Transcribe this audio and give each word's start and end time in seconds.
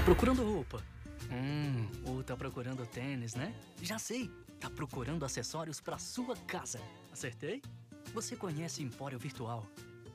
Tá 0.00 0.04
procurando 0.04 0.42
roupa? 0.42 0.82
Hum, 1.30 1.86
ou 2.06 2.24
tá 2.24 2.34
procurando 2.34 2.86
tênis, 2.86 3.34
né? 3.34 3.54
Já 3.82 3.98
sei! 3.98 4.30
Tá 4.58 4.70
procurando 4.70 5.26
acessórios 5.26 5.78
para 5.78 5.98
sua 5.98 6.34
casa. 6.34 6.80
Acertei? 7.12 7.60
Você 8.14 8.34
conhece 8.34 8.82
Empório 8.82 9.18
Virtual? 9.18 9.66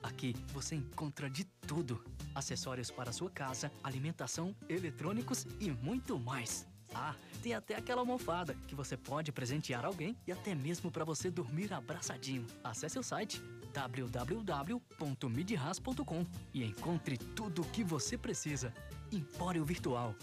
Aqui 0.02 0.36
você 0.52 0.74
encontra 0.74 1.30
de 1.30 1.44
tudo: 1.68 2.04
acessórios 2.34 2.90
para 2.90 3.12
sua 3.12 3.30
casa, 3.30 3.72
alimentação, 3.84 4.56
eletrônicos 4.68 5.46
e 5.60 5.70
muito 5.70 6.20
mais. 6.20 6.66
Ah, 6.92 7.14
tem 7.44 7.54
até 7.54 7.76
aquela 7.76 8.02
almofada 8.02 8.56
que 8.68 8.74
você 8.74 8.98
pode 8.98 9.32
presentear 9.32 9.86
alguém 9.86 10.18
e 10.26 10.32
até 10.32 10.56
mesmo 10.56 10.90
para 10.90 11.06
você 11.06 11.30
dormir 11.30 11.72
abraçadinho. 11.72 12.48
Acesse 12.64 12.98
o 12.98 13.04
site 13.04 13.40
www.midras.com 13.72 16.26
e 16.54 16.64
encontre 16.64 17.18
tudo 17.18 17.62
o 17.62 17.66
que 17.66 17.84
você 17.84 18.18
precisa. 18.18 18.74
Empório 19.16 19.64
Virtual. 19.64 20.14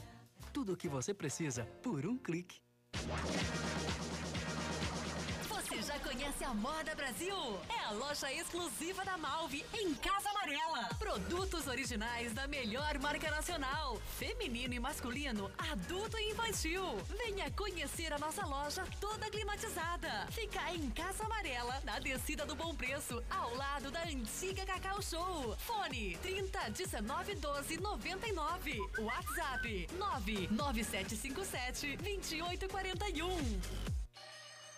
Tudo 0.52 0.74
o 0.74 0.76
que 0.76 0.86
você 0.86 1.14
precisa 1.14 1.64
por 1.82 2.04
um 2.04 2.18
clique. 2.18 2.60
Conhece 6.12 6.44
a 6.44 6.52
Moda 6.52 6.94
Brasil? 6.94 7.34
É 7.70 7.86
a 7.86 7.90
loja 7.92 8.30
exclusiva 8.30 9.02
da 9.02 9.16
Malve 9.16 9.64
em 9.72 9.94
Casa 9.94 10.28
Amarela. 10.28 10.90
Produtos 10.98 11.66
originais 11.66 12.34
da 12.34 12.46
melhor 12.46 12.98
marca 12.98 13.30
nacional. 13.30 13.98
Feminino 14.18 14.74
e 14.74 14.78
masculino, 14.78 15.50
adulto 15.56 16.18
e 16.18 16.32
infantil. 16.32 16.84
Venha 17.24 17.50
conhecer 17.52 18.12
a 18.12 18.18
nossa 18.18 18.44
loja 18.44 18.84
toda 19.00 19.30
climatizada. 19.30 20.26
Fica 20.30 20.60
em 20.74 20.90
Casa 20.90 21.24
Amarela, 21.24 21.80
na 21.82 21.98
descida 21.98 22.44
do 22.44 22.54
Bom 22.54 22.74
Preço, 22.74 23.24
ao 23.30 23.54
lado 23.54 23.90
da 23.90 24.02
antiga 24.02 24.66
Cacau 24.66 25.00
Show. 25.00 25.56
Fone 25.60 26.18
30 26.18 26.72
19 26.72 27.36
12 27.36 27.80
99. 27.80 28.78
WhatsApp 28.98 29.88
99757 29.92 31.96
2841. 31.96 34.01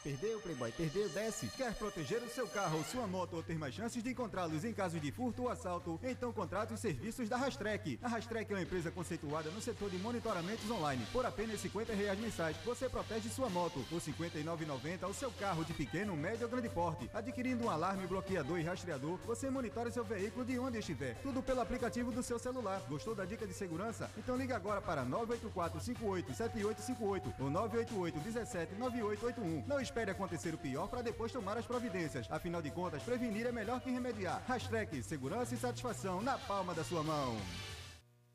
Perdeu, 0.04 0.38
Playboy, 0.38 0.70
perdeu, 0.70 1.08
desce. 1.08 1.46
Quer 1.56 1.72
proteger 1.76 2.22
o 2.22 2.28
seu 2.28 2.46
carro 2.46 2.76
ou 2.76 2.84
sua 2.84 3.06
moto 3.06 3.36
ou 3.36 3.42
ter 3.42 3.56
mais 3.56 3.74
chances 3.74 4.02
de 4.02 4.10
encontrá-los 4.10 4.62
em 4.62 4.70
caso 4.70 5.00
de 5.00 5.10
furto 5.10 5.44
ou 5.44 5.48
assalto? 5.48 5.98
Então 6.02 6.30
contrate 6.30 6.74
os 6.74 6.80
serviços 6.80 7.26
da 7.26 7.38
Rastrek. 7.38 7.98
A 8.02 8.08
Rastrek 8.08 8.52
é 8.52 8.56
uma 8.56 8.62
empresa 8.62 8.90
conceituada 8.90 9.50
no 9.50 9.62
setor 9.62 9.88
de 9.88 9.96
monitoramentos 9.96 10.70
online. 10.70 11.06
Por 11.10 11.24
apenas 11.24 11.58
50 11.58 11.94
reais 11.94 12.20
mensais, 12.20 12.54
você 12.66 12.86
protege 12.86 13.30
sua 13.30 13.48
moto. 13.48 13.82
Por 13.88 13.98
R$ 13.98 14.12
59,90 14.12 15.08
o 15.08 15.14
seu 15.14 15.30
carro 15.32 15.64
de 15.64 15.72
pequeno, 15.72 16.14
médio 16.14 16.42
ou 16.42 16.50
grande 16.50 16.68
porte. 16.68 17.08
Adquirindo 17.14 17.64
um 17.64 17.70
alarme, 17.70 18.06
bloqueador 18.06 18.60
e 18.60 18.62
rastreador, 18.62 19.16
você 19.24 19.48
monitora 19.48 19.90
seu 19.90 20.04
veículo 20.04 20.44
de 20.44 20.58
onde 20.58 20.80
estiver. 20.80 21.14
Tudo 21.22 21.42
pelo 21.42 21.62
aplicativo 21.62 22.12
do 22.12 22.22
seu 22.22 22.38
celular. 22.38 22.82
Gostou 22.90 23.14
da 23.14 23.24
dica 23.24 23.46
de 23.46 23.54
segurança? 23.54 24.10
Então 24.18 24.36
liga 24.36 24.54
agora 24.54 24.82
para 24.82 25.02
984 25.02 25.80
58 25.80 26.34
7858 26.34 27.42
ou 27.42 27.48
988 27.48 28.18
17 28.20 28.74
9881. 28.74 29.64
Não 29.66 29.80
espere 29.80 29.93
acontecer 30.02 30.54
o 30.54 30.58
pior 30.58 30.88
para 30.88 31.02
depois 31.02 31.32
tomar 31.32 31.56
as 31.56 31.66
providências. 31.66 32.30
Afinal 32.30 32.60
de 32.60 32.70
contas, 32.70 33.02
prevenir 33.02 33.46
é 33.46 33.52
melhor 33.52 33.80
que 33.80 33.90
remediar. 33.90 34.42
Hashtag 34.46 35.02
segurança 35.02 35.54
e 35.54 35.58
satisfação 35.58 36.20
na 36.20 36.36
palma 36.38 36.74
da 36.74 36.84
sua 36.84 37.02
mão. 37.02 37.36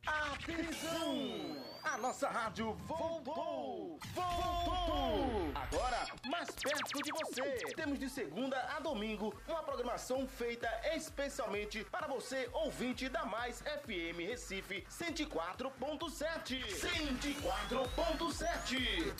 Atenção! 0.05 1.57
A 1.83 1.97
nossa 1.97 2.29
rádio 2.29 2.73
voltou! 2.85 3.99
Voltou! 4.13 5.51
Agora, 5.55 6.05
mais 6.25 6.49
perto 6.51 7.01
de 7.01 7.11
você. 7.11 7.73
Temos 7.75 7.97
de 7.99 8.09
segunda 8.09 8.57
a 8.75 8.79
domingo 8.79 9.33
uma 9.47 9.63
programação 9.63 10.27
feita 10.27 10.69
especialmente 10.93 11.83
para 11.85 12.07
você, 12.07 12.47
ouvinte 12.53 13.09
da 13.09 13.25
Mais 13.25 13.61
FM 13.61 14.19
Recife 14.27 14.85
104.7. 14.89 16.63
104.7. 16.65 19.13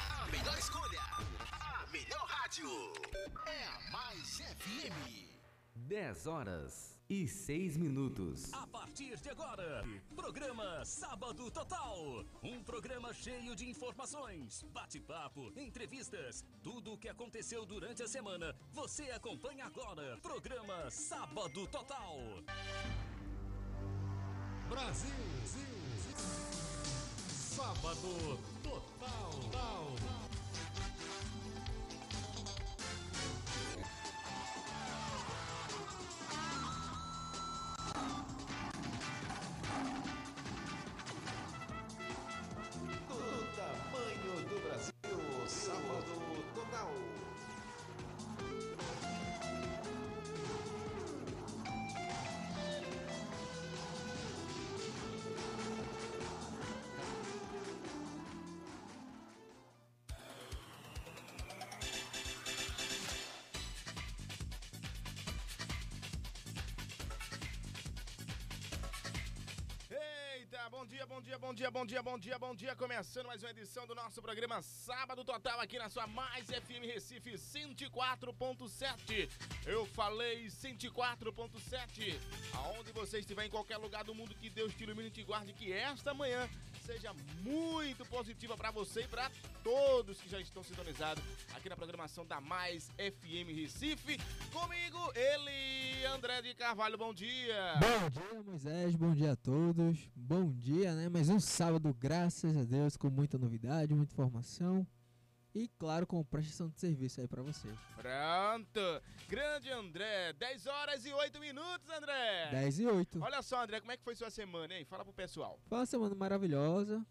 A 0.09 0.27
melhor 0.31 0.57
escolha, 0.57 1.01
a 1.51 1.85
melhor 1.91 2.25
rádio. 2.27 2.69
É 3.47 3.65
a 3.65 3.91
Mais 3.91 4.39
FM. 4.39 5.33
10 5.75 6.27
horas 6.27 6.99
e 7.09 7.27
6 7.27 7.77
minutos. 7.77 8.53
A 8.53 8.65
partir 8.67 9.17
de 9.19 9.29
agora, 9.29 9.83
programa 10.15 10.85
Sábado 10.85 11.51
Total. 11.51 12.25
Um 12.41 12.63
programa 12.63 13.13
cheio 13.13 13.55
de 13.55 13.69
informações, 13.69 14.63
bate-papo, 14.71 15.51
entrevistas, 15.55 16.43
tudo 16.61 16.93
o 16.93 16.97
que 16.97 17.09
aconteceu 17.09 17.65
durante 17.65 18.01
a 18.03 18.07
semana. 18.07 18.55
Você 18.71 19.03
acompanha 19.11 19.65
agora. 19.65 20.17
Programa 20.21 20.89
Sábado 20.89 21.67
Total. 21.67 22.17
Brasil. 24.69 25.33
Sábado 27.55 28.39
Total. 28.73 30.22
Dia, 71.33 71.39
bom 71.39 71.53
dia, 71.53 71.71
bom 71.71 71.85
dia, 71.85 72.03
bom 72.03 72.19
dia, 72.19 72.37
bom 72.37 72.55
dia. 72.55 72.75
Começando 72.75 73.25
mais 73.25 73.41
uma 73.41 73.49
edição 73.49 73.87
do 73.87 73.95
nosso 73.95 74.21
programa 74.21 74.61
Sábado 74.61 75.23
Total 75.23 75.59
aqui 75.59 75.79
na 75.79 75.89
sua 75.89 76.05
Mais 76.05 76.45
FM 76.45 76.85
Recife 76.85 77.31
104.7. 77.31 79.29
Eu 79.65 79.85
falei 79.87 80.45
104.7. 80.45 82.19
Aonde 82.53 82.91
você 82.91 83.17
estiver 83.19 83.45
em 83.45 83.49
qualquer 83.49 83.77
lugar 83.77 84.03
do 84.03 84.13
mundo, 84.13 84.35
que 84.35 84.49
Deus 84.49 84.75
te 84.75 84.83
ilumine 84.83 85.07
e 85.07 85.11
te 85.11 85.23
guarde, 85.23 85.53
que 85.53 85.71
esta 85.71 86.13
manhã 86.13 86.47
seja 86.85 87.13
muito 87.41 88.05
positiva 88.05 88.55
para 88.55 88.69
você 88.69 89.01
e 89.01 89.07
para 89.07 89.31
todos 89.63 90.21
que 90.21 90.29
já 90.29 90.39
estão 90.39 90.61
sintonizados 90.63 91.23
aqui 91.55 91.69
na 91.69 91.75
programação 91.75 92.25
da 92.25 92.39
Mais 92.41 92.89
FM 92.97 93.55
Recife. 93.55 94.19
Comigo, 94.51 95.11
ele, 95.15 95.82
André 96.05 96.41
de 96.41 96.53
Carvalho, 96.53 96.97
bom 96.97 97.13
dia. 97.13 97.75
Bom 97.79 98.09
dia, 98.09 98.43
Moisés. 98.43 98.95
Bom 98.95 99.13
dia 99.13 99.31
a 99.31 99.35
todos. 99.35 100.09
Bom 100.15 100.51
dia, 100.51 100.93
né? 100.93 101.09
Mais 101.09 101.29
um 101.29 101.39
sábado, 101.39 101.93
graças 101.99 102.55
a 102.55 102.63
Deus, 102.63 102.95
com 102.97 103.09
muita 103.09 103.37
novidade, 103.37 103.93
muita 103.93 104.13
informação. 104.13 104.85
E, 105.55 105.67
claro, 105.77 106.07
com 106.07 106.23
prestação 106.23 106.67
de 106.69 106.79
serviço 106.79 107.21
aí 107.21 107.27
pra 107.27 107.41
vocês. 107.43 107.73
Pronto! 107.95 108.79
Grande 109.29 109.69
André, 109.71 110.33
10 110.33 110.65
horas 110.67 111.05
e 111.05 111.13
8 111.13 111.39
minutos, 111.39 111.89
André! 111.89 112.49
10 112.51 112.79
e 112.79 112.87
8. 112.87 113.21
Olha 113.21 113.41
só, 113.41 113.63
André, 113.63 113.79
como 113.79 113.91
é 113.91 113.97
que 113.97 114.03
foi 114.03 114.15
sua 114.15 114.29
semana, 114.31 114.73
hein? 114.73 114.85
Fala 114.85 115.03
pro 115.03 115.13
pessoal. 115.13 115.59
Foi 115.67 115.77
uma 115.79 115.85
semana 115.85 116.15
maravilhosa. 116.15 117.05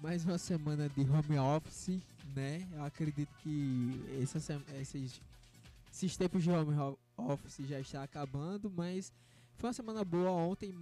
Mais 0.00 0.24
uma 0.24 0.36
semana 0.38 0.88
de 0.90 1.00
home 1.02 1.38
office, 1.38 2.00
né? 2.34 2.68
Eu 2.72 2.84
acredito 2.84 3.32
que 3.42 4.04
essa, 4.22 4.38
se- 4.40 4.60
esses, 4.80 5.20
esses 5.90 6.16
tempos 6.18 6.42
de 6.42 6.50
home 6.50 6.74
ho- 6.78 6.98
office 7.16 7.66
já 7.66 7.80
está 7.80 8.02
acabando, 8.02 8.70
mas 8.70 9.12
Foi 9.56 9.68
uma 9.68 9.74
semana 9.74 10.04
boa 10.04 10.30
ontem, 10.32 10.74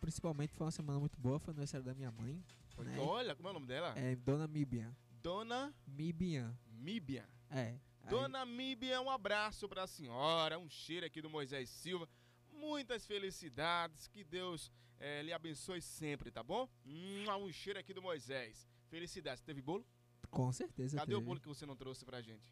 principalmente 0.00 0.52
foi 0.54 0.64
uma 0.66 0.70
semana 0.70 1.00
muito 1.00 1.18
boa, 1.18 1.38
foi 1.40 1.50
aniversário 1.52 1.84
da 1.84 1.92
minha 1.94 2.10
mãe. 2.12 2.40
Né? 2.78 2.96
Olha, 3.00 3.34
como 3.34 3.48
é 3.48 3.50
o 3.50 3.54
nome 3.54 3.66
dela? 3.66 3.92
É 3.98 4.14
Dona 4.16 4.46
Mibian. 4.46 4.94
Dona 5.22 5.74
Mibian. 5.86 6.56
Míbia. 6.66 7.28
É. 7.50 7.74
Aí- 8.04 8.08
Dona 8.08 8.46
Míbia, 8.46 9.00
um 9.00 9.10
abraço 9.10 9.68
pra 9.68 9.86
senhora, 9.86 10.58
um 10.58 10.68
cheiro 10.70 11.04
aqui 11.04 11.20
do 11.20 11.28
Moisés 11.28 11.68
Silva. 11.68 12.08
Muitas 12.52 13.04
felicidades, 13.06 14.06
que 14.06 14.22
Deus 14.24 14.70
eh, 14.98 15.22
lhe 15.22 15.32
abençoe 15.32 15.82
sempre, 15.82 16.30
tá 16.30 16.42
bom? 16.42 16.68
Mua, 16.84 17.36
Um 17.36 17.50
cheiro 17.52 17.78
aqui 17.78 17.92
do 17.92 18.00
Moisés. 18.02 18.66
Felicidades. 18.88 19.42
Teve 19.42 19.60
bolo? 19.60 19.84
Com 20.30 20.52
certeza. 20.52 20.96
Cadê 20.96 21.14
o 21.14 21.18
teve. 21.18 21.26
bolo 21.26 21.40
que 21.40 21.48
você 21.48 21.66
não 21.66 21.74
trouxe 21.76 22.04
pra 22.04 22.20
gente? 22.22 22.48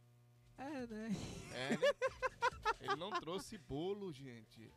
É, 0.59 0.87
né? 0.87 1.17
É, 1.55 1.71
né? 1.77 1.79
Ele 2.81 2.97
não 2.97 3.11
trouxe 3.11 3.59
bolo, 3.59 4.13
gente. 4.13 4.71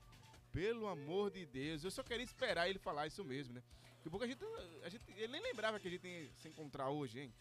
Pelo 0.51 0.88
amor 0.88 1.31
de 1.31 1.45
Deus. 1.45 1.83
Eu 1.83 1.92
só 1.92 2.03
queria 2.03 2.24
esperar 2.24 2.69
ele 2.69 2.80
falar 2.80 3.07
isso 3.07 3.24
mesmo, 3.24 3.53
né? 3.53 3.63
A 4.06 4.09
pouco 4.09 4.25
a 4.25 4.27
gente, 4.27 4.44
a 4.83 4.89
gente. 4.89 5.03
Ele 5.12 5.27
nem 5.27 5.42
lembrava 5.42 5.80
que 5.80 5.88
a 5.88 5.92
gente 5.92 6.07
ia 6.07 6.30
se 6.39 6.48
encontrar 6.48 6.89
hoje, 6.89 7.19
hein? 7.19 7.33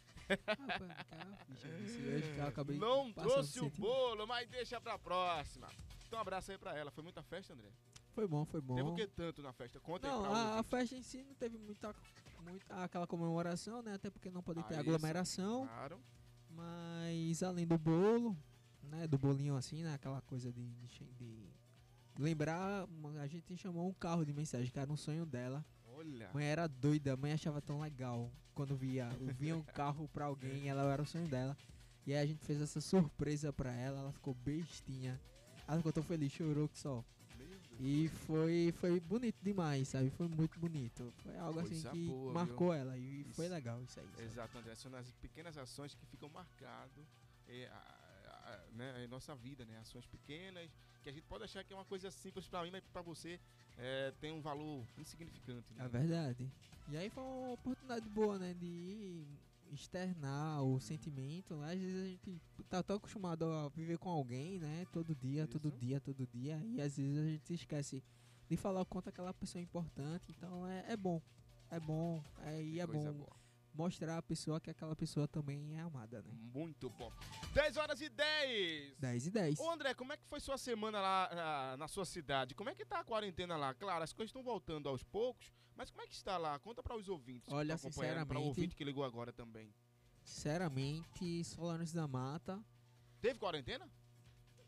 Bicho, 1.49 1.67
esse 1.85 2.03
hoje 2.03 2.62
que 2.65 2.75
Não 2.75 3.12
trouxe 3.12 3.61
o 3.61 3.71
bolo, 3.71 4.27
mas 4.27 4.49
deixa 4.49 4.81
pra 4.81 4.99
próxima. 4.99 5.69
Então, 6.07 6.19
um 6.19 6.23
abraço 6.23 6.53
aí 6.53 6.59
pra 6.59 6.77
ela. 6.77 6.91
Foi 6.91 7.03
muita 7.03 7.23
festa, 7.23 7.53
André? 7.55 7.69
Foi 8.12 8.27
bom, 8.27 8.45
foi 8.45 8.61
bom. 8.61 8.75
Teve 8.77 8.89
o 8.91 8.95
que 8.95 9.07
tanto 9.07 9.43
na 9.43 9.53
festa? 9.53 9.81
Conta 9.81 10.07
aí 10.09 10.12
Não, 10.12 10.23
pra 10.23 10.31
a, 10.31 10.59
a 10.59 10.62
festa 10.62 10.95
em 10.97 11.03
si 11.03 11.23
não 11.23 11.35
teve 11.35 11.57
muita, 11.57 11.95
muita 12.43 12.85
aquela 12.85 13.07
comemoração, 13.07 13.83
né? 13.83 13.95
Até 13.95 14.11
porque 14.11 14.31
não 14.31 14.43
pode 14.43 14.62
ter 14.65 14.75
Ah, 14.75 14.81
isso. 14.81 14.81
aglomeração. 14.81 15.67
Claro. 15.67 16.01
Mas 16.51 17.43
além 17.43 17.67
do 17.67 17.79
bolo, 17.79 18.37
né? 18.91 19.07
Do 19.07 19.19
bolinho 19.19 19.57
assim, 19.57 19.83
né? 19.83 19.95
Aquela 19.95 20.21
coisa 20.23 20.53
de, 20.53 20.63
de, 20.69 21.05
de 21.15 21.53
lembrar, 22.19 22.87
a 23.21 23.27
gente 23.27 23.57
chamou 23.57 23.89
um 23.89 23.95
carro 23.95 24.25
de 24.25 24.33
mensagem, 24.33 24.71
que 24.71 24.79
era 24.79 24.93
um 24.93 24.97
sonho 24.97 25.25
dela. 25.25 25.65
Olha. 25.95 26.31
Mãe 26.33 26.45
era 26.47 26.67
doida, 26.67 27.17
mãe 27.17 27.33
achava 27.33 27.61
tão 27.61 27.81
legal 27.81 28.31
quando 28.55 28.77
via, 28.77 29.09
via 29.39 29.57
um 29.57 29.63
carro 29.63 30.09
pra 30.09 30.27
alguém, 30.27 30.69
ela 30.69 30.93
era 30.93 31.03
o 31.03 31.07
sonho 31.07 31.29
dela. 31.29 31.57
E 32.07 32.13
aí 32.13 32.19
a 32.23 32.27
gente 32.27 32.45
fez 32.45 32.61
essa 32.61 32.81
surpresa 32.81 33.53
pra 33.53 33.73
ela, 33.73 34.01
ela 34.01 34.13
ficou 34.13 34.35
bestinha. 34.35 35.21
Ela 35.67 35.77
ficou 35.77 35.93
tão 35.93 36.03
feliz, 36.03 36.33
chorou 36.33 36.69
que 36.69 36.79
só. 36.79 37.05
E 37.83 38.09
foi, 38.09 38.75
foi 38.79 39.01
bonito 39.01 39.39
demais, 39.43 39.89
sabe? 39.89 40.11
Foi 40.11 40.29
muito 40.29 40.61
bonito. 40.61 41.11
Foi 41.23 41.35
algo 41.39 41.61
assim 41.61 41.71
Coisa 41.71 41.91
que 41.91 42.07
boa, 42.09 42.33
marcou 42.35 42.73
viu? 42.73 42.75
ela 42.75 42.99
e 42.99 43.25
foi 43.33 43.47
Isso. 43.47 43.55
legal 43.55 43.83
isso 43.83 43.99
aí. 44.01 44.07
sabe? 44.07 44.23
Exato, 44.23 44.59
André. 44.59 44.75
São 44.75 44.95
as 44.95 45.11
pequenas 45.13 45.57
ações 45.57 45.95
que 45.95 46.05
ficam 46.05 46.29
marcadas 46.29 47.07
é, 47.49 47.71
a, 48.50 48.52
a- 48.52 48.55
a- 48.56 48.70
né, 48.73 49.05
em 49.05 49.08
nossa 49.08 49.35
vida, 49.35 49.64
né? 49.64 49.79
Ações 49.79 50.06
pequenas 50.06 50.70
que 51.02 51.08
a 51.08 51.12
gente 51.12 51.25
pode 51.26 51.44
achar 51.44 51.64
que 51.64 51.73
é 51.73 51.76
uma 51.76 51.85
coisa 51.85 52.11
simples 52.11 52.47
pra 52.47 52.62
mim, 52.62 52.70
mas 52.70 52.82
pra 52.93 53.00
você 53.02 53.41
é, 53.79 54.12
tem 54.20 54.32
um 54.32 54.41
valor 54.43 54.85
insignificante. 54.99 55.73
Né? 55.73 55.85
É 55.85 55.88
verdade. 55.88 56.50
E 56.91 56.97
aí 56.97 57.08
foi 57.08 57.23
uma 57.23 57.52
oportunidade 57.52 58.08
boa, 58.11 58.38
né? 58.38 58.52
De 58.55 59.25
externar 59.73 60.62
o 60.62 60.79
sentimento. 60.81 61.55
Às 61.62 61.79
vezes 61.81 62.02
a 62.02 62.06
gente 62.06 62.41
tá 62.69 62.82
tão 62.82 62.97
acostumado 62.97 63.44
a 63.50 63.69
viver 63.70 63.97
com 63.99 64.11
alguém, 64.11 64.58
né? 64.58 64.87
Todo 64.93 65.14
dia, 65.14 65.47
todo 65.47 65.70
dia, 65.70 66.00
todo 66.00 66.26
dia. 66.26 66.61
E 66.75 66.81
às 66.81 66.97
vezes 66.97 67.17
a 67.19 67.25
gente 67.26 67.55
esquece 67.55 68.02
de 68.49 68.56
falar 68.56 68.81
o 68.82 68.87
quanto 68.87 69.08
aquela 69.08 69.32
pessoa 69.32 69.61
é 69.61 69.62
importante. 69.62 70.32
Então 70.37 70.67
é, 70.67 70.85
é 70.93 70.97
bom. 70.97 71.23
É 71.70 71.79
bom. 71.81 72.23
É, 72.43 72.62
e 72.62 72.81
é 72.81 72.87
bom 72.87 73.12
boa. 73.12 73.37
Mostrar 73.75 74.19
à 74.19 74.23
pessoa 74.23 74.61
que 74.61 74.71
aquela 74.71 74.95
pessoa 74.97 75.27
também 75.29 75.75
é 75.77 75.81
amada, 75.81 76.23
né? 76.23 76.33
Muito 76.53 76.91
bom. 76.91 77.13
10 77.55 77.77
horas 77.77 78.01
e 78.01 78.09
10. 78.09 78.99
10 78.99 79.27
e 79.27 79.31
10. 79.31 79.59
Ô 79.61 79.71
André, 79.71 79.95
como 79.95 80.13
é 80.13 80.17
que 80.17 80.27
foi 80.27 80.41
sua 80.41 80.59
semana 80.59 81.01
lá 81.01 81.31
na, 81.35 81.77
na 81.77 81.89
sua 81.89 82.05
cidade? 82.05 82.55
Como 82.55 82.69
é 82.71 82.75
que 82.75 82.85
tá 82.85 83.01
a 83.01 83.05
quarentena 83.05 83.57
lá? 83.57 83.73
Claro, 83.75 84.03
as 84.05 84.13
coisas 84.13 84.31
estão 84.31 84.43
voltando 84.43 84.89
aos 84.89 85.03
poucos, 85.03 85.53
mas 85.77 85.91
como 85.91 86.03
é 86.03 86.07
que 86.07 86.15
está 86.15 86.37
lá? 86.37 86.59
Conta 86.59 86.83
para 86.83 86.97
os 86.97 87.09
ouvintes. 87.09 87.53
Olha, 87.53 87.75
acompanhando, 87.75 88.27
Pra 88.27 88.39
o 88.39 88.43
sinceramente- 88.43 88.49
ouvinte 88.49 88.77
que 88.77 88.85
ligou 88.85 89.05
agora 89.05 89.33
também. 89.33 89.73
Sinceramente, 90.25 91.45
Solares 91.45 91.93
da 91.93 92.07
Mata. 92.07 92.63
Teve 93.21 93.39
quarentena? 93.39 93.89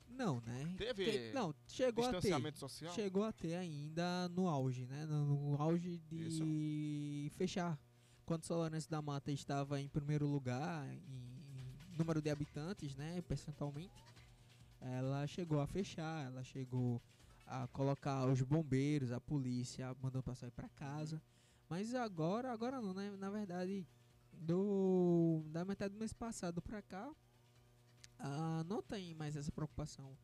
Não, 0.09 0.41
né? 0.43 0.75
Teve 0.77 1.05
Que- 1.05 1.33
não, 1.33 1.55
chegou 1.67 2.05
a 2.05 2.09
ter. 2.09 2.17
distanciamento 2.17 2.59
social? 2.59 2.95
Chegou 2.95 3.25
a 3.25 3.33
ter 3.33 3.55
ainda 3.55 4.29
no 4.29 4.47
auge, 4.47 4.87
né? 4.87 5.07
No, 5.07 5.25
no 5.53 5.63
auge 5.63 5.99
de 5.99 7.31
fechar. 7.35 7.79
Quando 8.33 8.47
Solarense 8.47 8.89
da 8.89 9.03
Mata 9.03 9.31
estava 9.31 9.79
em 9.79 9.87
primeiro 9.87 10.27
lugar 10.27 10.89
em 10.89 11.99
número 11.99 12.23
de 12.23 12.31
habitantes, 12.31 12.97
né? 12.97 13.21
Percentualmente, 13.29 13.93
ela 14.81 15.27
chegou 15.27 15.61
a 15.61 15.67
fechar, 15.67 16.25
ela 16.25 16.43
chegou 16.43 16.99
a 17.47 17.69
colocar 17.69 18.25
os 18.25 18.41
bombeiros, 18.41 19.13
a 19.13 19.21
polícia, 19.21 19.95
mandando 20.01 20.23
pra 20.23 20.35
sair 20.35 20.51
pra 20.51 20.67
casa. 20.71 21.21
Mas 21.69 21.95
agora, 21.95 22.51
agora 22.51 22.81
não, 22.81 22.95
né? 22.95 23.15
Na 23.19 23.29
verdade, 23.29 23.87
do 24.33 25.45
da 25.49 25.63
metade 25.67 25.93
do 25.93 25.99
mês 25.99 26.15
passado 26.15 26.63
pra 26.63 26.81
cá, 26.81 27.15
ah, 28.19 28.65
não 28.67 28.81
tem 28.81 29.15
mais 29.15 29.37
essa 29.37 29.53
preocupação. 29.53 30.17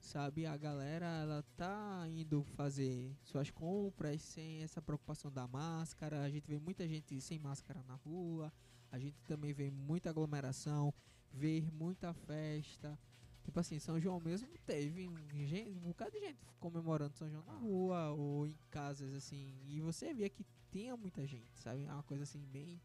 Sabe, 0.00 0.46
a 0.46 0.56
galera 0.56 1.04
ela 1.22 1.42
tá 1.56 2.04
indo 2.08 2.42
fazer 2.42 3.14
suas 3.22 3.50
compras 3.50 4.22
sem 4.22 4.62
essa 4.62 4.80
preocupação 4.80 5.30
da 5.30 5.46
máscara. 5.46 6.22
A 6.24 6.30
gente 6.30 6.46
vê 6.48 6.58
muita 6.58 6.88
gente 6.88 7.20
sem 7.20 7.38
máscara 7.38 7.82
na 7.86 7.94
rua. 7.96 8.52
A 8.90 8.98
gente 8.98 9.22
também 9.26 9.52
vê 9.52 9.70
muita 9.70 10.10
aglomeração, 10.10 10.92
vê 11.32 11.60
muita 11.70 12.12
festa. 12.14 12.98
Tipo 13.44 13.60
assim, 13.60 13.78
São 13.78 14.00
João 14.00 14.18
mesmo 14.20 14.48
teve 14.66 15.06
um, 15.06 15.16
gen- 15.46 15.68
um 15.68 15.78
bocado 15.80 16.10
de 16.12 16.20
gente 16.20 16.38
comemorando 16.58 17.14
São 17.16 17.30
João 17.30 17.44
na 17.44 17.56
rua 17.56 18.10
ou 18.10 18.46
em 18.46 18.58
casas 18.70 19.14
assim. 19.14 19.54
E 19.68 19.80
você 19.80 20.12
via 20.14 20.28
que 20.30 20.44
tinha 20.72 20.96
muita 20.96 21.26
gente, 21.26 21.58
sabe? 21.60 21.84
É 21.84 21.92
uma 21.92 22.02
coisa 22.02 22.24
assim 22.24 22.40
bem 22.46 22.80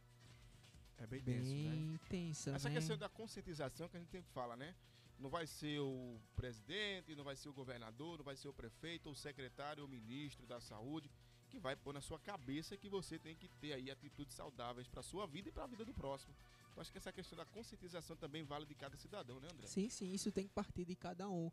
É 0.98 1.08
bem, 1.08 1.22
bem 1.22 1.40
tenso, 1.42 1.54
né? 1.56 2.00
tensa, 2.10 2.52
Essa 2.56 2.70
né? 2.70 2.76
questão 2.76 2.98
da 2.98 3.10
conscientização 3.10 3.88
que 3.90 3.98
a 3.98 4.00
gente 4.00 4.12
sempre 4.12 4.32
fala, 4.32 4.56
né? 4.56 4.76
Não 5.20 5.30
vai 5.30 5.48
ser 5.48 5.80
o 5.80 6.20
presidente, 6.36 7.16
não 7.16 7.24
vai 7.24 7.36
ser 7.36 7.50
o 7.50 7.54
governador, 7.54 8.18
não 8.18 8.26
vai 8.26 8.36
ser 8.36 8.48
o 8.48 8.54
prefeito, 8.54 9.10
o 9.10 9.16
secretário, 9.16 9.84
ou 9.84 9.88
o 9.88 9.92
ministro 9.92 10.46
da 10.46 10.60
saúde 10.60 11.10
que 11.50 11.60
vai 11.60 11.76
pôr 11.76 11.94
na 11.94 12.02
sua 12.02 12.20
cabeça 12.20 12.76
que 12.76 12.90
você 12.90 13.18
tem 13.18 13.36
que 13.36 13.48
ter 13.62 13.74
aí 13.74 13.90
atitudes 13.90 14.36
saudáveis 14.36 14.88
para 14.88 15.02
sua 15.02 15.26
vida 15.26 15.50
e 15.50 15.52
para 15.52 15.64
a 15.64 15.68
vida 15.68 15.86
do 15.86 15.94
próximo. 15.94 16.34
Eu 16.76 16.82
acho 16.82 16.92
que 16.92 16.98
essa 16.98 17.12
questão 17.12 17.38
da 17.38 17.46
conscientização 17.46 18.16
também 18.18 18.44
vale 18.44 18.66
de 18.66 18.76
cada 18.76 18.98
cidadão, 18.98 19.40
né, 19.40 19.48
André? 19.52 19.68
Sim, 19.68 19.90
sim, 19.90 20.12
isso 20.12 20.32
tem 20.32 20.46
que 20.46 20.54
partir 20.54 20.84
de 20.84 20.96
cada 20.96 21.30
um. 21.30 21.50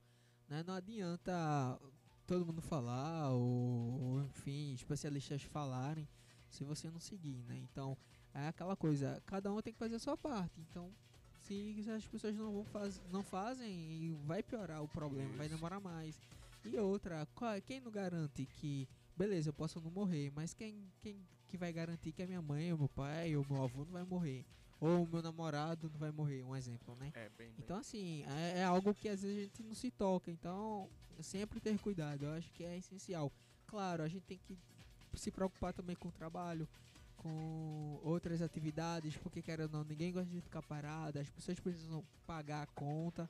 Né? 0.49 0.65
Não 0.67 0.75
adianta 0.75 1.81
todo 2.26 2.44
mundo 2.44 2.61
falar 2.61 3.31
ou, 3.31 4.00
ou, 4.00 4.25
enfim, 4.25 4.75
especialistas 4.75 5.43
falarem 5.43 6.08
se 6.51 6.65
você 6.65 6.91
não 6.91 7.01
seguir, 7.01 7.43
né? 7.44 7.56
Então, 7.58 7.96
é 8.34 8.48
aquela 8.48 8.77
coisa, 8.77 9.22
cada 9.25 9.53
um 9.53 9.60
tem 9.63 9.72
que 9.72 9.79
fazer 9.79 9.96
a 9.96 10.01
sua 10.01 10.17
parte. 10.17 10.60
Então, 10.60 10.93
se 11.43 11.84
as 11.91 12.06
pessoas 12.06 12.34
não 12.37 12.53
vão 12.53 12.65
faz, 12.65 13.01
não 13.11 13.22
fazem, 13.22 14.17
vai 14.25 14.43
piorar 14.43 14.82
o 14.82 14.89
problema, 14.89 15.34
vai 15.37 15.46
Isso. 15.46 15.55
demorar 15.56 15.81
mais. 15.81 16.20
E 16.65 16.77
outra, 16.79 17.27
qual- 17.34 17.61
quem 17.63 17.81
não 17.81 17.91
garante 17.91 18.46
que 18.46 18.89
beleza, 19.17 19.51
eu 19.51 19.53
posso 19.55 19.81
não 19.81 19.91
morrer, 19.91 20.31
mas 20.34 20.55
quem, 20.55 20.91
quem 21.01 21.27
que 21.49 21.56
vai 21.58 21.72
garantir 21.72 22.13
que 22.13 22.22
a 22.22 22.27
minha 22.27 22.41
mãe, 22.41 22.72
ou 22.72 22.79
meu 22.79 22.89
pai, 22.89 23.37
ou 23.37 23.44
meu 23.49 23.63
avô 23.63 23.84
não 23.84 23.93
vai 23.93 24.05
morrer? 24.05 24.44
Ou 24.81 25.05
o 25.05 25.06
meu 25.06 25.22
namorado 25.22 25.89
não 25.91 25.99
vai 25.99 26.11
morrer, 26.11 26.43
um 26.43 26.56
exemplo, 26.56 26.96
né? 26.96 27.11
É, 27.15 27.29
bem, 27.31 27.49
bem. 27.53 27.55
Então, 27.58 27.77
assim, 27.77 28.25
é, 28.25 28.58
é 28.61 28.65
algo 28.65 28.93
que 28.94 29.08
às 29.08 29.22
vezes 29.22 29.39
a 29.39 29.43
gente 29.43 29.63
não 29.63 29.75
se 29.75 29.91
toca. 29.91 30.31
Então, 30.31 30.91
sempre 31.20 31.61
ter 31.61 31.79
cuidado, 31.79 32.25
eu 32.25 32.32
acho 32.32 32.51
que 32.53 32.65
é 32.65 32.77
essencial. 32.79 33.31
Claro, 33.67 34.03
a 34.03 34.08
gente 34.08 34.25
tem 34.25 34.39
que 34.39 34.58
se 35.15 35.31
preocupar 35.31 35.72
também 35.72 35.94
com 35.94 36.08
o 36.08 36.13
trabalho, 36.13 36.69
com 37.22 38.00
outras 38.02 38.43
atividades, 38.43 39.17
porque, 39.17 39.41
querendo 39.43 39.72
ou 39.74 39.79
não, 39.81 39.84
ninguém 39.84 40.12
gosta 40.12 40.31
de 40.31 40.41
ficar 40.41 40.62
parado, 40.62 41.19
as 41.19 41.31
pessoas 41.31 41.58
precisam 41.60 42.05
pagar 42.26 42.62
a 42.62 42.67
conta. 42.67 43.29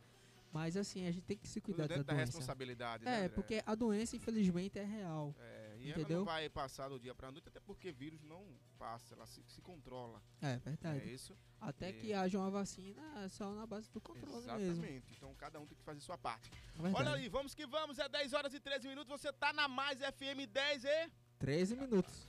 Mas, 0.52 0.76
assim, 0.76 1.06
a 1.06 1.11
gente 1.11 1.25
tem 1.25 1.37
que 1.37 1.49
se 1.49 1.61
cuidar 1.62 1.88
da 1.88 1.96
da 1.96 2.02
doença. 2.02 2.25
responsabilidade, 2.26 3.04
né, 3.04 3.11
É, 3.11 3.16
André? 3.20 3.28
porque 3.30 3.62
a 3.64 3.75
doença, 3.75 4.14
infelizmente, 4.16 4.78
é 4.78 4.84
real. 4.84 5.34
É, 5.40 5.76
e 5.80 5.90
ela 5.90 6.00
entendeu? 6.00 6.18
não 6.18 6.25
vai 6.26 6.46
passar 6.50 6.88
do 6.90 7.00
dia 7.00 7.14
pra 7.14 7.30
noite, 7.32 7.49
até 7.49 7.58
porque 7.61 7.90
vírus 7.90 8.22
não 8.22 8.44
passa, 8.78 9.14
ela 9.14 9.25
se, 9.26 9.42
se 9.46 9.62
controla. 9.62 10.22
É 10.42 10.58
verdade. 10.58 11.08
É 11.08 11.12
isso. 11.12 11.34
Até 11.58 11.88
É. 11.88 11.92
que 11.94 12.12
haja 12.12 12.38
uma 12.38 12.50
vacina 12.50 13.02
é 13.25 13.28
só 13.30 13.50
na 13.54 13.66
base 13.66 13.90
do 13.90 14.00
controle 14.00 14.44
mesmo. 14.46 14.61
Exatamente. 14.61 15.14
Então 15.16 15.34
cada 15.37 15.58
um 15.58 15.66
tem 15.66 15.76
que 15.78 15.82
fazer 15.84 16.00
sua 16.00 16.18
parte. 16.18 16.50
É. 16.84 16.92
Olha 16.99 17.14
aí, 17.14 17.28
vamos 17.30 17.54
que 17.54 17.66
vamos. 17.66 17.99
É 17.99 18.06
10 18.08 18.32
horas 18.34 18.52
e 18.52 18.61
13 18.61 18.88
minutos. 18.88 19.08
Você 19.20 19.32
tá 19.32 19.52
na 19.54 19.68
Mais 19.68 20.00
FM 20.00 20.46
10 20.52 20.84
e. 20.84 21.11
13 21.38 21.76
minutos. 21.76 22.28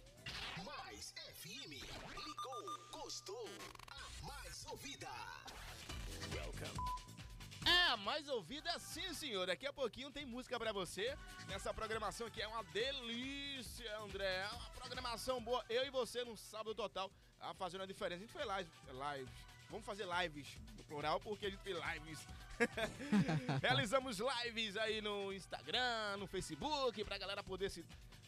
Gostou, 3.13 3.48
a 3.91 4.25
mais 4.25 4.65
ouvida. 4.72 5.08
É, 7.63 7.91
a 7.91 7.98
mais 7.98 8.27
ouvida 8.27 8.79
sim, 8.79 9.13
senhor. 9.13 9.46
Daqui 9.46 9.67
a 9.67 9.72
pouquinho 9.72 10.10
tem 10.10 10.25
música 10.25 10.58
pra 10.58 10.72
você 10.72 11.15
nessa 11.48 11.72
programação 11.72 12.27
que 12.32 12.41
é 12.41 12.48
uma 12.48 12.63
delícia, 12.63 14.00
André. 14.00 14.25
É 14.25 14.48
uma 14.48 14.70
programação 14.72 15.39
boa. 15.39 15.63
Eu 15.70 15.86
e 15.86 15.91
você 15.91 16.25
no 16.25 16.36
sábado 16.36 16.74
total, 16.74 17.12
a 17.39 17.53
fazendo 17.53 17.84
a 17.84 17.86
diferença. 17.86 18.24
A 18.24 18.25
gente 18.25 18.34
foi 18.34 18.46
live, 18.46 18.72
live 18.88 19.29
Vamos 19.70 19.86
fazer 19.86 20.08
lives 20.08 20.48
no 20.75 20.84
plural, 20.86 21.20
porque 21.20 21.46
a 21.46 21.50
gente 21.51 21.62
tem 21.62 21.75
lives. 21.75 22.27
Realizamos 23.62 24.17
lives 24.17 24.75
aí 24.75 25.01
no 25.01 25.32
Instagram, 25.32 26.17
no 26.17 26.25
Facebook, 26.25 27.03
pra 27.03 27.20
galera 27.20 27.43
poder 27.43 27.70
se, 27.70 27.86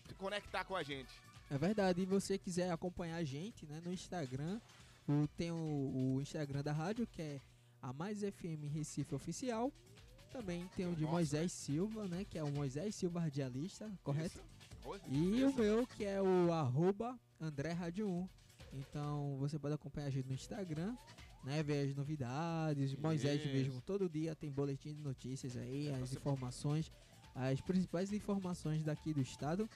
se 0.07 0.13
conectar 0.13 0.63
com 0.63 0.75
a 0.75 0.83
gente. 0.83 1.11
É 1.49 1.57
verdade, 1.57 2.01
e 2.01 2.05
você 2.05 2.37
quiser 2.37 2.71
acompanhar 2.71 3.17
a 3.17 3.23
gente 3.23 3.65
né, 3.67 3.81
no 3.83 3.93
Instagram, 3.93 4.59
o, 5.07 5.27
tem 5.37 5.51
o, 5.51 6.15
o 6.15 6.21
Instagram 6.21 6.63
da 6.63 6.71
rádio, 6.71 7.05
que 7.05 7.21
é 7.21 7.39
a 7.81 7.93
Mais 7.93 8.21
FM 8.21 8.63
Recife 8.73 9.13
Oficial. 9.13 9.71
Também 10.31 10.67
tem 10.75 10.85
o 10.87 10.95
de 10.95 11.01
Nossa. 11.03 11.13
Moisés 11.13 11.51
Silva, 11.51 12.07
né? 12.07 12.25
Que 12.25 12.37
é 12.37 12.43
o 12.43 12.51
Moisés 12.51 12.93
Silva 12.95 13.19
Radialista, 13.21 13.89
correto? 14.03 14.41
E 15.09 15.43
o 15.43 15.53
meu, 15.53 15.87
que 15.87 16.03
é 16.03 16.21
o 16.21 16.51
arroba 16.51 17.17
André 17.39 17.71
Rádio 17.71 18.09
1. 18.09 18.29
Então 18.73 19.37
você 19.39 19.57
pode 19.57 19.75
acompanhar 19.75 20.07
a 20.07 20.09
gente 20.09 20.27
no 20.27 20.33
Instagram, 20.33 20.95
né? 21.43 21.63
Ver 21.63 21.87
as 21.89 21.95
novidades. 21.95 22.93
Moisés 22.95 23.39
Isso. 23.41 23.53
mesmo, 23.53 23.81
todo 23.81 24.09
dia 24.09 24.35
tem 24.35 24.51
boletim 24.51 24.93
de 24.93 25.01
notícias 25.01 25.55
aí, 25.55 25.89
as 25.93 26.09
você- 26.09 26.17
informações, 26.17 26.91
as 27.33 27.61
principais 27.61 28.11
informações 28.11 28.83
daqui 28.83 29.13
do 29.13 29.21
estado. 29.21 29.69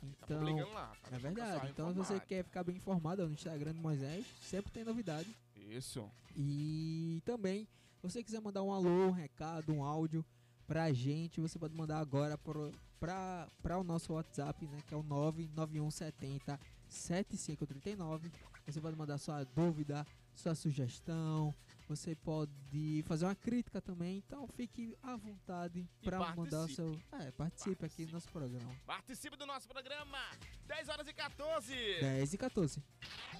Tá 0.00 0.06
Então, 0.24 0.38
publicando 0.38 0.72
lá. 0.72 0.92
tá 1.10 1.16
é 1.16 1.18
verdade. 1.18 1.68
Então, 1.70 1.88
se 1.88 1.94
você 1.94 2.02
informado. 2.14 2.26
quer 2.28 2.44
ficar 2.44 2.64
bem 2.64 2.76
informado 2.76 3.26
no 3.26 3.32
Instagram 3.32 3.72
do 3.72 3.80
Moisés, 3.80 4.24
sempre 4.42 4.70
tem 4.72 4.84
novidade. 4.84 5.28
Isso. 5.56 6.08
E 6.36 7.20
também, 7.24 7.64
se 8.00 8.02
você 8.02 8.22
quiser 8.22 8.40
mandar 8.40 8.62
um 8.62 8.72
alô, 8.72 9.08
um 9.08 9.10
recado, 9.10 9.72
um 9.72 9.82
áudio 9.82 10.24
pra 10.66 10.92
gente, 10.92 11.40
você 11.40 11.58
pode 11.58 11.74
mandar 11.74 11.98
agora 11.98 12.36
pro, 12.38 12.70
pra, 13.00 13.48
pra 13.62 13.78
o 13.78 13.84
nosso 13.84 14.12
WhatsApp, 14.12 14.66
né? 14.66 14.78
Que 14.86 14.94
é 14.94 14.96
o 14.96 15.02
99170 15.02 16.58
7539. 16.88 18.30
Você 18.66 18.80
pode 18.80 18.96
mandar 18.96 19.18
sua 19.18 19.44
dúvida, 19.44 20.06
sua 20.34 20.54
sugestão. 20.54 21.54
Você 21.88 22.16
pode 22.16 23.04
fazer 23.06 23.24
uma 23.26 23.34
crítica 23.34 23.80
também. 23.80 24.18
Então, 24.18 24.46
fique 24.48 24.96
à 25.02 25.16
vontade 25.16 25.88
pra 26.02 26.34
mandar 26.34 26.64
o 26.64 26.68
seu. 26.68 26.86
participe. 27.10 27.28
É, 27.28 27.30
participe 27.30 27.84
aqui 27.86 28.06
no 28.06 28.12
nosso 28.12 28.28
programa. 28.28 28.74
Participe 28.84 29.36
do 29.36 29.46
nosso 29.46 29.68
programa. 29.68 30.18
10 30.66 30.88
horas 30.88 31.06
e 31.06 31.12
14. 31.12 31.72
10 32.00 32.34
e 32.34 32.38
14. 32.38 32.82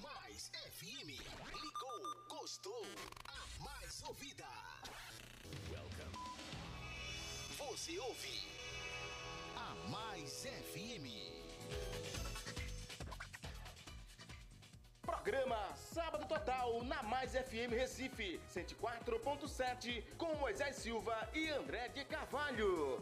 Mais 0.01 0.49
FM. 0.71 1.09
Ligou, 1.09 2.27
gostou, 2.29 2.85
a 3.25 3.63
mais 3.63 4.01
ouvida. 4.03 4.45
Welcome. 5.69 6.17
Você 7.57 7.99
ouve 7.99 8.47
a 9.57 9.89
Mais 9.89 10.45
FM. 10.45 11.07
Programa 15.07 15.73
Sábado 15.77 16.27
Total 16.27 16.83
na 16.83 17.01
Mais 17.01 17.31
FM 17.31 17.71
Recife 17.71 18.41
104.7 18.53 20.03
com 20.17 20.35
Moisés 20.35 20.75
Silva 20.75 21.15
e 21.33 21.47
André 21.49 21.87
de 21.87 22.03
Carvalho. 22.03 23.01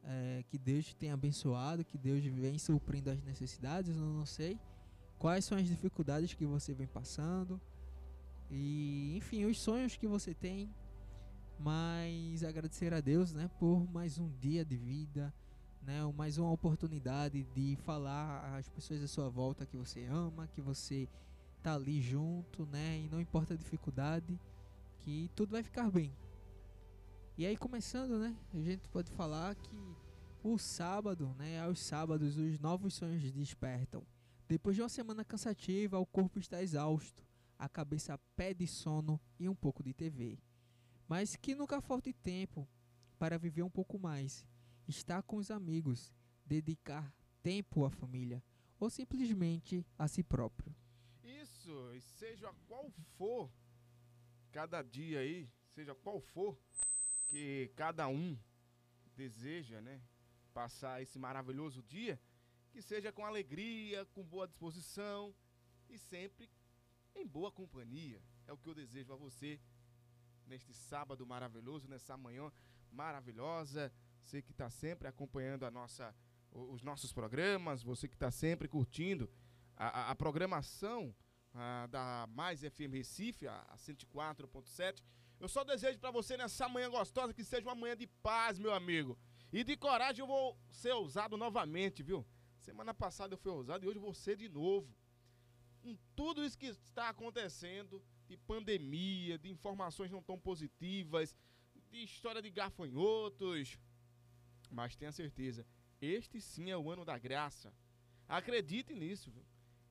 é, 0.04 0.44
que 0.46 0.56
Deus 0.56 0.84
te 0.86 0.94
tenha 0.94 1.14
abençoado, 1.14 1.84
que 1.84 1.98
Deus 1.98 2.24
vem 2.24 2.60
suprindo 2.60 3.10
as 3.10 3.20
necessidades, 3.24 3.96
eu 3.96 4.04
não 4.04 4.24
sei 4.24 4.56
quais 5.18 5.44
são 5.44 5.58
as 5.58 5.66
dificuldades 5.66 6.32
que 6.32 6.46
você 6.46 6.72
vem 6.72 6.86
passando 6.86 7.60
e, 8.48 9.16
enfim, 9.16 9.44
os 9.44 9.60
sonhos 9.60 9.96
que 9.96 10.06
você 10.06 10.32
tem, 10.32 10.72
mas 11.58 12.44
agradecer 12.44 12.94
a 12.94 13.00
Deus, 13.00 13.32
né, 13.32 13.50
por 13.58 13.84
mais 13.90 14.16
um 14.16 14.30
dia 14.38 14.64
de 14.64 14.76
vida, 14.76 15.34
né, 15.82 15.98
mais 16.16 16.38
uma 16.38 16.52
oportunidade 16.52 17.42
de 17.52 17.74
falar 17.84 18.54
às 18.56 18.68
pessoas 18.68 19.02
à 19.02 19.08
sua 19.08 19.28
volta 19.28 19.66
que 19.66 19.76
você 19.76 20.04
ama, 20.04 20.46
que 20.46 20.60
você 20.60 21.08
tá 21.66 21.74
ali 21.74 22.00
junto, 22.00 22.64
né? 22.66 23.00
E 23.00 23.08
não 23.08 23.20
importa 23.20 23.54
a 23.54 23.56
dificuldade, 23.56 24.38
que 25.00 25.28
tudo 25.34 25.50
vai 25.50 25.64
ficar 25.64 25.90
bem. 25.90 26.16
E 27.36 27.44
aí 27.44 27.56
começando, 27.56 28.20
né? 28.20 28.36
A 28.54 28.58
gente 28.58 28.88
pode 28.88 29.10
falar 29.10 29.56
que 29.56 29.96
o 30.44 30.56
sábado, 30.58 31.34
né? 31.36 31.60
Aos 31.60 31.80
sábados 31.80 32.36
os 32.36 32.60
novos 32.60 32.94
sonhos 32.94 33.32
despertam. 33.32 34.06
Depois 34.46 34.76
de 34.76 34.82
uma 34.82 34.88
semana 34.88 35.24
cansativa, 35.24 35.98
o 35.98 36.06
corpo 36.06 36.38
está 36.38 36.62
exausto, 36.62 37.26
a 37.58 37.68
cabeça 37.68 38.16
pede 38.36 38.64
sono 38.64 39.20
e 39.36 39.48
um 39.48 39.54
pouco 39.54 39.82
de 39.82 39.92
TV. 39.92 40.38
Mas 41.08 41.34
que 41.34 41.56
nunca 41.56 41.80
falte 41.80 42.12
tempo 42.12 42.68
para 43.18 43.38
viver 43.38 43.64
um 43.64 43.70
pouco 43.70 43.98
mais, 43.98 44.46
estar 44.86 45.20
com 45.24 45.38
os 45.38 45.50
amigos, 45.50 46.12
dedicar 46.44 47.12
tempo 47.42 47.84
à 47.84 47.90
família 47.90 48.40
ou 48.78 48.88
simplesmente 48.88 49.84
a 49.98 50.06
si 50.06 50.22
próprio. 50.22 50.72
Isso, 51.66 51.92
e 51.96 52.00
seja 52.00 52.54
qual 52.68 52.88
for 53.18 53.50
cada 54.52 54.82
dia 54.82 55.18
aí, 55.18 55.50
seja 55.74 55.96
qual 55.96 56.20
for 56.20 56.56
que 57.26 57.72
cada 57.74 58.06
um 58.06 58.38
deseja, 59.16 59.80
né, 59.80 60.00
passar 60.54 61.02
esse 61.02 61.18
maravilhoso 61.18 61.82
dia, 61.82 62.20
que 62.70 62.80
seja 62.80 63.10
com 63.10 63.26
alegria, 63.26 64.06
com 64.14 64.22
boa 64.22 64.46
disposição 64.46 65.34
e 65.88 65.98
sempre 65.98 66.48
em 67.16 67.26
boa 67.26 67.50
companhia. 67.50 68.22
É 68.46 68.52
o 68.52 68.56
que 68.56 68.68
eu 68.68 68.74
desejo 68.74 69.12
a 69.12 69.16
você 69.16 69.60
neste 70.46 70.72
sábado 70.72 71.26
maravilhoso, 71.26 71.88
nessa 71.88 72.16
manhã 72.16 72.52
maravilhosa. 72.92 73.92
Você 74.22 74.40
que 74.40 74.52
está 74.52 74.70
sempre 74.70 75.08
acompanhando 75.08 75.64
a 75.66 75.70
nossa, 75.72 76.14
os 76.52 76.82
nossos 76.84 77.12
programas, 77.12 77.82
você 77.82 78.06
que 78.06 78.14
está 78.14 78.30
sempre 78.30 78.68
curtindo 78.68 79.28
a, 79.76 79.88
a- 79.88 80.10
a 80.12 80.14
programação 80.14 81.12
ah, 81.56 81.86
da 81.86 82.28
Mais 82.28 82.60
FM 82.60 82.92
Recife, 82.92 83.48
a, 83.48 83.60
a 83.68 83.76
104.7. 83.76 85.02
Eu 85.40 85.48
só 85.48 85.64
desejo 85.64 85.98
para 85.98 86.10
você 86.10 86.36
nessa 86.36 86.68
manhã 86.68 86.88
gostosa 86.90 87.32
que 87.32 87.44
seja 87.44 87.66
uma 87.66 87.74
manhã 87.74 87.96
de 87.96 88.06
paz, 88.06 88.58
meu 88.58 88.72
amigo. 88.72 89.18
E 89.52 89.64
de 89.64 89.76
coragem 89.76 90.20
eu 90.20 90.26
vou 90.26 90.58
ser 90.70 90.92
ousado 90.92 91.36
novamente, 91.36 92.02
viu? 92.02 92.26
Semana 92.58 92.92
passada 92.92 93.34
eu 93.34 93.38
fui 93.38 93.50
ousado 93.50 93.84
e 93.84 93.88
hoje 93.88 93.98
vou 93.98 94.14
ser 94.14 94.36
de 94.36 94.48
novo. 94.48 94.94
Com 95.82 95.96
tudo 96.14 96.44
isso 96.44 96.58
que 96.58 96.66
está 96.66 97.08
acontecendo, 97.08 98.02
de 98.26 98.36
pandemia, 98.36 99.38
de 99.38 99.48
informações 99.48 100.10
não 100.10 100.22
tão 100.22 100.38
positivas, 100.38 101.34
de 101.90 102.02
história 102.02 102.42
de 102.42 102.50
gafanhotos. 102.50 103.78
Mas 104.70 104.96
tenha 104.96 105.12
certeza, 105.12 105.64
este 106.00 106.40
sim 106.40 106.70
é 106.70 106.76
o 106.76 106.90
ano 106.90 107.04
da 107.04 107.16
graça. 107.18 107.72
Acredite 108.28 108.94
nisso, 108.94 109.30
viu? 109.30 109.44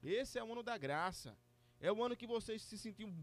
Esse 0.04 0.38
é 0.38 0.44
o 0.44 0.52
ano 0.52 0.62
da 0.62 0.78
graça. 0.78 1.38
É 1.80 1.92
o 1.92 2.04
ano 2.04 2.16
que 2.16 2.28
você 2.28 2.58
se 2.58 2.78
sentiu. 2.78 3.14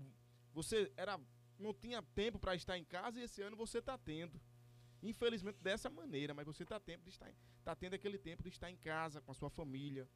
Você 0.52 0.92
era 0.96 1.18
não 1.58 1.72
tinha 1.72 2.02
tempo 2.02 2.38
para 2.38 2.54
estar 2.54 2.76
em 2.76 2.84
casa 2.84 3.20
e 3.20 3.22
esse 3.22 3.40
ano 3.40 3.56
você 3.56 3.78
está 3.78 3.96
tendo. 3.96 4.40
infelizmente, 5.02 5.58
dessa 5.60 5.90
maneira, 5.90 6.32
mas 6.32 6.46
você 6.46 6.62
está 6.62 6.78
tempo 6.78 7.02
de 7.02 7.10
estar, 7.10 7.32
tá 7.64 7.74
tendo 7.74 7.94
aquele 7.94 8.18
tempo 8.18 8.42
de 8.42 8.50
estar 8.50 8.70
em 8.70 8.76
casa 8.76 9.20
com 9.20 9.32
a 9.32 9.34
sua 9.34 9.50
família, 9.50 10.08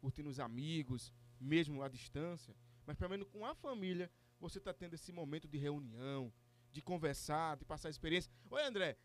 curtindo 0.00 0.28
os 0.28 0.40
amigos, 0.40 1.12
mesmo 1.40 1.80
à 1.80 1.88
distância, 1.88 2.56
mas 2.84 2.96
pelo 2.96 3.10
menos 3.10 3.28
com 3.28 3.46
a 3.46 3.54
família, 3.54 4.10
você 4.40 4.58
está 4.58 4.74
tendo 4.74 4.94
esse 4.94 5.12
momento 5.12 5.46
de 5.46 5.58
reunião, 5.58 6.32
de 6.72 6.82
conversar, 6.82 7.56
de 7.56 7.64
passar 7.64 7.88
experiência. 7.88 8.32
Oi, 8.50 8.62
André, 8.64 8.96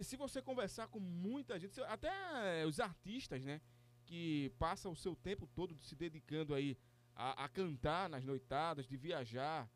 se 0.00 0.16
você 0.16 0.40
conversar 0.40 0.88
com 0.88 0.98
muita 0.98 1.58
gente, 1.58 1.78
até 1.82 2.64
os 2.66 2.80
artistas, 2.80 3.44
né, 3.44 3.60
que 4.06 4.50
passam 4.58 4.92
o 4.92 4.96
seu 4.96 5.14
tempo 5.14 5.46
todo 5.46 5.78
se 5.82 5.94
dedicando 5.94 6.54
aí 6.54 6.76
a, 7.14 7.44
a 7.44 7.48
cantar 7.48 8.08
nas 8.08 8.24
noitadas, 8.24 8.86
de 8.86 8.96
viajar, 8.96 9.70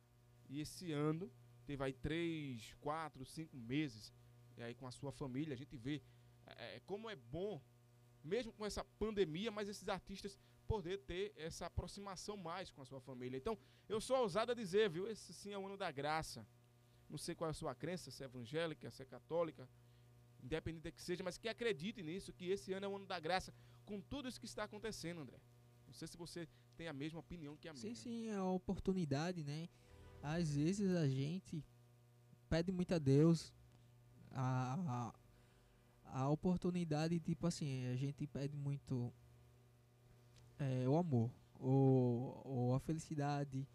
e 0.49 0.61
esse 0.61 0.93
ano 0.93 1.31
teve 1.66 1.83
aí 1.83 1.93
três, 1.93 2.75
quatro, 2.81 3.25
cinco 3.25 3.57
meses 3.57 4.12
e 4.57 4.62
aí 4.62 4.75
com 4.75 4.87
a 4.87 4.90
sua 4.90 5.12
família, 5.12 5.52
a 5.55 5.57
gente 5.57 5.76
vê 5.76 6.02
é, 6.47 6.81
como 6.87 7.11
é 7.11 7.16
bom, 7.16 7.61
mesmo 8.25 8.52
com 8.52 8.64
essa 8.64 8.83
pandemia, 8.99 9.50
mas 9.50 9.69
esses 9.69 9.88
artistas 9.88 10.38
poder 10.66 10.99
ter 11.02 11.33
essa 11.37 11.66
aproximação 11.66 12.37
mais 12.37 12.71
com 12.71 12.83
a 12.83 12.85
sua 12.85 13.00
família. 13.00 13.37
Então, 13.37 13.57
eu 13.88 14.00
sou 14.00 14.16
ousado 14.19 14.52
a 14.52 14.55
dizer, 14.55 14.88
viu? 14.90 15.07
Esse 15.09 15.33
sim 15.33 15.52
é 15.52 15.59
o 15.59 15.66
ano 15.66 15.76
da 15.76 15.90
graça. 15.93 16.47
Não 17.09 17.19
sei 17.19 17.35
qual 17.35 17.49
é 17.49 17.50
a 17.52 17.55
sua 17.55 17.75
crença, 17.75 18.11
se 18.11 18.23
é 18.23 18.26
evangélica, 18.26 18.90
se 18.90 19.02
é 19.02 19.07
católica, 19.07 19.69
independente 20.43 20.83
da 20.83 20.90
que 20.90 21.00
seja, 21.00 21.23
mas 21.23 21.38
que 21.38 21.49
acredite 21.49 22.02
nisso, 22.02 22.33
que 22.33 22.47
esse 22.50 22.73
ano 22.73 22.87
é 22.87 22.88
o 22.88 22.97
ano 22.97 23.07
da 23.07 23.21
graça, 23.21 23.55
com 23.85 24.00
tudo 24.00 24.28
isso 24.28 24.40
que 24.40 24.47
está 24.47 24.64
acontecendo, 24.64 25.21
André. 25.21 25.40
Não 25.87 25.95
sei 25.95 26.09
se 26.09 26.16
você 26.16 26.49
tem 26.76 26.88
a 26.88 26.92
mesma 26.92 27.21
opinião 27.21 27.56
que 27.56 27.68
a 27.68 27.75
Sim, 27.75 27.83
minha. 27.88 27.95
sim, 27.95 28.28
é 28.28 28.37
a 28.37 28.45
oportunidade, 28.45 29.42
né? 29.42 29.68
Às 30.23 30.54
vezes 30.54 30.95
a 30.95 31.09
gente 31.09 31.64
pede 32.49 32.71
muito 32.73 32.92
a 32.95 32.99
Deus 32.99 33.52
a, 34.30 35.12
a, 36.04 36.21
a 36.23 36.28
oportunidade, 36.30 37.18
tipo 37.21 37.47
assim, 37.47 37.87
a 37.87 37.97
gente 37.97 38.26
pede 38.26 38.56
muito 38.56 39.12
é, 40.59 40.88
o 40.88 40.97
amor, 40.97 41.30
ou, 41.59 42.42
ou 42.45 42.75
a 42.75 42.80
felicidade, 42.80 43.66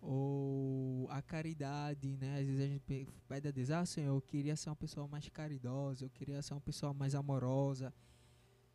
ou 0.00 1.06
a 1.10 1.20
caridade, 1.22 2.16
né? 2.16 2.38
Às 2.40 2.46
vezes 2.46 2.60
a 2.62 2.66
gente 2.66 2.80
pe- 2.80 3.08
pede 3.28 3.48
a 3.48 3.50
Deus, 3.50 3.70
ah, 3.70 3.84
Senhor, 3.84 4.14
eu 4.14 4.20
queria 4.22 4.56
ser 4.56 4.70
uma 4.70 4.76
pessoa 4.76 5.06
mais 5.06 5.28
caridosa, 5.28 6.04
eu 6.04 6.10
queria 6.10 6.40
ser 6.42 6.54
uma 6.54 6.60
pessoa 6.60 6.92
mais 6.94 7.14
amorosa. 7.14 7.92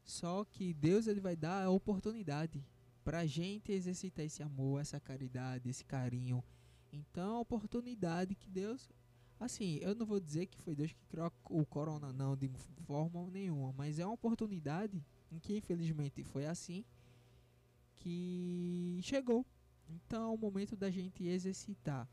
Só 0.03 0.45
que 0.45 0.73
Deus 0.73 1.07
ele 1.07 1.19
vai 1.19 1.35
dar 1.35 1.63
a 1.63 1.69
oportunidade 1.69 2.63
pra 3.05 3.23
gente 3.27 3.71
exercitar 3.71 4.25
esse 4.25 4.41
amor, 4.41 4.81
essa 4.81 4.99
caridade, 4.99 5.69
esse 5.69 5.85
carinho. 5.85 6.43
Então, 6.91 7.37
a 7.37 7.39
oportunidade 7.39 8.33
que 8.33 8.49
Deus, 8.49 8.89
assim, 9.39 9.75
eu 9.75 9.93
não 9.93 10.07
vou 10.07 10.19
dizer 10.19 10.47
que 10.47 10.59
foi 10.59 10.75
Deus 10.75 10.91
que 10.91 11.05
criou 11.05 11.31
o 11.51 11.63
corona 11.65 12.11
não 12.11 12.35
de 12.35 12.49
forma 12.87 13.29
nenhuma, 13.29 13.71
mas 13.73 13.99
é 13.99 14.05
uma 14.05 14.15
oportunidade 14.15 15.05
em 15.31 15.37
que 15.37 15.55
infelizmente 15.55 16.23
foi 16.23 16.47
assim 16.47 16.83
que 17.95 18.99
chegou. 19.03 19.45
Então, 19.87 20.31
é 20.31 20.33
o 20.33 20.37
momento 20.37 20.75
da 20.75 20.89
gente 20.89 21.23
exercitar, 21.27 22.09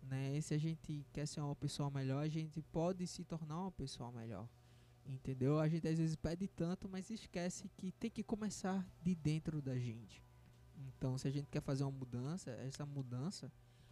né? 0.00 0.40
Se 0.40 0.54
a 0.54 0.58
gente 0.58 1.04
quer 1.12 1.26
ser 1.26 1.40
uma 1.40 1.56
pessoa 1.56 1.90
melhor, 1.90 2.22
a 2.22 2.28
gente 2.28 2.62
pode 2.62 3.04
se 3.08 3.24
tornar 3.24 3.60
uma 3.60 3.72
pessoa 3.72 4.12
melhor. 4.12 4.48
Entendeu? 5.04 5.58
A 5.58 5.68
gente 5.68 5.88
às 5.88 5.98
vezes 5.98 6.14
pede 6.14 6.46
tanto, 6.46 6.88
mas 6.88 7.10
esquece 7.10 7.68
que 7.76 7.90
tem 7.90 8.10
que 8.10 8.22
começar 8.22 8.86
de 9.02 9.16
dentro 9.16 9.60
da 9.60 9.76
gente. 9.76 10.27
Então, 10.86 11.18
se 11.18 11.26
a 11.28 11.30
gente 11.30 11.48
quer 11.50 11.60
fazer 11.62 11.84
uma 11.84 11.92
mudança, 11.92 12.50
essa 12.50 12.86
mudança 12.86 13.50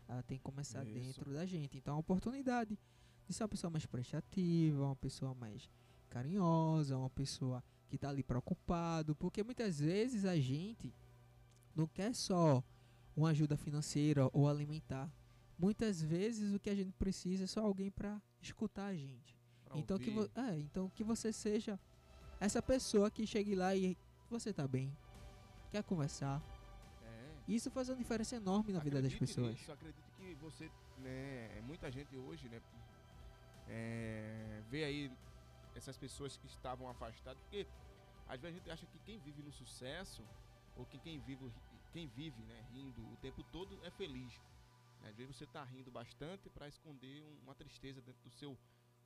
ela 0.09 0.23
tem 0.23 0.38
que 0.38 0.45
começar 0.45 0.85
Isso. 0.85 0.95
dentro 0.95 1.33
da 1.33 1.45
gente. 1.45 1.76
Então, 1.76 1.93
é 1.93 1.95
uma 1.97 2.00
oportunidade 2.00 2.78
de 3.26 3.35
ser 3.35 3.43
uma 3.43 3.49
pessoa 3.49 3.71
mais 3.71 3.85
prestativa, 3.87 4.85
uma 4.85 4.97
pessoa 4.97 5.35
mais 5.35 5.69
carinhosa, 6.09 6.97
uma 6.97 7.11
pessoa 7.11 7.62
que 7.88 7.97
está 7.97 8.09
ali 8.09 8.23
preocupado, 8.23 9.14
porque 9.16 9.43
muitas 9.43 9.81
vezes 9.81 10.25
a 10.25 10.37
gente 10.38 10.95
não 11.75 11.87
quer 11.87 12.14
só 12.14 12.62
uma 13.16 13.31
ajuda 13.31 13.57
financeira 13.57 14.28
ou 14.33 14.49
alimentar. 14.49 15.11
Muitas 15.59 16.00
vezes 16.02 16.55
o 16.55 16.61
que 16.61 16.71
a 16.71 16.75
gente 16.75 16.93
precisa 16.93 17.45
é 17.45 17.47
só 17.47 17.61
alguém 17.61 17.90
para 17.90 18.21
escutar 18.40 18.87
a 18.87 18.95
gente. 18.95 19.37
Pra 19.64 19.78
Então 19.78 19.99
que, 19.99 20.11
ouvir. 20.11 20.31
é, 20.37 20.59
então 20.59 20.88
que 20.90 21.02
você 21.02 21.32
seja 21.32 21.78
essa 22.39 22.63
pessoa 22.63 23.10
que 23.10 23.26
chegue 23.26 23.54
lá 23.54 23.75
e 23.75 23.97
você 24.30 24.52
tá 24.52 24.69
bem, 24.69 24.97
quer 25.71 25.82
conversar. 25.82 26.43
É. 27.49 27.52
Isso 27.52 27.71
faz 27.71 27.89
uma 27.89 27.97
diferença 27.97 28.37
enorme 28.37 28.73
na 28.73 28.80
vida 28.80 29.00
das 29.00 29.15
pessoas. 29.15 29.52
nisso, 29.59 29.73
acredite 29.73 30.11
que 30.17 30.35
você, 30.35 30.71
né, 30.99 31.61
muita 31.63 31.91
gente 31.91 32.17
hoje, 32.17 32.49
né, 32.49 32.61
é, 33.69 34.63
vê 34.71 34.85
aí 34.85 35.13
essas 35.75 35.97
pessoas 35.97 36.37
que 36.37 36.47
estavam 36.47 36.89
afastadas, 36.89 37.41
porque 37.43 37.67
às 38.28 38.41
vezes 38.41 38.56
a 38.56 38.59
gente 38.59 38.71
acha 38.71 38.87
que 38.87 38.99
quem 39.00 39.19
vive 39.21 39.43
no 39.43 39.52
sucesso, 39.52 40.23
ou 40.76 40.85
que 40.87 40.99
quem 40.99 41.19
vive, 41.21 41.50
quem 41.93 42.06
vive, 42.09 42.43
né, 42.45 42.65
rindo 42.73 43.02
o 43.13 43.17
tempo 43.17 43.43
todo 43.45 43.78
é 43.85 43.91
feliz. 43.91 44.32
Às 45.02 45.15
vezes 45.15 45.37
você 45.37 45.45
está 45.45 45.63
rindo 45.65 45.91
bastante 45.91 46.49
para 46.50 46.67
esconder 46.67 47.23
um- 47.23 47.39
uma 47.45 47.54
tristeza 47.54 48.00
dentro 48.00 48.21
do 48.25 48.30
seu, 48.30 48.56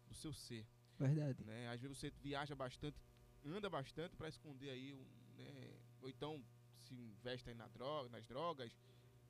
do 0.09 0.15
seu 0.15 0.33
ser. 0.33 0.65
Verdade. 0.99 1.45
Né? 1.45 1.69
Às 1.69 1.81
vezes 1.81 1.99
você 1.99 2.11
viaja 2.23 2.55
bastante, 2.55 2.97
anda 3.45 3.69
bastante 3.69 4.17
para 4.17 4.29
esconder 4.29 4.71
aí, 4.71 4.95
um, 4.95 5.05
né? 5.37 5.71
ou 6.01 6.09
então 6.09 6.43
se 6.91 6.95
investe 6.95 7.49
aí 7.49 7.55
na 7.55 7.69
droga, 7.69 8.09
nas 8.09 8.27
drogas, 8.27 8.77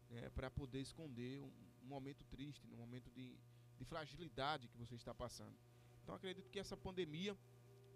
né? 0.09 0.31
para 0.31 0.51
poder 0.51 0.81
esconder 0.81 1.41
um, 1.41 1.53
um 1.83 1.87
momento 1.87 2.25
triste, 2.25 2.67
um 2.73 2.77
momento 2.77 3.11
de, 3.11 3.39
de 3.77 3.85
fragilidade 3.85 4.69
que 4.69 4.79
você 4.79 4.95
está 4.95 5.15
passando. 5.15 5.57
Então 6.03 6.15
acredito 6.15 6.51
que 6.51 6.59
essa 6.59 6.77
pandemia, 6.77 7.37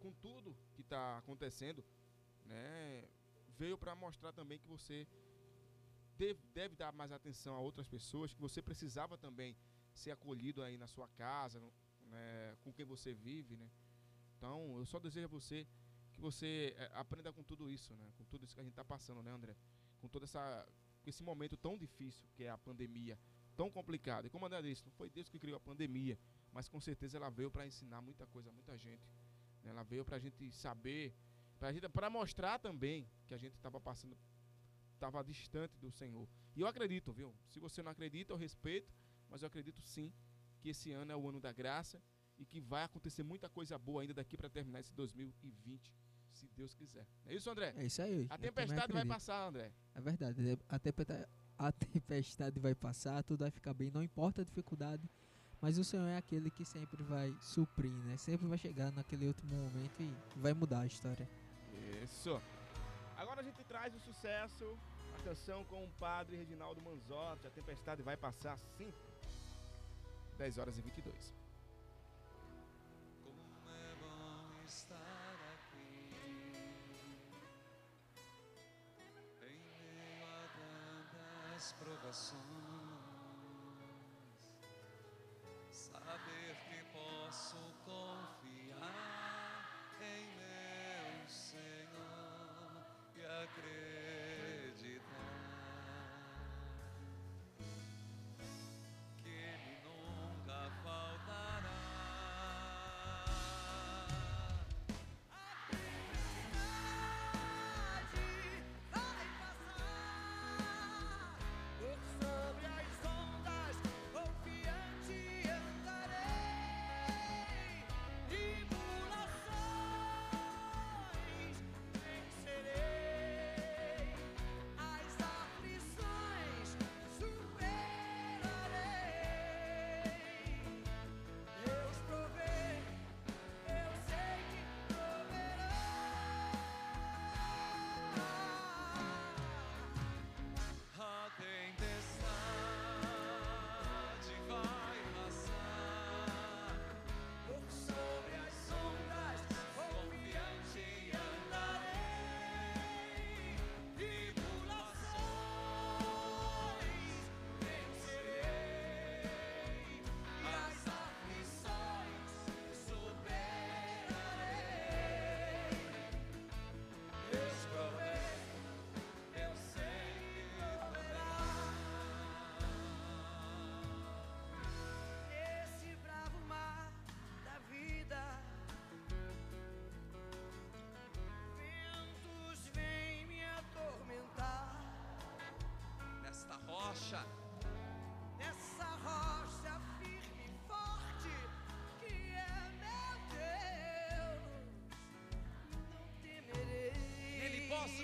com 0.00 0.12
tudo 0.12 0.55
que 0.74 0.83
está 0.83 1.18
acontecendo, 1.18 1.83
né? 2.44 3.09
veio 3.57 3.79
para 3.79 3.94
mostrar 3.94 4.33
também 4.33 4.59
que 4.59 4.68
você 4.68 5.07
deve, 6.18 6.40
deve 6.53 6.77
dar 6.77 6.92
mais 6.92 7.11
atenção 7.11 7.55
a 7.57 7.61
outras 7.61 7.88
pessoas, 7.88 8.35
que 8.35 8.40
você 8.40 8.61
precisava 8.61 9.16
também 9.16 9.57
ser 9.94 10.11
acolhido 10.11 10.62
aí 10.62 10.77
na 10.77 10.87
sua 10.87 11.09
casa, 11.09 11.61
né, 12.07 12.57
com 12.62 12.72
quem 12.72 12.85
você 12.85 13.14
vive, 13.14 13.57
né? 13.57 13.70
Então, 14.37 14.77
eu 14.79 14.85
só 14.85 14.98
desejo 14.98 15.27
a 15.27 15.29
você 15.29 15.66
que 16.14 16.20
você 16.20 16.74
eh, 16.77 16.90
aprenda 16.94 17.33
com 17.33 17.42
tudo 17.42 17.70
isso, 17.70 17.94
né? 17.96 18.11
Com 18.16 18.24
tudo 18.24 18.44
isso 18.44 18.55
que 18.55 18.61
a 18.61 18.64
gente 18.64 18.72
está 18.72 18.85
passando, 18.85 19.22
né, 19.22 19.31
André? 19.31 19.57
Com 20.00 20.09
todo 20.09 20.24
essa, 20.24 20.66
com 21.03 21.11
esse 21.11 21.22
momento 21.22 21.57
tão 21.57 21.77
difícil 21.77 22.27
que 22.35 22.44
é 22.44 22.50
a 22.50 22.57
pandemia, 22.57 23.18
tão 23.57 23.70
complicado. 23.70 24.27
E 24.27 24.31
como 24.31 24.46
André 24.46 24.62
disse, 24.62 24.85
não 24.85 24.92
foi 24.92 25.11
Deus 25.11 25.29
que 25.29 25.38
criou 25.38 25.57
a 25.57 25.61
pandemia, 25.61 26.18
mas 26.53 26.68
com 26.68 26.81
certeza 26.81 27.16
ela 27.16 27.31
veio 27.31 27.50
para 27.50 27.66
ensinar 27.66 28.00
muita 28.00 28.27
coisa 28.27 28.48
a 28.48 28.53
muita 28.53 28.77
gente. 28.79 29.03
né? 29.62 29.70
Ela 29.70 29.83
veio 29.83 30.05
para 30.05 30.16
a 30.16 30.20
gente 30.20 30.50
saber, 30.53 31.14
para 31.92 32.09
mostrar 32.11 32.59
também 32.59 33.09
que 33.27 33.35
a 33.35 33.38
gente 33.38 33.55
estava 33.55 33.81
passando, 33.81 34.16
estava 34.92 35.22
distante 35.22 35.77
do 35.79 35.90
Senhor. 35.90 36.29
E 36.55 36.61
eu 36.61 36.66
acredito, 36.66 37.12
viu? 37.12 37.35
Se 37.48 37.59
você 37.59 37.83
não 37.83 37.90
acredita, 37.90 38.33
eu 38.33 38.37
respeito, 38.37 38.92
mas 39.29 39.42
eu 39.42 39.48
acredito 39.48 39.83
sim 39.83 40.12
que 40.61 40.68
esse 40.68 40.92
ano 40.92 41.12
é 41.12 41.16
o 41.16 41.29
ano 41.29 41.40
da 41.40 41.53
graça 41.53 42.03
e 42.38 42.44
que 42.44 42.61
vai 42.61 42.85
acontecer 42.85 43.23
muita 43.23 43.49
coisa 43.49 43.79
boa 43.79 44.03
ainda 44.03 44.14
daqui 44.14 44.37
para 44.37 44.49
terminar 44.49 44.81
esse 44.81 44.92
2020, 44.92 45.92
se 46.33 46.49
Deus 46.57 46.75
quiser. 46.75 47.07
É 47.27 47.35
isso, 47.35 47.51
André? 47.51 47.73
É 47.77 47.85
isso 47.85 48.03
aí. 48.03 48.27
A 48.31 48.37
também 48.37 48.51
tempestade 48.53 48.92
vai 48.92 49.05
passar, 49.05 49.47
André. 49.49 49.73
É 49.94 50.01
verdade. 50.01 50.49
é- 50.51 50.59
A 50.68 50.79
tempestade, 50.79 51.27
a 51.57 51.73
tempestade 51.73 52.59
vai 52.61 52.75
passar, 52.75 53.23
tudo 53.23 53.40
vai 53.40 53.51
ficar 53.51 53.73
bem, 53.75 53.90
não 53.90 54.03
importa 54.03 54.42
a 54.42 54.44
dificuldade. 54.44 55.09
Mas 55.61 55.79
o 55.79 55.85
Senhor 55.85 56.07
é 56.07 56.16
aquele 56.16 56.51
que 56.51 56.64
sempre 56.64 57.03
vai 57.03 57.35
suprir, 57.40 57.90
né? 57.90 58.16
Sempre 58.18 58.47
vai 58.47 58.59
chegar 58.59 58.92
naquele 58.92 59.27
último 59.29 59.55
momento 59.57 59.99
e 60.03 60.12
vai 60.38 60.53
mudar 60.53 60.81
a 60.81 60.87
história. 60.87 61.27
Isso. 62.03 62.40
Agora 63.16 63.40
a 63.40 63.44
gente 63.44 63.62
traz 63.64 63.94
o 63.94 64.01
sucesso, 64.01 64.77
a 65.18 65.23
canção 65.23 65.64
com 65.64 65.83
o 65.85 65.90
padre 65.92 66.37
Reginaldo 66.37 66.83
Manzotti. 66.83 67.47
A 67.47 67.51
tempestade 67.51 68.03
vai 68.03 68.16
passar 68.16 68.59
sim. 68.77 68.92
10 70.37 70.59
horas 70.59 70.77
e 70.77 70.83
22. 70.83 71.33
Estar 74.74 75.37
aqui. 75.54 76.10
Em 79.40 79.58
meio 79.70 80.24
a 80.24 80.48
tantas 80.58 81.72
provações, 81.74 82.63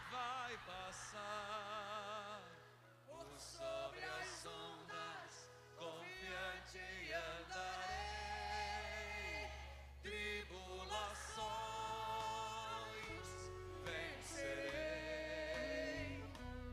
vai 0.09 0.57
passar 0.65 2.41
por 3.05 3.25
sobre 3.37 3.99
as 4.03 4.45
ondas, 4.45 5.49
confiante 5.77 7.13
andarei. 7.13 8.31
Tribulações 10.01 10.79
vencerei, 13.83 15.03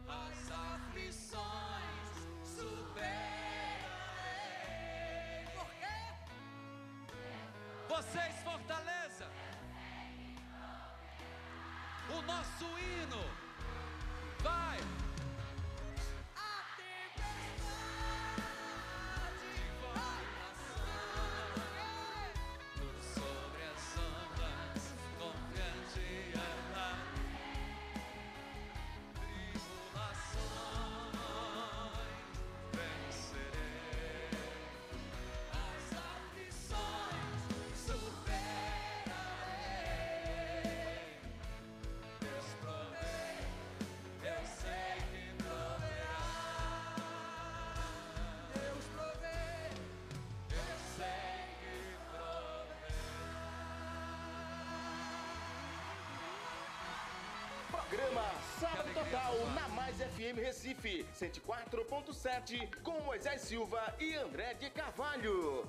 as 0.09 0.51
aflições 0.51 2.12
superarei. 2.44 3.18
Por 5.55 5.70
quê? 5.81 5.98
Vocês 7.88 8.38
nosso 12.28 12.66
hino. 12.78 13.24
Vai! 14.42 14.78
programa 58.08 58.30
Sábado 58.58 58.88
Total 58.94 59.34
na 59.54 59.68
Mais 59.68 59.96
FM 59.96 60.38
Recife 60.38 61.06
104.7 61.14 62.68
com 62.82 63.00
Moisés 63.02 63.42
Silva 63.42 63.94
e 64.00 64.14
André 64.14 64.54
de 64.54 64.70
Carvalho. 64.70 65.66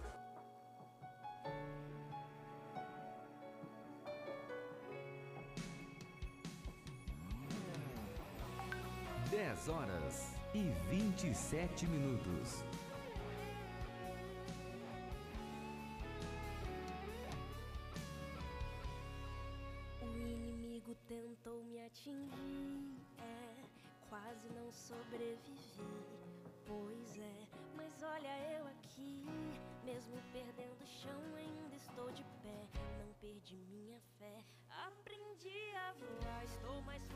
Dez 9.29 9.67
horas 9.67 10.33
e 10.53 10.71
vinte 10.89 11.29
e 11.29 11.35
sete 11.35 11.85
minutos. 11.85 12.63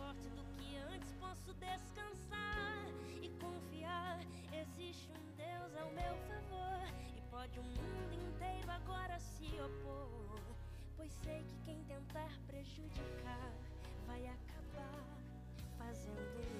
forte 0.03 0.27
do 0.35 0.43
que 0.57 0.75
antes 0.75 1.13
posso 1.13 1.53
descansar 1.53 2.85
e 3.21 3.29
confiar. 3.39 4.19
Existe 4.51 5.09
um 5.11 5.35
Deus 5.37 5.71
ao 5.81 5.89
meu 5.91 6.15
favor 6.27 6.83
e 7.15 7.21
pode 7.31 7.57
o 7.59 7.63
mundo 7.63 8.13
inteiro 8.13 8.69
agora 8.69 9.17
se 9.19 9.47
opor. 9.61 10.41
Pois 10.97 11.11
sei 11.23 11.41
que 11.43 11.57
quem 11.63 11.81
tentar 11.85 12.31
prejudicar 12.47 13.53
vai 14.05 14.27
acabar 14.27 15.05
fazendo 15.77 16.52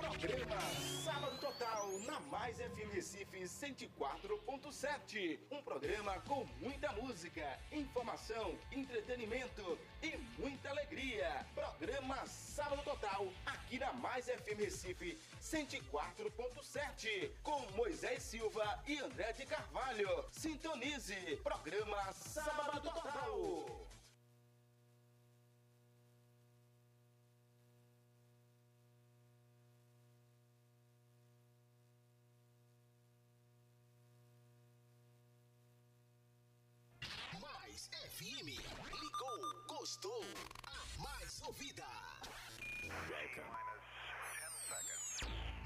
Programa 0.00 0.60
Sábado 1.04 1.38
Total 1.38 1.98
na 2.06 2.20
Mais 2.20 2.56
FM 2.56 2.92
Recife 2.92 3.42
104.7. 3.42 5.38
Um 5.50 5.62
programa 5.62 6.18
com 6.20 6.44
muita 6.60 6.90
música, 6.92 7.58
informação, 7.70 8.58
entretenimento 8.72 9.78
e 10.02 10.16
muita 10.40 10.70
alegria. 10.70 11.46
Programa 11.54 12.26
Sábado 12.26 12.82
Total 12.82 13.28
aqui 13.46 13.78
na 13.78 13.92
Mais 13.92 14.26
FM 14.26 14.58
Recife 14.58 15.18
104.7 15.48 17.30
com 17.42 17.58
Moisés 17.74 18.22
Silva 18.22 18.82
e 18.86 18.98
André 18.98 19.32
de 19.32 19.46
Carvalho. 19.46 20.26
Sintonize. 20.30 21.40
Programa 21.42 22.12
Sábado 22.12 22.82
Total. 22.82 23.87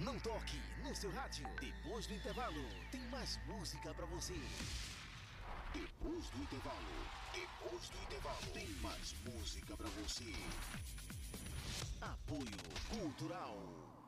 Não 0.04 0.18
toque 0.18 0.60
no 0.82 0.94
seu 0.96 1.12
rádio. 1.12 1.46
Depois 1.60 2.06
do 2.08 2.14
intervalo, 2.14 2.60
tem 2.90 3.00
mais 3.08 3.38
música 3.46 3.94
pra 3.94 4.04
você. 4.06 4.34
Depois 5.72 6.28
do 6.30 6.42
intervalo, 6.42 7.06
depois 7.32 7.88
do 7.88 8.02
intervalo, 8.02 8.46
tem 8.52 8.68
mais 8.82 9.14
música 9.24 9.76
pra 9.76 9.88
você. 9.88 10.34
Apoio 12.00 12.58
Cultural. 12.90 14.01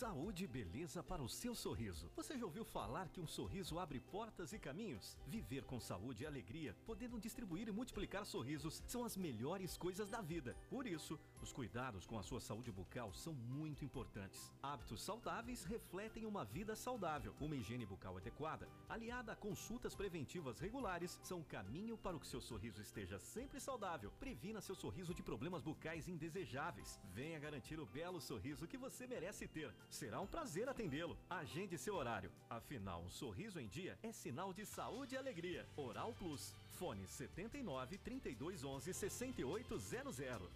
Saúde 0.00 0.44
e 0.44 0.46
beleza 0.46 1.02
para 1.02 1.22
o 1.22 1.28
seu 1.28 1.54
sorriso. 1.54 2.10
Você 2.16 2.38
já 2.38 2.46
ouviu 2.46 2.64
falar 2.64 3.10
que 3.10 3.20
um 3.20 3.26
sorriso 3.26 3.78
abre 3.78 4.00
portas 4.00 4.50
e 4.54 4.58
caminhos? 4.58 5.14
Viver 5.26 5.62
com 5.64 5.78
saúde 5.78 6.22
e 6.22 6.26
alegria, 6.26 6.74
podendo 6.86 7.20
distribuir 7.20 7.68
e 7.68 7.70
multiplicar 7.70 8.24
sorrisos, 8.24 8.82
são 8.86 9.04
as 9.04 9.14
melhores 9.14 9.76
coisas 9.76 10.08
da 10.08 10.22
vida. 10.22 10.56
Por 10.70 10.86
isso, 10.86 11.20
os 11.42 11.52
cuidados 11.52 12.06
com 12.06 12.18
a 12.18 12.22
sua 12.22 12.40
saúde 12.40 12.72
bucal 12.72 13.12
são 13.12 13.34
muito 13.34 13.84
importantes. 13.84 14.50
Hábitos 14.62 15.02
saudáveis 15.02 15.64
refletem 15.64 16.24
uma 16.24 16.46
vida 16.46 16.74
saudável. 16.74 17.34
Uma 17.38 17.56
higiene 17.56 17.84
bucal 17.84 18.16
adequada, 18.16 18.66
aliada 18.88 19.32
a 19.32 19.36
consultas 19.36 19.94
preventivas 19.94 20.58
regulares, 20.58 21.20
são 21.22 21.40
o 21.40 21.44
caminho 21.44 21.98
para 21.98 22.18
que 22.18 22.26
seu 22.26 22.40
sorriso 22.40 22.80
esteja 22.80 23.18
sempre 23.18 23.60
saudável. 23.60 24.10
Previna 24.18 24.62
seu 24.62 24.74
sorriso 24.74 25.12
de 25.12 25.22
problemas 25.22 25.60
bucais 25.62 26.08
indesejáveis. 26.08 26.98
Venha 27.12 27.38
garantir 27.38 27.78
o 27.78 27.84
belo 27.84 28.18
sorriso 28.18 28.66
que 28.66 28.78
você 28.78 29.06
merece 29.06 29.46
ter. 29.46 29.70
Será 29.90 30.20
um 30.20 30.26
prazer 30.26 30.68
atendê-lo. 30.68 31.18
Agende 31.28 31.76
seu 31.76 31.96
horário. 31.96 32.30
Afinal, 32.48 33.02
um 33.02 33.10
sorriso 33.10 33.58
em 33.58 33.66
dia 33.66 33.98
é 34.02 34.12
sinal 34.12 34.52
de 34.52 34.64
saúde 34.64 35.16
e 35.16 35.18
alegria. 35.18 35.66
Oral 35.76 36.14
Plus. 36.14 36.54
Fone 36.78 37.06
79 37.06 37.98
32 37.98 38.64
11 38.64 38.94
6800. 38.94 40.48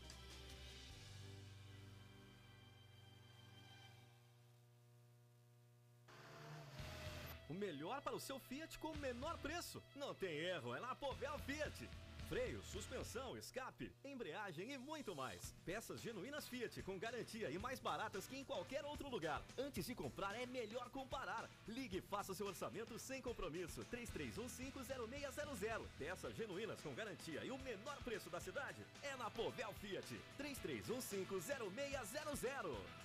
O 7.51 7.55
melhor 7.55 8.01
para 8.03 8.15
o 8.17 8.21
seu 8.21 8.39
Fiat 8.39 8.79
com 8.79 8.93
o 8.93 8.99
menor 8.99 9.37
preço. 9.39 9.83
Não 9.97 10.15
tem 10.15 10.33
erro, 10.33 10.75
é 10.75 10.81
na 10.81 10.95
Povel 10.95 11.39
Fiat. 11.41 11.89
Freio, 12.29 12.63
suspensão, 12.63 13.37
escape, 13.37 13.93
embreagem 14.03 14.73
e 14.73 14.79
muito 14.79 15.15
mais. 15.15 15.55
Peças 15.65 16.01
genuínas 16.01 16.49
Fiat 16.49 16.83
com 16.83 16.99
garantia 16.99 17.51
e 17.51 17.59
mais 17.59 17.79
baratas 17.79 18.27
que 18.27 18.35
em 18.37 18.45
qualquer 18.45 18.83
outro 18.85 19.09
lugar. 19.11 19.43
Antes 19.59 19.85
de 19.87 19.95
comprar 19.95 20.35
é 20.35 20.47
melhor 20.47 20.89
comparar. 20.91 21.51
Ligue 21.69 21.99
e 21.99 22.01
faça 22.01 22.33
seu 22.33 22.47
orçamento 22.47 22.99
sem 22.99 23.21
compromisso. 23.21 23.85
33150600. 23.93 25.87
Peças 25.99 26.35
genuínas 26.35 26.81
com 26.81 26.95
garantia 26.95 27.45
e 27.45 27.51
o 27.51 27.59
menor 27.59 27.99
preço 28.03 28.31
da 28.31 28.41
cidade 28.41 28.83
é 29.03 29.15
na 29.17 29.29
Povel 29.31 29.75
Fiat. 29.75 30.19
33150600. 30.39 33.04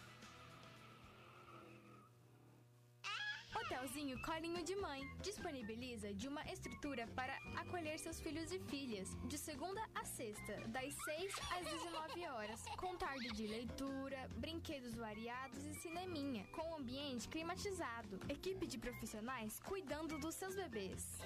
Hotelzinho 3.79 4.21
Colinho 4.21 4.61
de 4.61 4.75
Mãe 4.75 5.09
disponibiliza 5.21 6.13
de 6.13 6.27
uma 6.27 6.43
estrutura 6.51 7.07
para 7.15 7.33
acolher 7.55 7.97
seus 7.97 8.19
filhos 8.19 8.51
e 8.51 8.59
filhas, 8.59 9.15
de 9.25 9.37
segunda 9.37 9.81
a 9.95 10.03
sexta, 10.03 10.59
das 10.67 10.93
6 10.93 11.33
às 11.57 11.65
19 11.65 12.27
horas, 12.27 12.65
com 12.77 12.97
tarde 12.97 13.29
de 13.29 13.47
leitura, 13.47 14.29
brinquedos 14.35 14.95
variados 14.95 15.63
e 15.63 15.73
cineminha, 15.75 16.45
com 16.47 16.75
ambiente 16.75 17.29
climatizado, 17.29 18.19
equipe 18.27 18.67
de 18.67 18.77
profissionais 18.77 19.61
cuidando 19.61 20.19
dos 20.19 20.35
seus 20.35 20.55
bebês. 20.55 21.17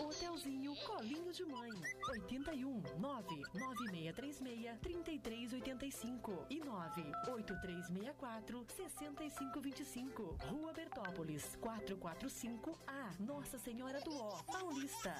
Hotelzinho 0.00 0.74
Colinho 0.84 1.32
de 1.32 1.44
Mãe. 1.44 1.70
81 2.08 2.82
99636 2.98 4.80
3385 4.80 6.46
e 6.50 6.58
98364 6.58 8.66
6525. 8.68 10.36
Rua 10.50 10.72
Bertópolis, 10.72 11.54
445A. 11.96 13.20
Nossa 13.20 13.58
Senhora 13.58 14.00
do 14.00 14.16
Ó, 14.16 14.42
Paulista. 14.44 15.14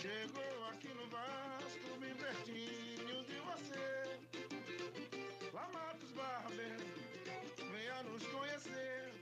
Chegou 0.00 0.66
aqui 0.70 0.88
no 0.88 1.06
Vasco, 1.08 1.98
bem 2.00 2.14
pertinho 2.14 3.24
de 3.24 3.38
você. 3.40 4.20
Lá 5.52 5.68
Matos 5.72 6.10
Barber, 6.12 6.76
venha 7.70 8.02
nos 8.02 8.26
conhecer. 8.26 9.12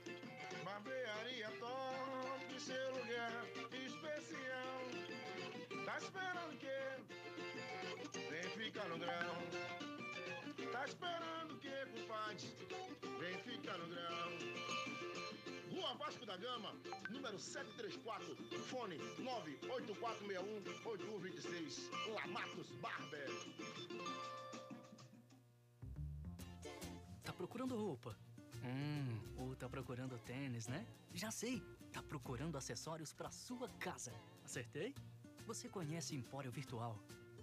Barbearia 0.63 1.51
top, 1.59 2.59
seu 2.59 2.91
lugar 2.97 3.45
especial. 3.71 4.81
Tá 5.85 5.97
esperando 5.99 6.53
o 6.53 6.57
quê? 6.57 6.97
Vem 8.29 8.49
ficar 8.65 8.89
no 8.89 8.97
grão. 8.97 9.35
Tá 10.71 10.85
esperando 10.85 11.53
o 11.53 11.57
quê, 11.59 11.85
compadre? 11.93 12.55
Vem 13.19 13.37
ficar 13.39 13.77
no 13.77 13.87
grão. 13.87 14.82
Rua 15.93 16.07
Vasco 16.07 16.25
da 16.25 16.35
Gama, 16.37 16.73
número 17.11 17.37
734, 17.37 18.35
fone 18.63 18.97
98461-8126, 18.97 21.91
Lamatos 22.15 22.71
Barber. 22.81 23.29
Tá 27.23 27.31
procurando 27.33 27.75
roupa? 27.75 28.17
Hum, 28.63 29.19
ou 29.37 29.55
tá 29.55 29.69
procurando 29.69 30.17
tênis, 30.19 30.67
né? 30.67 30.87
Já 31.13 31.29
sei! 31.29 31.61
Tá 31.91 32.01
procurando 32.01 32.57
acessórios 32.57 33.13
para 33.13 33.29
sua 33.29 33.69
casa. 33.77 34.11
Acertei? 34.43 34.95
Você 35.45 35.69
conhece 35.69 36.15
Empório 36.15 36.51
Virtual? 36.51 36.97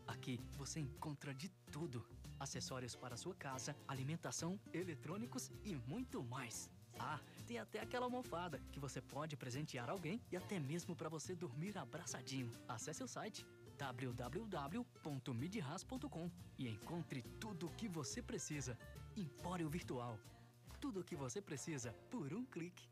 Aqui 0.08 0.40
você 0.56 0.80
encontra 0.80 1.32
de 1.32 1.48
tudo: 1.70 2.04
acessórios 2.40 2.96
para 2.96 3.16
sua 3.16 3.36
casa, 3.36 3.76
alimentação, 3.86 4.58
eletrônicos 4.72 5.52
e 5.62 5.76
muito 5.76 6.24
mais. 6.24 6.68
Ah, 6.98 7.20
tem 7.46 7.58
até 7.58 7.80
aquela 7.80 8.06
almofada 8.06 8.58
que 8.70 8.80
você 8.80 9.00
pode 9.00 9.36
presentear 9.36 9.90
alguém 9.90 10.20
e 10.30 10.36
até 10.36 10.58
mesmo 10.58 10.94
para 10.94 11.08
você 11.08 11.34
dormir 11.34 11.78
abraçadinho. 11.78 12.52
Acesse 12.68 13.02
o 13.02 13.08
site 13.08 13.46
www.midras.com 13.78 16.30
e 16.58 16.68
encontre 16.68 17.22
tudo 17.40 17.66
o 17.66 17.70
que 17.70 17.88
você 17.88 18.22
precisa. 18.22 18.78
Empório 19.16 19.68
Virtual. 19.68 20.18
Tudo 20.78 21.00
o 21.00 21.04
que 21.04 21.16
você 21.16 21.40
precisa 21.40 21.94
por 22.10 22.34
um 22.34 22.44
clique. 22.44 22.88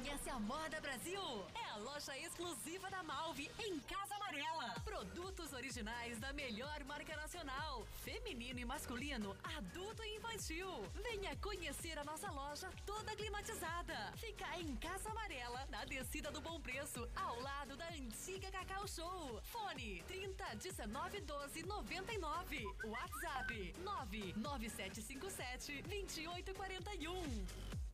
Conhece 0.00 0.30
a 0.30 0.40
Moda 0.40 0.80
Brasil? 0.80 1.20
É 1.54 1.70
a 1.72 1.76
loja 1.76 2.16
exclusiva 2.16 2.90
da 2.90 3.02
Malve 3.02 3.50
em 3.58 3.78
Casa 3.80 4.14
Amarela. 4.14 4.74
Produtos 4.82 5.52
originais 5.52 6.18
da 6.18 6.32
melhor 6.32 6.82
marca 6.84 7.14
nacional. 7.16 7.86
Feminino 8.02 8.60
e 8.60 8.64
masculino, 8.64 9.36
adulto 9.58 10.02
e 10.02 10.16
infantil. 10.16 10.70
Venha 11.02 11.36
conhecer 11.36 11.98
a 11.98 12.04
nossa 12.04 12.30
loja 12.30 12.70
toda 12.86 13.14
climatizada. 13.14 14.10
Fica 14.16 14.46
em 14.58 14.74
Casa 14.76 15.10
Amarela, 15.10 15.66
na 15.68 15.84
descida 15.84 16.30
do 16.30 16.40
Bom 16.40 16.58
Preço, 16.62 17.06
ao 17.14 17.38
lado 17.42 17.76
da 17.76 17.90
antiga 17.90 18.50
Cacau 18.50 18.88
Show. 18.88 19.38
Fone 19.42 20.02
30 20.08 20.56
19 20.56 21.20
12 21.20 21.66
99. 21.66 22.64
WhatsApp 22.84 23.74
99757 23.84 25.82
2841. 25.82 27.89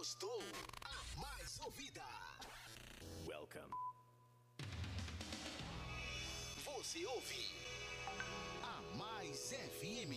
Gostou. 0.00 0.40
A 0.82 1.20
mais 1.20 1.60
ouvida. 1.60 2.00
Welcome. 3.28 3.70
Você 6.64 7.04
ouve. 7.04 7.50
A 8.62 8.80
Mais 8.96 9.52
FM. 9.52 10.14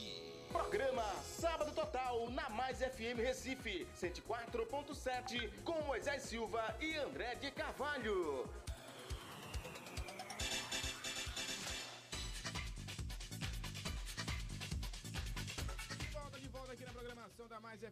Programa 0.54 1.04
Sábado 1.22 1.74
Total 1.76 2.30
na 2.30 2.48
Mais 2.52 2.80
FM 2.80 3.18
Recife 3.18 3.86
104.7 4.00 5.52
com 5.66 5.82
Moisés 5.82 6.22
Silva 6.22 6.78
e 6.80 6.96
André 6.96 7.36
de 7.36 7.52
Carvalho. 7.52 8.50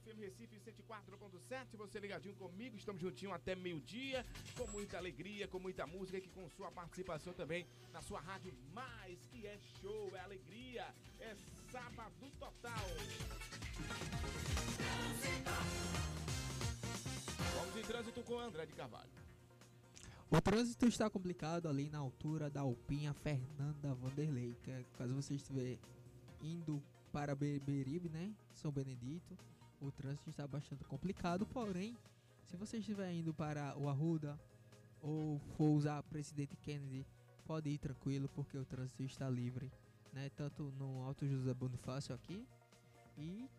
FM 0.02 0.20
Recife 0.20 0.60
104.7. 0.60 1.78
Você 1.78 2.00
ligadinho 2.00 2.36
comigo, 2.36 2.76
estamos 2.76 3.02
juntinho 3.02 3.34
até 3.34 3.56
meio-dia, 3.56 4.26
com 4.58 4.68
muita 4.68 4.98
alegria, 4.98 5.48
com 5.48 5.60
muita 5.60 5.86
música 5.86 6.18
e 6.18 6.30
com 6.30 6.50
sua 6.50 6.72
participação 6.72 7.34
também 7.34 7.66
na 7.94 8.02
sua 8.02 8.20
rádio 8.20 8.54
Mais, 8.74 9.20
que 9.28 9.46
é 9.46 9.58
show, 9.80 10.12
é 10.16 10.20
alegria, 10.20 10.88
é 11.20 11.36
sábado 11.72 12.32
total. 12.40 12.88
Vamos 17.56 17.76
em 17.76 17.82
trânsito 17.84 18.24
com 18.24 18.40
André 18.40 18.66
de 18.66 18.74
Carvalho. 18.74 19.12
O 20.30 20.42
trânsito 20.42 20.88
está 20.88 21.10
complicado 21.10 21.68
ali 21.68 21.90
na 21.90 21.98
altura 22.00 22.50
da 22.50 22.62
Alpinha 22.62 23.14
Fernanda 23.14 23.94
Vanderlei. 23.94 24.58
Que 24.64 24.72
é, 24.72 24.86
caso 24.98 25.14
você 25.14 25.36
estiver 25.36 25.78
indo 26.42 26.82
para 27.12 27.36
Beberibe, 27.36 28.10
né? 28.10 28.34
São 28.54 28.72
Benedito, 28.72 29.38
o 29.82 29.92
trânsito 29.92 30.30
está 30.30 30.48
bastante 30.48 30.84
complicado. 30.86 31.46
Porém, 31.46 31.98
se 32.46 32.56
você 32.56 32.78
estiver 32.78 33.12
indo 33.12 33.34
para 33.34 33.76
o 33.78 33.90
Arruda 33.90 34.40
ou 35.02 35.40
for 35.58 35.72
usar 35.72 36.02
Presidente 36.04 36.56
Kennedy, 36.56 37.06
pode 37.46 37.70
ir 37.70 37.80
tranquilo 37.80 38.30
porque 38.30 38.58
o 38.58 38.64
trânsito 38.64 39.04
está 39.04 39.30
livre, 39.30 39.72
né? 40.14 40.30
Tanto 40.36 40.72
no 40.78 41.04
Alto 41.04 41.28
José 41.28 41.54
Bonifácio 41.54 42.14
aqui 42.14 42.46
e, 43.18 43.50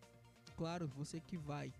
claro, 0.56 0.87
você 0.88 1.20
que 1.20 1.37
vai 1.37 1.72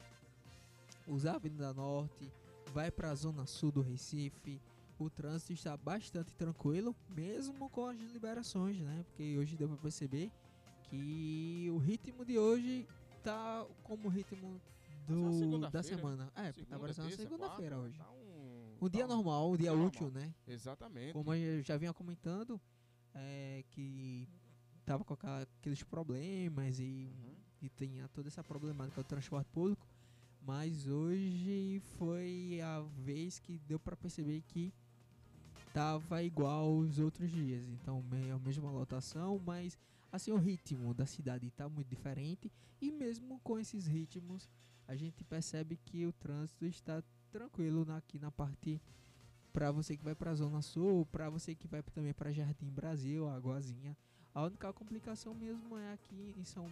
usar 1.07 1.33
a 1.33 1.37
Avenida 1.37 1.73
Norte, 1.73 2.31
vai 2.73 2.91
para 2.91 3.11
a 3.11 3.15
zona 3.15 3.47
sul 3.47 3.71
do 3.71 3.81
Recife, 3.81 4.61
o 4.99 5.11
trânsito 5.11 5.53
está 5.53 5.77
bastante 5.77 6.35
tranquilo, 6.35 6.95
mesmo 7.09 7.69
com 7.71 7.87
as 7.87 7.99
liberações, 7.99 8.79
né? 8.79 9.05
Porque 9.09 9.37
hoje 9.37 9.57
deu 9.57 9.69
para 9.69 9.79
perceber 9.79 10.31
que 10.85 11.69
o 11.73 11.79
ritmo 11.79 12.25
de 12.25 12.39
hoje 12.39 12.87
tá 13.23 13.67
como 13.83 14.09
o 14.09 14.11
ritmo 14.11 14.61
do, 15.07 15.71
da 15.71 15.83
semana. 15.83 16.31
É, 16.35 16.53
tá 16.53 16.79
parecendo 16.79 17.09
uma 17.09 17.17
segunda-feira 17.17 17.79
hoje. 17.79 17.99
Tá 17.99 18.11
um, 18.11 18.77
Um 18.81 18.89
dia 18.89 19.07
normal, 19.07 19.51
um 19.53 19.57
dia 19.57 19.71
normal. 19.71 19.87
útil, 19.89 20.11
né? 20.11 20.35
Exatamente. 20.47 21.13
Como 21.13 21.33
eu 21.35 21.63
já 21.63 21.77
vinha 21.77 21.93
comentando, 21.93 22.61
é, 23.15 23.65
que 23.71 24.29
tava 24.85 25.05
com 25.05 25.15
aqueles 25.15 25.83
problemas 25.83 26.79
e, 26.81 27.11
Uhum. 27.25 27.35
e 27.63 27.69
tinha 27.69 28.09
toda 28.09 28.29
essa 28.29 28.43
problemática 28.43 29.03
do 29.03 29.07
transporte 29.07 29.49
público, 29.53 29.87
mas 30.41 30.87
hoje 30.89 31.81
foi 31.97 32.61
a 32.65 32.81
vez 32.81 33.39
que 33.39 33.59
deu 33.61 33.79
para 33.79 33.97
perceber 33.97 34.43
que 34.43 34.73
tava 35.73 36.23
igual 36.23 36.65
aos 36.67 36.99
outros 36.99 37.31
dias. 37.31 37.67
Então, 37.69 38.03
me- 38.03 38.31
a 38.31 38.39
mesma 38.39 38.71
lotação, 38.71 39.39
mas 39.45 39.79
assim 40.13 40.31
o 40.31 40.37
ritmo 40.37 40.95
da 40.95 41.07
cidade 41.07 41.51
tá 41.51 41.69
muito 41.69 41.89
diferente 41.89 42.53
e 42.81 42.93
mesmo 42.93 43.41
com 43.41 43.59
esses 43.59 43.87
ritmos, 43.87 44.49
a 44.87 44.95
gente 44.95 45.25
percebe 45.25 45.77
que 45.77 46.07
o 46.07 46.13
trânsito 46.13 46.67
está 46.67 47.03
tranquilo 47.31 47.91
aqui 47.93 48.19
na 48.19 48.31
parte 48.31 48.81
para 49.53 49.73
você 49.73 49.97
que 49.97 50.05
vai 50.05 50.15
para 50.15 50.31
a 50.31 50.35
zona 50.35 50.63
sul, 50.63 51.07
para 51.07 51.31
você 51.31 51.55
que 51.55 51.67
vai 51.67 51.83
também 51.83 52.13
para 52.13 52.33
Jardim 52.33 52.69
Brasil, 52.71 53.29
Águazinha. 53.29 53.97
A 54.35 54.45
única 54.45 54.73
complicação 54.73 55.35
mesmo 55.35 55.77
é 55.77 55.93
aqui 55.93 56.35
em 56.39 56.45
São 56.45 56.71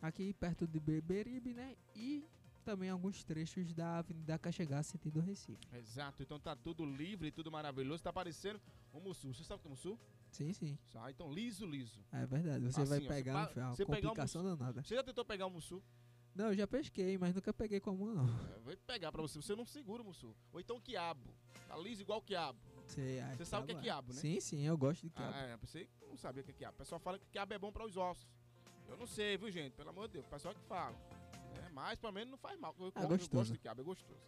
aqui 0.00 0.32
perto 0.32 0.66
de 0.66 0.80
Beberibe, 0.80 1.52
né? 1.52 1.76
E 1.94 2.24
também 2.70 2.88
alguns 2.88 3.24
trechos 3.24 3.74
da 3.74 3.98
Avenida 3.98 4.38
Caxegá, 4.38 4.80
sentido 4.80 5.18
Recife. 5.20 5.58
Exato, 5.72 6.22
então 6.22 6.38
tá 6.38 6.54
tudo 6.54 6.84
livre, 6.86 7.32
tudo 7.32 7.50
maravilhoso. 7.50 8.00
Tá 8.00 8.12
parecendo 8.12 8.60
o 8.92 9.00
Mussu. 9.00 9.34
Você 9.34 9.42
sabe 9.42 9.58
o 9.58 9.62
que 9.62 9.66
é 9.66 9.70
Mussu? 9.70 9.98
Sim, 10.30 10.52
sim. 10.52 10.78
Ah, 10.94 11.10
então 11.10 11.32
liso, 11.32 11.66
liso. 11.66 12.00
É 12.12 12.24
verdade. 12.24 12.64
Você 12.64 12.84
vai 12.84 12.98
Assim, 12.98 13.06
ó, 13.06 13.08
pegar 13.08 13.32
pa- 13.32 13.42
no 13.42 13.48
final, 13.48 13.74
você 13.74 13.84
pegar 13.84 13.98
um 13.98 14.00
complicação 14.02 14.44
danada. 14.44 14.82
Você 14.84 14.94
já 14.94 15.02
tentou 15.02 15.24
pegar 15.24 15.46
o 15.46 15.50
Mussu? 15.50 15.82
Não, 16.32 16.46
eu 16.46 16.54
já 16.54 16.66
pesquei, 16.68 17.18
mas 17.18 17.34
nunca 17.34 17.52
peguei 17.52 17.80
com 17.80 17.90
a 17.90 17.92
mão, 17.94 18.14
não. 18.14 18.26
Vou 18.62 18.76
pegar 18.86 19.10
pra 19.10 19.20
você, 19.20 19.42
você 19.42 19.56
não 19.56 19.66
segura 19.66 20.00
o 20.00 20.04
Mussu. 20.04 20.32
Ou 20.52 20.60
então 20.60 20.80
quiabo. 20.80 21.28
Tá 21.66 21.76
liso 21.76 22.02
igual 22.02 22.22
quiabo. 22.22 22.60
Sei, 22.86 23.18
ai, 23.18 23.36
Você 23.36 23.44
sabe 23.44 23.64
o 23.64 23.66
que 23.66 23.72
é 23.72 23.82
quiabo, 23.82 24.12
né? 24.12 24.20
Sim, 24.20 24.38
sim, 24.40 24.64
eu 24.64 24.78
gosto 24.78 25.02
de 25.02 25.10
quiabo. 25.10 25.32
Ah, 25.34 25.40
é, 25.40 25.58
que 25.58 26.06
não 26.06 26.16
sabia 26.16 26.40
o 26.42 26.44
que 26.44 26.52
é 26.52 26.54
quiabo. 26.54 26.74
O 26.76 26.78
pessoal 26.78 27.00
fala 27.00 27.18
que 27.18 27.26
quiabo 27.26 27.52
é 27.52 27.58
bom 27.58 27.72
para 27.72 27.84
os 27.84 27.96
ossos. 27.96 28.28
Eu 28.88 28.96
não 28.96 29.06
sei, 29.06 29.36
viu, 29.36 29.50
gente? 29.50 29.72
Pelo 29.74 29.90
amor 29.90 30.06
de 30.06 30.14
Deus, 30.14 30.26
o 30.26 30.28
pessoal 30.28 30.54
que 30.54 30.60
fala. 30.62 30.96
É, 31.70 31.72
mas 31.72 31.98
pelo 31.98 32.12
menos 32.12 32.30
não 32.30 32.38
faz 32.38 32.58
mal. 32.58 32.74
Eu, 32.78 32.92
como, 32.92 33.04
eu 33.04 33.08
gostoso. 33.08 33.30
gosto 33.30 33.52
de 33.52 33.58
quiabo, 33.58 33.80
é 33.80 33.84
gostoso. 33.84 34.20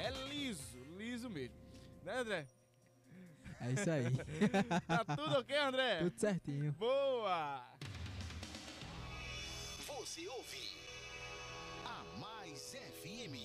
É 0.00 0.10
liso, 0.28 0.78
liso 0.96 1.28
mesmo. 1.28 1.54
Né, 2.02 2.18
André? 2.18 2.46
É 3.60 3.72
isso 3.72 3.90
aí. 3.90 4.04
tá 4.86 5.04
tudo 5.16 5.38
ok, 5.38 5.56
André? 5.56 5.98
Tudo 5.98 6.18
certinho. 6.18 6.72
Boa! 6.72 7.64
Você 9.86 10.26
ouve 10.28 10.76
a 11.84 12.18
Mais 12.18 12.74
FM. 13.02 13.36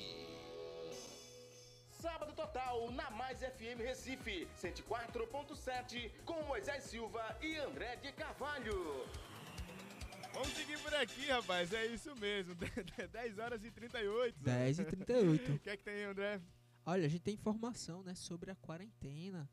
Sábado 1.92 2.34
Total 2.34 2.90
na 2.92 3.10
Mais 3.12 3.40
FM 3.40 3.80
Recife 3.80 4.48
104.7 4.60 6.12
com 6.26 6.42
Moisés 6.44 6.84
Silva 6.84 7.38
e 7.42 7.58
André 7.58 7.98
de 7.98 8.12
Carvalho. 8.14 9.06
Vamos 10.42 10.58
seguir 10.58 10.80
por 10.80 10.92
aqui, 10.96 11.28
rapaz. 11.28 11.72
É 11.72 11.86
isso 11.86 12.16
mesmo. 12.16 12.56
10 13.12 13.38
horas 13.38 13.64
e 13.64 13.70
38. 13.70 14.40
10 14.40 14.80
e 14.80 14.86
38. 14.86 15.52
O 15.54 15.60
que 15.60 15.70
é 15.70 15.78
que 15.78 15.84
tem 15.84 16.04
André? 16.04 16.42
Olha, 16.84 17.06
a 17.06 17.08
gente 17.08 17.22
tem 17.22 17.36
informação, 17.36 18.02
né, 18.02 18.16
sobre 18.16 18.50
a 18.50 18.56
quarentena. 18.56 19.48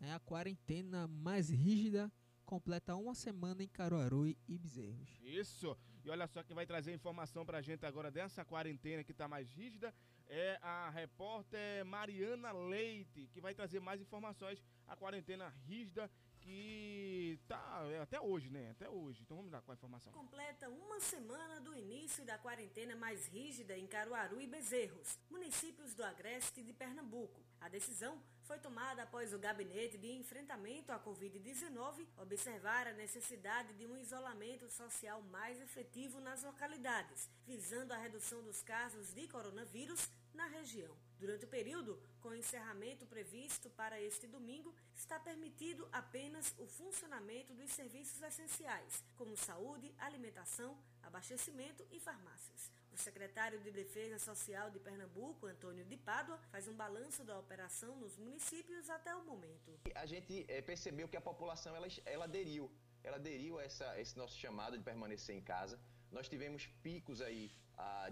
né? 0.00 0.12
a 0.12 0.18
quarentena 0.18 1.06
mais 1.06 1.50
rígida 1.50 2.12
completa 2.44 2.96
uma 2.96 3.14
semana 3.14 3.62
em 3.62 3.68
Caruaru 3.68 4.26
e 4.26 4.58
Bezerros. 4.58 5.08
Isso. 5.22 5.78
E 6.04 6.10
olha 6.10 6.26
só 6.26 6.42
quem 6.42 6.56
vai 6.56 6.66
trazer 6.66 6.92
informação 6.92 7.46
pra 7.46 7.62
gente 7.62 7.86
agora 7.86 8.10
dessa 8.10 8.44
quarentena 8.44 9.04
que 9.04 9.14
tá 9.14 9.28
mais 9.28 9.48
rígida 9.52 9.94
é 10.26 10.58
a 10.60 10.90
repórter 10.90 11.84
Mariana 11.84 12.50
Leite, 12.50 13.28
que 13.32 13.40
vai 13.40 13.54
trazer 13.54 13.78
mais 13.78 14.00
informações 14.00 14.60
a 14.88 14.96
quarentena 14.96 15.48
rígida 15.64 16.10
que 16.44 17.40
tá 17.48 17.86
é, 17.90 18.00
até 18.00 18.20
hoje, 18.20 18.50
né? 18.50 18.70
Até 18.70 18.88
hoje. 18.88 19.22
Então 19.22 19.36
vamos 19.36 19.50
lá 19.50 19.60
com 19.62 19.72
a 19.72 19.74
informação. 19.74 20.12
Completa 20.12 20.68
uma 20.68 21.00
semana 21.00 21.60
do 21.60 21.74
início 21.74 22.24
da 22.24 22.36
quarentena 22.38 22.94
mais 22.94 23.26
rígida 23.26 23.76
em 23.76 23.86
Caruaru 23.86 24.40
e 24.40 24.46
Bezerros, 24.46 25.18
municípios 25.30 25.94
do 25.94 26.04
Agreste 26.04 26.62
de 26.62 26.72
Pernambuco. 26.72 27.40
A 27.60 27.68
decisão 27.68 28.20
foi 28.42 28.58
tomada 28.58 29.04
após 29.04 29.32
o 29.32 29.38
Gabinete 29.38 29.96
de 29.96 30.12
Enfrentamento 30.12 30.92
à 30.92 31.00
Covid-19 31.00 32.06
observar 32.18 32.86
a 32.86 32.92
necessidade 32.92 33.72
de 33.72 33.86
um 33.86 33.96
isolamento 33.96 34.68
social 34.68 35.22
mais 35.22 35.58
efetivo 35.62 36.20
nas 36.20 36.42
localidades, 36.42 37.30
visando 37.46 37.92
a 37.92 37.96
redução 37.96 38.42
dos 38.42 38.62
casos 38.62 39.14
de 39.14 39.26
coronavírus 39.28 40.10
na 40.34 40.46
região. 40.46 40.94
Durante 41.18 41.44
o 41.44 41.48
período, 41.48 42.00
com 42.20 42.28
o 42.30 42.34
encerramento 42.34 43.06
previsto 43.06 43.70
para 43.70 44.00
este 44.00 44.26
domingo, 44.26 44.74
está 44.94 45.18
permitido 45.18 45.88
apenas 45.92 46.54
o 46.58 46.66
funcionamento 46.66 47.54
dos 47.54 47.70
serviços 47.70 48.20
essenciais, 48.22 49.04
como 49.16 49.36
saúde, 49.36 49.94
alimentação, 49.98 50.76
abastecimento 51.02 51.86
e 51.90 52.00
farmácias. 52.00 52.70
O 52.92 52.96
secretário 52.96 53.58
de 53.60 53.70
Defesa 53.72 54.18
Social 54.20 54.70
de 54.70 54.78
Pernambuco, 54.78 55.46
Antônio 55.46 55.84
de 55.84 55.96
Pádua, 55.96 56.38
faz 56.52 56.68
um 56.68 56.74
balanço 56.74 57.24
da 57.24 57.38
operação 57.38 57.96
nos 57.96 58.16
municípios 58.16 58.88
até 58.88 59.14
o 59.16 59.24
momento. 59.24 59.80
A 59.94 60.06
gente 60.06 60.44
eh, 60.48 60.62
percebeu 60.62 61.08
que 61.08 61.16
a 61.16 61.20
população 61.20 61.74
ela, 61.74 61.88
ela 62.04 62.24
aderiu, 62.24 62.70
ela 63.02 63.16
aderiu 63.16 63.58
a 63.58 63.64
essa, 63.64 64.00
esse 64.00 64.16
nosso 64.16 64.38
chamado 64.38 64.78
de 64.78 64.84
permanecer 64.84 65.34
em 65.34 65.40
casa. 65.40 65.80
Nós 66.12 66.28
tivemos 66.28 66.66
picos 66.84 67.20
aí 67.20 67.50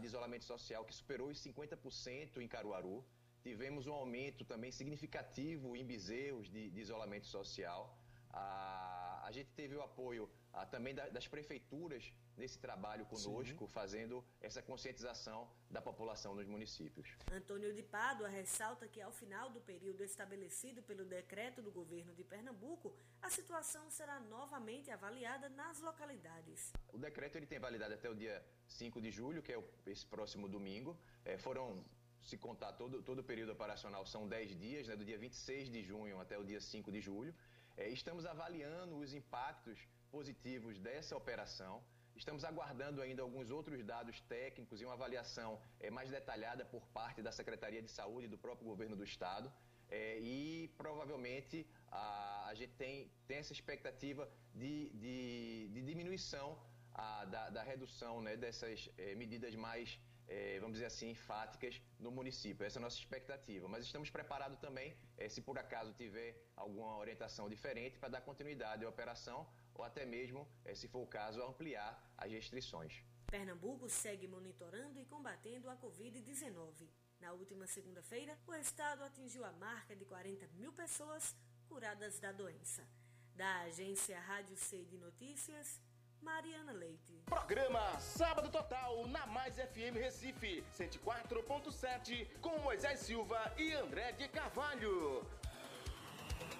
de 0.00 0.06
isolamento 0.06 0.44
social 0.44 0.84
que 0.84 0.94
superou 0.94 1.28
os 1.28 1.38
50% 1.38 2.38
em 2.38 2.48
Caruaru. 2.48 3.04
Tivemos 3.42 3.86
um 3.86 3.92
aumento 3.92 4.44
também 4.44 4.70
significativo 4.70 5.76
em 5.76 5.84
Bezerros 5.84 6.48
de, 6.50 6.70
de 6.70 6.80
isolamento 6.80 7.26
social. 7.26 7.96
A 8.32 9.30
gente 9.32 9.50
teve 9.50 9.74
o 9.76 9.82
apoio 9.82 10.28
também 10.70 10.94
da- 10.94 11.08
das 11.08 11.26
prefeituras 11.28 12.12
nesse 12.36 12.58
trabalho 12.58 13.04
conosco, 13.06 13.66
fazendo 13.66 14.24
essa 14.40 14.62
conscientização 14.62 15.48
da 15.70 15.80
população 15.82 16.34
nos 16.34 16.46
municípios. 16.46 17.08
Antônio 17.30 17.72
de 17.74 17.82
Pádua 17.82 18.28
ressalta 18.28 18.88
que, 18.88 19.00
ao 19.00 19.12
final 19.12 19.50
do 19.50 19.60
período 19.60 20.02
estabelecido 20.02 20.82
pelo 20.82 21.04
decreto 21.04 21.62
do 21.62 21.70
governo 21.70 22.14
de 22.14 22.24
Pernambuco, 22.24 22.94
a 23.20 23.30
situação 23.30 23.90
será 23.90 24.18
novamente 24.20 24.90
avaliada 24.90 25.48
nas 25.50 25.80
localidades. 25.80 26.72
O 26.92 26.98
decreto 26.98 27.36
ele 27.36 27.46
tem 27.46 27.58
validade 27.58 27.94
até 27.94 28.08
o 28.08 28.14
dia 28.14 28.44
5 28.66 29.00
de 29.00 29.10
julho, 29.10 29.42
que 29.42 29.52
é 29.52 29.58
o- 29.58 29.64
esse 29.86 30.06
próximo 30.06 30.48
domingo. 30.48 30.96
É, 31.24 31.36
foram, 31.38 31.84
se 32.20 32.36
contar 32.38 32.72
todo, 32.72 33.02
todo 33.02 33.18
o 33.20 33.24
período 33.24 33.52
operacional, 33.52 34.04
são 34.06 34.26
10 34.28 34.56
dias, 34.58 34.88
né, 34.88 34.96
do 34.96 35.04
dia 35.04 35.18
26 35.18 35.68
de 35.70 35.82
junho 35.82 36.20
até 36.20 36.38
o 36.38 36.44
dia 36.44 36.60
5 36.60 36.90
de 36.90 37.00
julho. 37.00 37.34
É, 37.76 37.88
estamos 37.88 38.26
avaliando 38.26 38.96
os 38.98 39.14
impactos 39.14 39.78
positivos 40.10 40.78
dessa 40.78 41.16
operação. 41.16 41.82
Estamos 42.16 42.44
aguardando 42.44 43.00
ainda 43.00 43.22
alguns 43.22 43.50
outros 43.50 43.82
dados 43.84 44.20
técnicos 44.22 44.80
e 44.80 44.84
uma 44.84 44.94
avaliação 44.94 45.60
é, 45.80 45.90
mais 45.90 46.10
detalhada 46.10 46.64
por 46.64 46.86
parte 46.88 47.22
da 47.22 47.32
Secretaria 47.32 47.82
de 47.82 47.90
Saúde 47.90 48.26
e 48.26 48.28
do 48.28 48.38
próprio 48.38 48.66
governo 48.66 48.96
do 48.96 49.04
Estado. 49.04 49.52
É, 49.90 50.18
e 50.20 50.68
provavelmente 50.78 51.66
a, 51.90 52.46
a, 52.48 52.54
gente 52.54 52.72
tem, 52.74 53.10
tem 53.26 53.38
essa 53.38 53.52
expectativa 53.52 54.26
de, 54.54 54.88
de, 54.90 55.68
de 55.68 55.82
diminuição 55.82 56.58
a, 56.94 57.24
da, 57.26 57.50
da, 57.50 57.62
redução 57.62 58.22
né, 58.22 58.36
dessas 58.36 58.88
é, 58.96 59.14
medidas 59.14 59.54
mais, 59.54 60.00
é, 60.28 60.58
vamos 60.60 60.74
dizer 60.74 60.86
assim, 60.86 61.10
enfáticas 61.10 61.80
no 61.98 62.10
município. 62.10 62.64
Essa 62.64 62.78
é 62.78 62.80
a 62.80 62.82
nossa 62.82 62.98
expectativa. 62.98 63.68
Mas 63.68 63.84
estamos 63.84 64.08
preparados 64.08 64.58
também, 64.58 64.96
é, 65.18 65.28
se 65.28 65.42
por 65.42 65.58
acaso 65.58 65.92
tiver 65.92 66.36
alguma 66.56 66.96
orientação 66.96 67.48
diferente, 67.48 67.98
para 67.98 68.08
dar 68.08 68.22
continuidade 68.22 68.84
à 68.84 68.88
operação 68.88 69.46
ou 69.74 69.84
até 69.84 70.04
mesmo, 70.04 70.48
é, 70.64 70.74
se 70.74 70.88
for 70.88 71.02
o 71.02 71.06
caso, 71.06 71.42
ampliar 71.42 72.00
as 72.16 72.30
restrições. 72.30 73.04
Pernambuco 73.26 73.88
segue 73.88 74.28
monitorando 74.28 74.98
e 75.00 75.06
combatendo 75.06 75.70
a 75.70 75.76
Covid-19. 75.76 76.88
Na 77.18 77.32
última 77.32 77.66
segunda-feira, 77.66 78.38
o 78.46 78.54
estado 78.54 79.02
atingiu 79.04 79.44
a 79.44 79.52
marca 79.52 79.96
de 79.96 80.04
40 80.04 80.46
mil 80.48 80.72
pessoas 80.72 81.34
curadas 81.68 82.18
da 82.18 82.32
doença. 82.32 82.86
Da 83.34 83.60
agência 83.62 84.20
Rádio 84.20 84.56
C 84.56 84.84
de 84.84 84.98
Notícias, 84.98 85.80
Mariana 86.20 86.72
Leite. 86.72 87.22
Programa 87.24 87.98
Sábado 87.98 88.50
Total 88.50 89.06
na 89.06 89.26
Mais 89.26 89.56
FM 89.56 89.94
Recife, 89.94 90.62
104.7, 90.76 92.28
com 92.40 92.58
Moisés 92.58 93.00
Silva 93.00 93.52
e 93.56 93.72
André 93.72 94.12
de 94.12 94.28
Carvalho. 94.28 95.26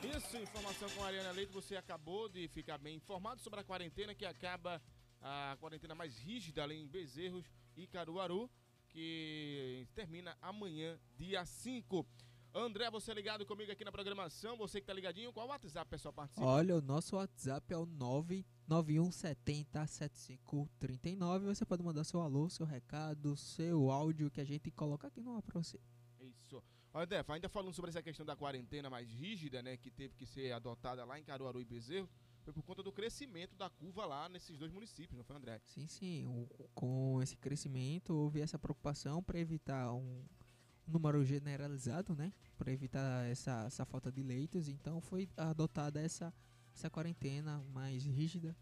Isso, 0.05 0.37
informação 0.37 0.91
com 0.91 1.05
a 1.05 1.07
Ariana 1.07 1.31
Leite. 1.31 1.53
Você 1.53 1.77
acabou 1.77 2.29
de 2.29 2.49
ficar 2.49 2.77
bem 2.77 2.97
informado 2.97 3.41
sobre 3.41 3.61
a 3.61 3.65
quarentena 3.65 4.13
que 4.15 4.25
acaba 4.25 4.83
a 5.21 5.57
quarentena 5.61 5.95
mais 5.95 6.19
rígida 6.19 6.65
ali 6.65 6.75
em 6.75 6.89
Bezerros 6.89 7.45
e 7.77 7.87
Caruaru, 7.87 8.51
que 8.89 9.87
termina 9.95 10.37
amanhã, 10.43 10.99
dia 11.17 11.47
5. 11.47 12.05
André, 12.55 12.91
você 12.91 13.13
é 13.13 13.15
ligado 13.15 13.47
comigo 13.47 13.73
aqui 13.73 13.83
na 13.85 13.93
programação, 13.93 14.59
você 14.59 14.79
que 14.81 14.87
tá 14.87 14.93
ligadinho, 14.93 15.33
qual 15.33 15.47
o 15.47 15.51
WhatsApp, 15.51 15.89
pessoal, 15.89 16.13
participa? 16.13 16.45
Olha, 16.45 16.77
o 16.77 16.83
nosso 16.83 17.17
WhatsApp 17.17 17.73
é 17.73 17.79
o 17.79 17.87
991707539. 18.69 21.45
Você 21.45 21.65
pode 21.65 21.83
mandar 21.83 22.05
seu 22.05 22.21
alô, 22.21 22.51
seu 22.51 22.67
recado, 22.67 23.35
seu 23.37 23.91
áudio 23.91 24.31
que 24.31 24.41
a 24.41 24.45
gente 24.45 24.71
coloca 24.71 25.07
aqui 25.07 25.23
no 25.23 25.33
Olha, 26.95 27.07
Def, 27.07 27.31
ainda 27.31 27.49
falando 27.49 27.73
sobre 27.73 27.89
essa 27.89 28.03
questão 28.03 28.27
da 28.27 28.37
quarentena 28.37 28.91
mais 28.91 29.11
rígida, 29.11 29.63
né, 29.63 29.79
que 29.79 29.91
teve 29.91 30.15
que 30.15 30.27
ser 30.27 30.53
adotada 30.53 31.05
lá 31.05 31.19
em 31.19 31.25
Caruaru 31.25 31.61
e 31.61 31.65
Bezerro, 31.65 32.09
foi 32.43 32.53
por 32.53 32.63
conta 32.63 32.83
do 32.83 32.93
crescimento 32.93 33.57
da 33.57 33.71
curva 33.71 34.05
lá 34.05 34.29
nesses 34.29 34.59
dois 34.59 34.71
municípios, 34.71 35.17
não 35.17 35.25
foi, 35.25 35.37
André? 35.37 35.61
Sim, 35.65 35.87
sim. 35.87 36.27
O, 36.27 36.69
com 36.75 37.23
esse 37.23 37.37
crescimento, 37.37 38.13
houve 38.13 38.41
essa 38.41 38.59
preocupação 38.59 39.23
para 39.23 39.39
evitar 39.39 39.93
um 39.95 40.25
número 40.87 41.25
generalizado, 41.25 42.15
né? 42.15 42.33
Para 42.59 42.73
evitar 42.73 43.27
essa, 43.27 43.65
essa 43.67 43.85
falta 43.85 44.11
de 44.11 44.23
leitos. 44.23 44.69
Então, 44.69 45.01
foi 45.01 45.29
adotada 45.37 46.01
essa, 46.01 46.35
essa 46.75 46.91
quarentena 46.91 47.65
mais 47.73 48.05
rígida 48.05 48.57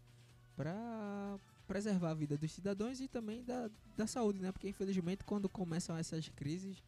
para 0.55 1.39
preservar 1.67 2.11
a 2.11 2.15
vida 2.15 2.37
dos 2.37 2.51
cidadãos 2.51 3.01
e 3.01 3.07
também 3.07 3.43
da, 3.43 3.69
da 3.97 4.05
saúde, 4.05 4.39
né? 4.39 4.51
Porque, 4.51 4.69
infelizmente, 4.69 5.23
quando 5.23 5.49
começam 5.49 5.97
essas 5.97 6.29
crises, 6.29 6.83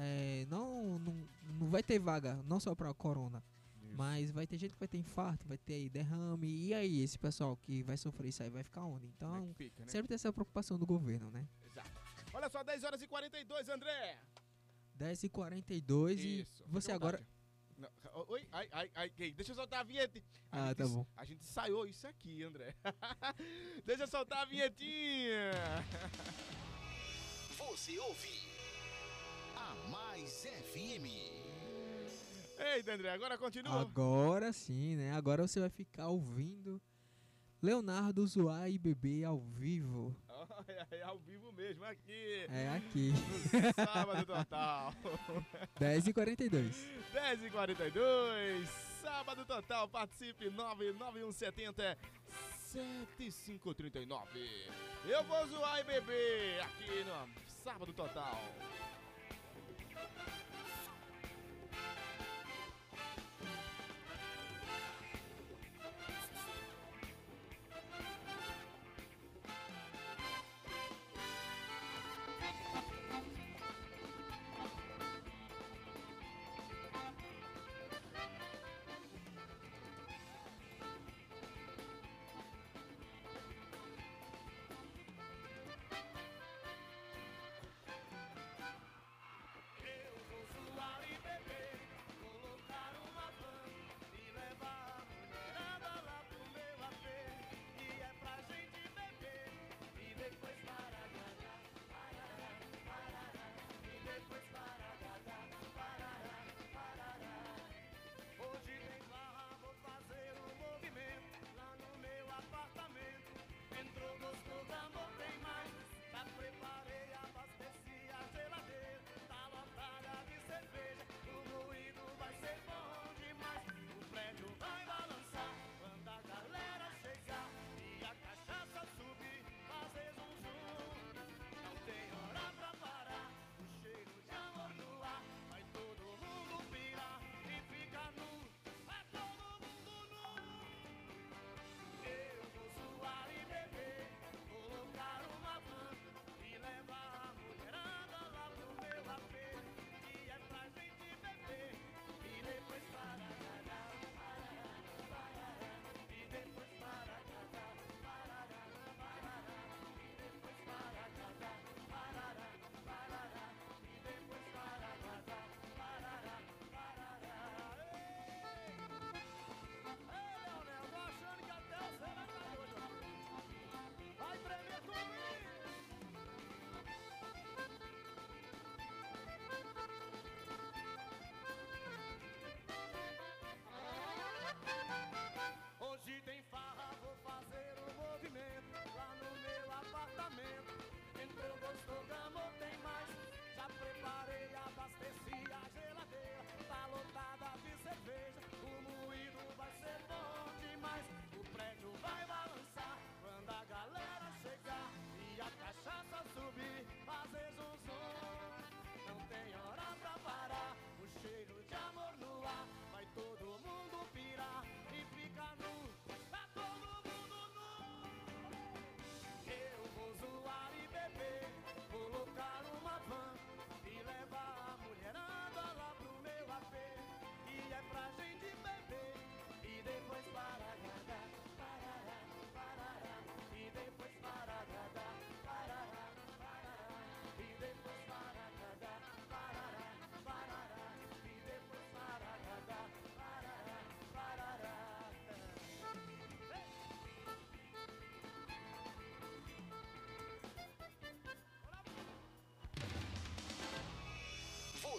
é, 0.00 0.46
não, 0.48 0.98
não, 0.98 1.28
não 1.58 1.68
vai 1.68 1.82
ter 1.82 1.98
vaga, 1.98 2.40
não 2.44 2.60
só 2.60 2.74
para 2.74 2.92
corona. 2.94 3.42
Isso. 3.82 3.96
Mas 3.96 4.30
vai 4.30 4.46
ter 4.46 4.58
gente 4.58 4.72
que 4.74 4.78
vai 4.78 4.88
ter 4.88 4.98
infarto, 4.98 5.46
vai 5.46 5.58
ter 5.58 5.74
aí 5.74 5.88
derrame. 5.88 6.46
E 6.46 6.72
aí, 6.72 7.02
esse 7.02 7.18
pessoal 7.18 7.56
que 7.56 7.82
vai 7.82 7.96
sofrer 7.96 8.28
isso 8.28 8.42
aí 8.42 8.50
vai 8.50 8.62
ficar 8.62 8.84
onde? 8.84 9.06
Então, 9.06 9.50
é 9.50 9.54
fica, 9.54 9.84
né? 9.84 9.88
sempre 9.90 10.08
tem 10.08 10.14
essa 10.14 10.32
preocupação 10.32 10.78
do 10.78 10.86
governo, 10.86 11.30
né? 11.30 11.48
Exato. 11.66 11.90
Olha 12.32 12.48
só, 12.48 12.62
10 12.62 12.84
horas 12.84 13.02
e 13.02 13.08
42, 13.08 13.68
André. 13.68 14.18
10 14.94 15.24
e 15.24 15.28
42 15.28 16.20
isso. 16.20 16.64
e 16.64 16.70
você 16.70 16.92
agora. 16.92 17.20
Não. 17.76 17.88
Oi, 18.28 18.46
ai, 18.50 18.68
ai, 18.72 18.90
ai, 18.94 19.10
deixa 19.32 19.52
eu 19.52 19.56
soltar 19.56 19.80
a 19.80 19.84
vinheta. 19.84 20.20
A 20.50 20.62
ah, 20.62 20.66
gente, 20.68 20.76
tá 20.76 20.88
bom. 20.88 21.06
A 21.16 21.24
gente 21.24 21.40
ensaiou 21.40 21.86
isso 21.86 22.06
aqui, 22.06 22.42
André. 22.42 22.74
deixa 23.84 24.04
eu 24.04 24.08
soltar 24.08 24.42
a 24.42 24.44
vinhetinha. 24.44 25.52
Você 27.56 27.98
ouve 27.98 28.28
a 28.28 28.47
Mais 30.18 30.48
FM. 30.72 31.06
Eita, 32.74 32.92
André, 32.92 33.10
agora 33.10 33.38
continua. 33.38 33.80
Agora 33.80 34.52
sim, 34.52 34.96
né? 34.96 35.12
Agora 35.12 35.46
você 35.46 35.60
vai 35.60 35.70
ficar 35.70 36.08
ouvindo 36.08 36.82
Leonardo 37.62 38.26
Zoar 38.26 38.68
e 38.68 38.76
Bebê 38.78 39.22
ao 39.22 39.38
vivo. 39.38 40.16
É, 40.66 40.98
é, 40.98 41.02
ao 41.02 41.18
vivo 41.20 41.52
mesmo, 41.52 41.84
aqui. 41.84 42.46
É 42.48 42.68
aqui. 42.76 43.12
No 43.52 43.84
sábado 43.84 44.26
total. 44.26 44.92
10h42. 45.80 46.74
10h42. 47.12 48.66
Sábado 49.00 49.44
total. 49.46 49.88
Participe 49.88 50.50
99170 50.50 51.96
7539. 52.72 54.40
Eu 55.06 55.22
vou 55.24 55.46
zoar 55.46 55.78
e 55.78 55.84
beber 55.84 56.60
aqui 56.60 57.04
no 57.04 57.28
Sábado 57.62 57.92
Total. 57.92 58.40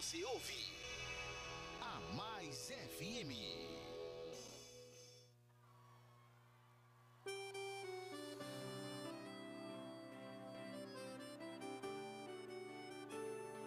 você 0.10 0.24
ouvir. 0.26 0.74
A 1.82 2.00
Mais 2.16 2.72
FM. 2.98 3.32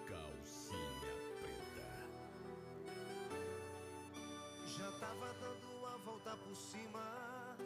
calcinha 0.09 1.15
preta. 1.39 1.91
Já 4.67 4.91
tava 4.99 5.33
dando 5.35 5.87
a 5.87 5.97
volta 5.99 6.37
por 6.39 6.57
cima. 6.57 7.57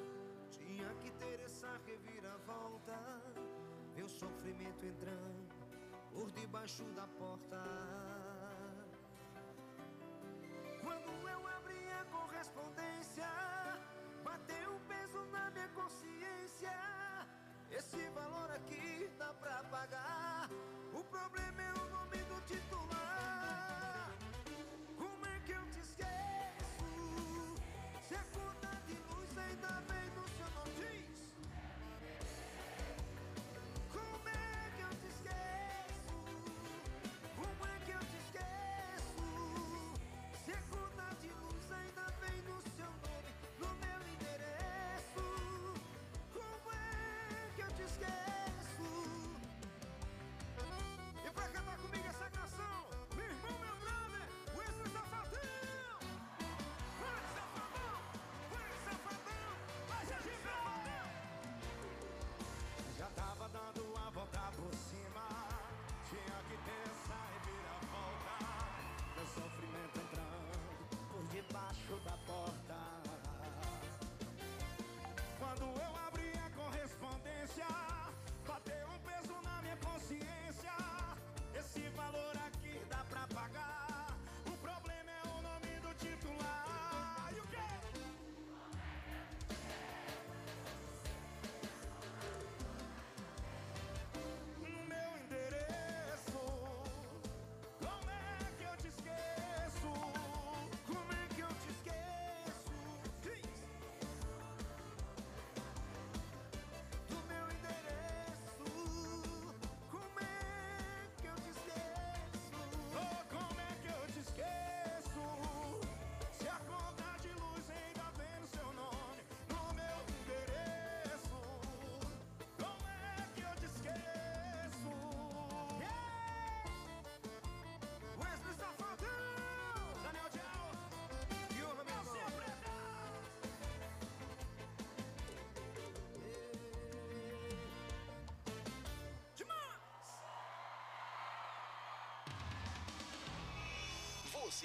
Tinha 0.50 0.94
que 0.96 1.10
ter 1.12 1.40
essa 1.40 1.80
reviravolta. 1.86 3.22
Meu 3.94 4.08
sofrimento 4.08 4.84
entrando 4.84 5.56
por 6.12 6.30
debaixo 6.32 6.84
da 6.94 7.06
porta. 7.06 8.05
Quando 10.86 11.10
eu 11.28 11.48
abri 11.48 11.84
a 12.00 12.04
correspondência, 12.16 13.26
bateu 14.22 14.80
peso 14.86 15.18
na 15.32 15.50
minha 15.50 15.68
consciência. 15.70 16.70
Esse 17.72 18.08
valor 18.10 18.48
aqui 18.52 19.10
dá 19.18 19.34
pra 19.34 19.64
pagar. 19.64 20.48
O 20.92 21.02
problema 21.02 21.60
é 21.60 21.65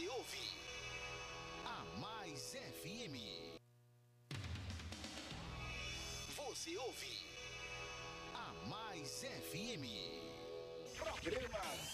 Você 0.01 0.07
ouve 0.09 0.49
a 1.63 1.85
Mais 1.99 2.55
FM. 2.55 3.15
Você 6.35 6.75
ouve 6.77 7.23
a 8.33 8.51
Mais 8.67 9.23
FM. 9.23 9.85
Programa 10.97 11.90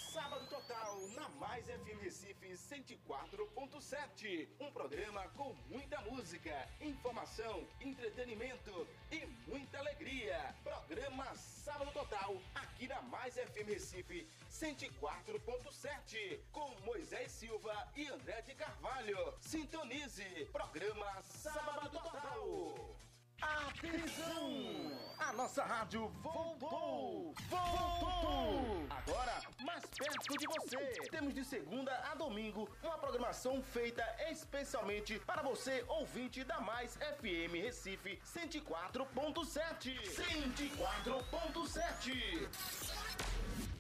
Mais 1.40 1.66
FM 1.66 2.02
Recife 2.02 2.48
104.7. 2.54 4.48
Um 4.60 4.72
programa 4.72 5.28
com 5.36 5.54
muita 5.70 6.00
música, 6.02 6.68
informação, 6.82 7.68
entretenimento 7.80 8.88
e 9.12 9.26
muita 9.48 9.78
alegria. 9.80 10.56
Programa 10.64 11.36
Sábado 11.36 11.92
Total 11.92 12.36
aqui 12.56 12.88
na 12.88 13.02
Mais 13.04 13.36
FM 13.36 13.68
Recife 13.68 14.28
104.7 14.52 16.40
com 16.52 16.70
Moisés 16.86 17.32
Silva 17.32 17.88
e 17.96 18.08
André 18.08 18.42
de 18.42 18.56
Carvalho. 18.56 19.34
Sintonize. 19.40 20.50
Programa 20.52 21.22
Sábado 21.22 21.90
Total. 21.90 23.07
Atenção! 23.42 24.92
A 25.20 25.34
nossa 25.34 25.64
rádio 25.64 26.08
voltou! 26.22 27.34
Voltou! 27.50 28.86
Agora, 28.90 29.42
mais 29.62 29.86
perto 29.86 30.38
de 30.38 30.48
você. 30.48 30.78
Temos 31.12 31.34
de 31.34 31.44
segunda 31.46 31.92
a 32.12 32.16
domingo 32.16 32.70
uma 32.84 32.98
programação 32.98 33.62
feita 33.62 34.04
especialmente 34.30 35.20
para 35.20 35.42
você, 35.42 35.84
ouvinte 35.88 36.44
da 36.44 36.60
Mais 36.62 36.96
FM 36.96 37.54
Recife 37.54 38.20
104.7. 38.26 40.00
104.7. 40.02 42.97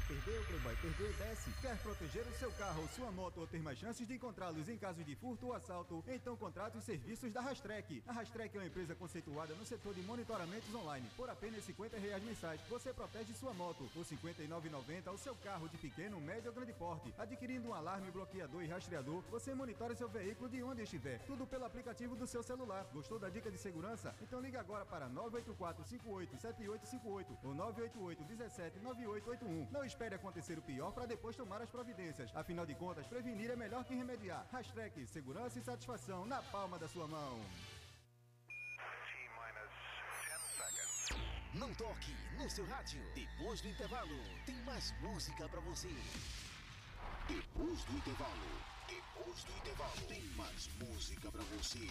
Perdeu, 0.08 0.40
Playboy? 0.44 0.76
Perdeu, 0.76 1.12
desce. 1.14 1.50
Quer 1.60 1.76
proteger 1.78 2.24
o 2.28 2.38
seu 2.38 2.52
carro 2.52 2.88
sua 2.94 3.10
moto 3.10 3.40
ou 3.40 3.46
ter 3.46 3.60
mais 3.60 3.76
chances 3.76 4.06
de 4.06 4.14
encontrá-los 4.14 4.68
em 4.68 4.78
caso 4.78 5.02
de 5.02 5.16
furto 5.16 5.46
ou 5.46 5.52
assalto? 5.52 6.04
Então 6.06 6.36
contrate 6.36 6.78
os 6.78 6.84
serviços 6.84 7.32
da 7.32 7.40
Rastrek. 7.40 8.04
A 8.06 8.12
Rastrek 8.12 8.56
é 8.56 8.60
uma 8.60 8.66
empresa 8.66 8.94
conceituada 8.94 9.52
no 9.54 9.66
setor 9.66 9.92
de 9.94 10.02
monitoramentos 10.02 10.72
online. 10.72 11.10
Por 11.16 11.28
apenas 11.28 11.64
50 11.64 11.98
reais 11.98 12.22
mensais, 12.22 12.60
você 12.68 12.92
protege 12.92 13.34
sua 13.34 13.52
moto. 13.52 13.90
Por 13.92 14.04
R$ 14.04 14.16
59,90 14.16 15.12
o 15.12 15.18
seu 15.18 15.34
carro 15.36 15.68
de 15.68 15.76
pequeno, 15.76 16.20
médio 16.20 16.50
ou 16.50 16.54
grande 16.54 16.72
porte. 16.72 17.12
Adquirindo 17.18 17.68
um 17.68 17.74
alarme, 17.74 18.08
bloqueador 18.12 18.62
e 18.62 18.68
rastreador, 18.68 19.22
você 19.28 19.54
monitora 19.54 19.96
seu 19.96 20.08
veículo 20.08 20.48
de 20.48 20.62
onde 20.62 20.82
estiver. 20.82 21.18
Tudo 21.26 21.48
pelo 21.48 21.64
aplicativo 21.64 22.14
do 22.14 22.28
seu 22.28 22.44
celular. 22.44 22.86
Gostou 22.92 23.18
da 23.18 23.28
dica 23.28 23.50
de 23.50 23.58
segurança? 23.58 24.14
Então 24.22 24.40
liga 24.40 24.60
agora 24.60 24.84
para 24.86 25.08
984 25.08 25.84
58 25.84 26.36
7858 26.40 27.48
ou 27.48 27.54
988 27.54 28.24
17 28.24 28.78
9881. 28.78 29.68
Não 29.72 29.84
espere 29.84 29.95
acontecer 30.14 30.58
o 30.58 30.62
pior 30.62 30.92
para 30.92 31.06
depois 31.06 31.36
tomar 31.36 31.60
as 31.62 31.70
providências. 31.70 32.30
Afinal 32.34 32.66
de 32.66 32.74
contas, 32.74 33.06
prevenir 33.06 33.50
é 33.50 33.56
melhor 33.56 33.84
que 33.84 33.94
remediar. 33.94 34.46
Hashtag 34.52 35.06
segurança 35.06 35.58
e 35.58 35.62
satisfação 35.62 36.26
na 36.26 36.42
palma 36.42 36.78
da 36.78 36.88
sua 36.88 37.06
mão. 37.06 37.40
Não 41.54 41.72
toque 41.74 42.14
no 42.38 42.50
seu 42.50 42.66
rádio. 42.66 43.00
Depois 43.14 43.60
do 43.60 43.68
intervalo, 43.68 44.18
tem 44.44 44.56
mais 44.64 44.92
música 45.00 45.48
pra 45.48 45.60
você. 45.60 45.94
Depois 47.28 47.84
do 47.84 47.96
intervalo, 47.96 48.50
depois 48.86 49.44
do 49.44 49.52
intervalo, 49.52 50.00
tem 50.08 50.22
mais 50.36 50.46
mais 50.56 50.70
música 50.78 51.30
pra 51.30 51.42
você. 51.42 51.86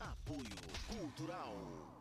Apoio 0.00 0.44
Cultural. 0.88 1.99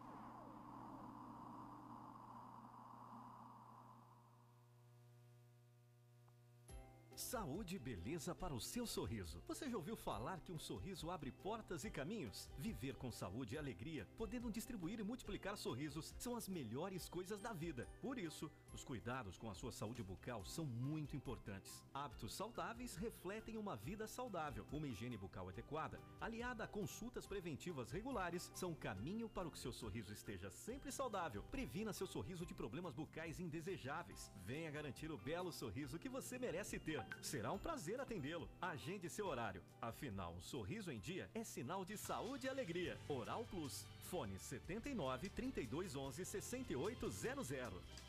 Saúde 7.19 7.75
e 7.75 7.79
beleza 7.79 8.33
para 8.33 8.53
o 8.53 8.61
seu 8.61 8.87
sorriso. 8.87 9.43
Você 9.45 9.69
já 9.69 9.75
ouviu 9.75 9.97
falar 9.97 10.39
que 10.39 10.53
um 10.53 10.57
sorriso 10.57 11.11
abre 11.11 11.33
portas 11.33 11.83
e 11.83 11.91
caminhos? 11.91 12.49
Viver 12.57 12.95
com 12.95 13.11
saúde 13.11 13.55
e 13.55 13.57
alegria, 13.57 14.07
podendo 14.17 14.49
distribuir 14.49 15.01
e 15.01 15.03
multiplicar 15.03 15.57
sorrisos, 15.57 16.15
são 16.17 16.37
as 16.37 16.47
melhores 16.47 17.09
coisas 17.09 17.41
da 17.41 17.51
vida. 17.51 17.89
Por 18.01 18.17
isso, 18.17 18.49
os 18.73 18.83
cuidados 18.83 19.37
com 19.37 19.49
a 19.49 19.53
sua 19.53 19.71
saúde 19.71 20.03
bucal 20.03 20.45
são 20.45 20.65
muito 20.65 21.15
importantes. 21.15 21.83
Hábitos 21.93 22.33
saudáveis 22.33 22.95
refletem 22.95 23.57
uma 23.57 23.75
vida 23.75 24.07
saudável. 24.07 24.65
Uma 24.71 24.87
higiene 24.87 25.17
bucal 25.17 25.49
adequada, 25.49 25.99
aliada 26.19 26.63
a 26.63 26.67
consultas 26.67 27.25
preventivas 27.25 27.91
regulares, 27.91 28.51
são 28.55 28.73
caminho 28.73 29.29
para 29.29 29.49
que 29.49 29.59
seu 29.59 29.71
sorriso 29.71 30.13
esteja 30.13 30.49
sempre 30.49 30.91
saudável. 30.91 31.43
Previna 31.51 31.93
seu 31.93 32.07
sorriso 32.07 32.45
de 32.45 32.53
problemas 32.53 32.93
bucais 32.93 33.39
indesejáveis. 33.39 34.31
Venha 34.45 34.71
garantir 34.71 35.11
o 35.11 35.17
belo 35.17 35.51
sorriso 35.51 35.99
que 35.99 36.09
você 36.09 36.37
merece 36.37 36.79
ter. 36.79 37.05
Será 37.21 37.51
um 37.51 37.59
prazer 37.59 37.99
atendê-lo. 37.99 38.49
Agende 38.61 39.09
seu 39.09 39.27
horário. 39.27 39.63
Afinal, 39.81 40.33
um 40.33 40.41
sorriso 40.41 40.91
em 40.91 40.99
dia 40.99 41.29
é 41.33 41.43
sinal 41.43 41.83
de 41.83 41.97
saúde 41.97 42.47
e 42.47 42.49
alegria. 42.49 42.99
Oral 43.07 43.45
Plus. 43.45 43.85
Fone 44.09 44.39
79 44.39 45.29
3211 45.29 46.25
6800. 46.25 48.08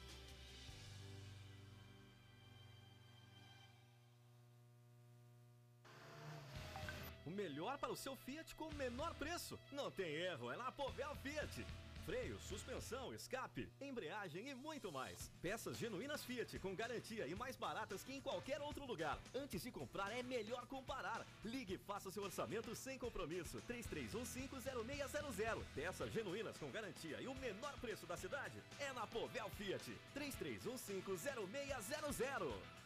O 7.26 7.30
melhor 7.30 7.76
para 7.78 7.92
o 7.92 7.96
seu 7.96 8.16
Fiat 8.16 8.54
com 8.54 8.68
o 8.68 8.74
menor 8.74 9.14
preço. 9.14 9.58
Não 9.72 9.90
tem 9.90 10.14
erro, 10.14 10.50
é 10.50 10.56
na 10.56 10.72
Povel 10.72 11.14
Fiat. 11.16 11.66
Freio, 12.06 12.38
suspensão, 12.40 13.12
escape, 13.14 13.68
embreagem 13.80 14.48
e 14.48 14.54
muito 14.54 14.90
mais. 14.90 15.30
Peças 15.42 15.76
genuínas 15.76 16.24
Fiat 16.24 16.58
com 16.58 16.74
garantia 16.74 17.26
e 17.26 17.34
mais 17.34 17.56
baratas 17.56 18.02
que 18.02 18.14
em 18.14 18.22
qualquer 18.22 18.62
outro 18.62 18.86
lugar. 18.86 19.18
Antes 19.34 19.62
de 19.62 19.70
comprar 19.70 20.10
é 20.10 20.22
melhor 20.22 20.66
comparar. 20.66 21.26
Ligue 21.44 21.74
e 21.74 21.78
faça 21.78 22.10
seu 22.10 22.22
orçamento 22.22 22.74
sem 22.74 22.98
compromisso. 22.98 23.60
33150600. 23.68 25.62
Peças 25.74 26.10
genuínas 26.10 26.56
com 26.56 26.70
garantia 26.70 27.20
e 27.20 27.28
o 27.28 27.34
menor 27.34 27.78
preço 27.80 28.06
da 28.06 28.16
cidade 28.16 28.62
é 28.78 28.90
na 28.92 29.06
Povel 29.06 29.50
Fiat. 29.50 29.94
33150600. 30.14 32.79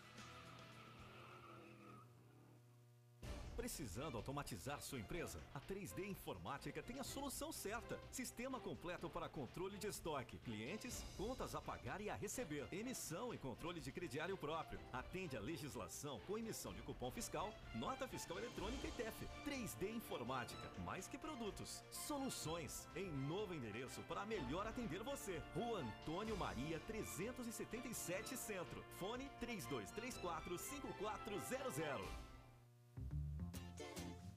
Precisando 3.57 4.17
automatizar 4.17 4.81
sua 4.83 4.99
empresa? 4.99 5.41
A 5.55 5.61
3D 5.61 6.07
Informática 6.09 6.83
tem 6.83 6.99
a 6.99 7.05
solução 7.05 7.53
certa. 7.53 7.99
Sistema 8.11 8.59
completo 8.59 9.09
para 9.09 9.29
controle 9.29 9.79
de 9.79 9.87
estoque, 9.87 10.39
clientes, 10.39 11.05
contas 11.17 11.55
a 11.55 11.61
pagar 11.61 12.01
e 12.01 12.11
a 12.11 12.15
receber, 12.15 12.67
emissão 12.73 13.33
e 13.33 13.39
controle 13.39 13.81
de 13.81 13.93
crediário 13.93 14.37
próprio. 14.37 14.81
Atende 14.93 15.37
a 15.37 15.41
legislação 15.41 16.21
com 16.27 16.37
emissão 16.37 16.73
de 16.73 16.83
cupom 16.83 17.11
fiscal, 17.11 17.55
nota 17.77 18.09
fiscal 18.09 18.39
eletrônica 18.39 18.89
e 18.89 18.91
TEF. 18.91 19.15
3D 19.47 19.95
Informática, 19.95 20.71
mais 20.85 21.07
que 21.07 21.17
produtos, 21.17 21.83
soluções. 21.91 22.89
Em 22.97 23.11
novo 23.11 23.55
endereço 23.55 24.03
para 24.09 24.27
melhor 24.27 24.67
atender 24.67 25.03
você. 25.03 25.41
Rua 25.55 25.79
Antônio 25.79 26.37
Maria 26.37 26.81
377 26.81 28.37
Centro. 28.37 28.85
Fone 28.99 29.31
3234 29.39 30.59
5400. 30.59 32.34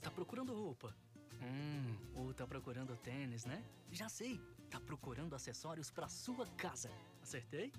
Tá 0.08 0.12
procurando 0.12 0.54
roupa? 0.54 0.96
Hum, 1.42 1.98
ou 2.16 2.34
tá 2.34 2.48
procurando 2.48 2.96
tênis, 2.96 3.44
né? 3.44 3.62
Já 3.92 4.08
sei! 4.08 4.40
Tá 4.70 4.80
procurando 4.80 5.36
acessórios 5.36 5.92
para 5.92 6.08
sua 6.08 6.48
casa. 6.48 6.90
Acertei? 7.22 7.74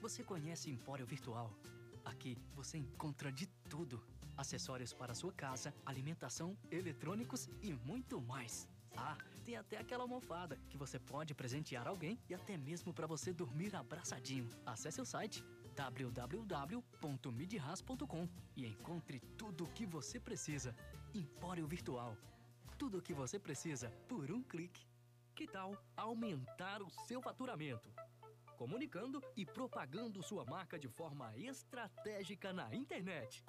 Você 0.00 0.24
conhece 0.24 0.70
Empório 0.70 1.04
Virtual? 1.04 1.52
Aqui 2.02 2.38
você 2.54 2.78
encontra 2.78 3.30
de 3.30 3.46
tudo: 3.68 4.02
acessórios 4.34 4.94
para 4.94 5.14
sua 5.14 5.30
casa, 5.30 5.74
alimentação, 5.84 6.56
eletrônicos 6.70 7.50
e 7.60 7.74
muito 7.74 8.18
mais. 8.18 8.66
Ah, 8.96 9.18
tem 9.44 9.58
até 9.58 9.76
aquela 9.76 10.04
almofada 10.04 10.58
que 10.70 10.78
você 10.78 10.98
pode 10.98 11.34
presentear 11.34 11.86
alguém 11.86 12.18
e 12.30 12.34
até 12.34 12.56
mesmo 12.56 12.94
para 12.94 13.06
você 13.06 13.30
dormir 13.30 13.76
abraçadinho. 13.76 14.48
Acesse 14.64 15.02
o 15.02 15.04
site 15.04 15.44
www.midras.com 15.76 18.26
e 18.56 18.66
encontre 18.66 19.20
tudo 19.36 19.64
o 19.64 19.68
que 19.68 19.84
você 19.84 20.18
precisa. 20.18 20.74
Empório 21.14 21.64
Virtual. 21.68 22.16
Tudo 22.76 22.98
o 22.98 23.02
que 23.02 23.14
você 23.14 23.38
precisa 23.38 23.88
por 24.08 24.32
um 24.32 24.42
clique. 24.42 24.84
Que 25.32 25.46
tal 25.46 25.76
aumentar 25.96 26.82
o 26.82 26.90
seu 26.90 27.22
faturamento? 27.22 27.88
Comunicando 28.56 29.22
e 29.36 29.46
propagando 29.46 30.24
sua 30.24 30.44
marca 30.44 30.76
de 30.76 30.88
forma 30.88 31.32
estratégica 31.38 32.52
na 32.52 32.74
internet. 32.74 33.44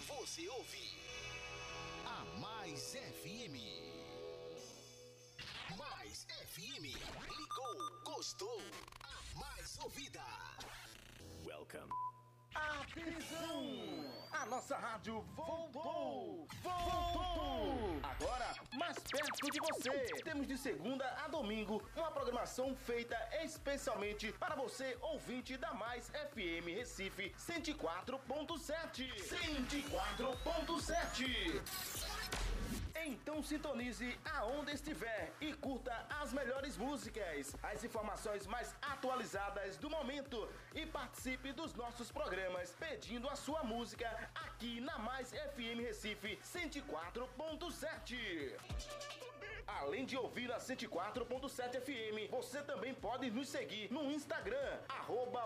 Você 0.06 0.48
ouve 0.48 0.98
a 2.06 2.24
Mais 2.40 2.94
FM. 2.94 3.56
Mais 5.76 6.24
FM. 6.24 6.84
Ligou, 6.84 8.02
gostou. 8.04 8.60
A 9.02 9.22
mais 9.38 9.76
ouvida. 9.78 10.22
Welcome. 11.46 12.13
Atenção! 12.54 14.04
A 14.32 14.46
nossa 14.46 14.76
rádio 14.76 15.20
voltou! 15.34 16.46
Voltou! 16.62 18.00
Agora, 18.02 18.54
mais 18.72 18.96
perto 18.98 19.50
de 19.50 19.58
você. 19.60 19.90
Temos 20.22 20.46
de 20.46 20.56
segunda 20.58 21.04
a 21.24 21.28
domingo 21.28 21.82
uma 21.96 22.10
programação 22.10 22.74
feita 22.76 23.16
especialmente 23.42 24.30
para 24.32 24.54
você, 24.54 24.98
ouvinte 25.00 25.56
da 25.56 25.72
Mais 25.74 26.08
FM 26.08 26.66
Recife 26.66 27.34
104.7. 27.38 29.10
104.7. 29.16 32.13
Então 33.06 33.42
sintonize 33.42 34.18
aonde 34.24 34.72
estiver 34.72 35.32
e 35.40 35.52
curta 35.52 35.92
as 36.08 36.32
melhores 36.32 36.76
músicas, 36.76 37.54
as 37.62 37.84
informações 37.84 38.46
mais 38.46 38.74
atualizadas 38.80 39.76
do 39.76 39.90
momento 39.90 40.48
e 40.74 40.86
participe 40.86 41.52
dos 41.52 41.74
nossos 41.74 42.10
programas 42.10 42.74
pedindo 42.78 43.28
a 43.28 43.36
sua 43.36 43.62
música 43.62 44.08
aqui 44.34 44.80
na 44.80 44.98
Mais 44.98 45.30
FM 45.30 45.80
Recife 45.80 46.38
104.7. 46.44 49.33
Além 49.66 50.04
de 50.04 50.16
ouvir 50.16 50.52
a 50.52 50.58
104.7 50.58 51.80
FM, 51.80 52.30
você 52.30 52.62
também 52.62 52.94
pode 52.94 53.28
nos 53.30 53.48
seguir 53.48 53.92
no 53.92 54.10
Instagram, 54.10 54.78
arroba 54.88 55.44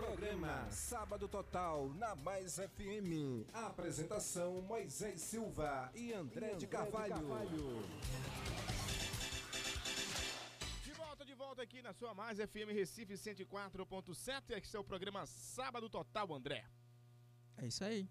Programa 0.00 0.66
Sábado 0.70 1.28
Total 1.28 1.90
na 1.90 2.14
Mais 2.16 2.56
FM. 2.56 3.46
Apresentação 3.52 4.62
Moisés 4.62 5.20
Silva 5.20 5.90
e 5.94 6.10
André, 6.14 6.54
de 6.54 6.66
Carvalho. 6.66 7.14
De 10.82 10.92
volta, 10.94 11.24
de 11.24 11.34
volta 11.34 11.62
aqui 11.62 11.82
na 11.82 11.92
sua 11.92 12.14
Mais 12.14 12.38
FM 12.38 12.72
Recife 12.72 13.12
104.7. 13.12 14.42
Este 14.56 14.74
é 14.74 14.80
o 14.80 14.84
programa 14.84 15.26
Sábado 15.26 15.90
Total, 15.90 16.32
André. 16.32 16.64
É 17.58 17.66
isso 17.66 17.84
aí. 17.84 18.08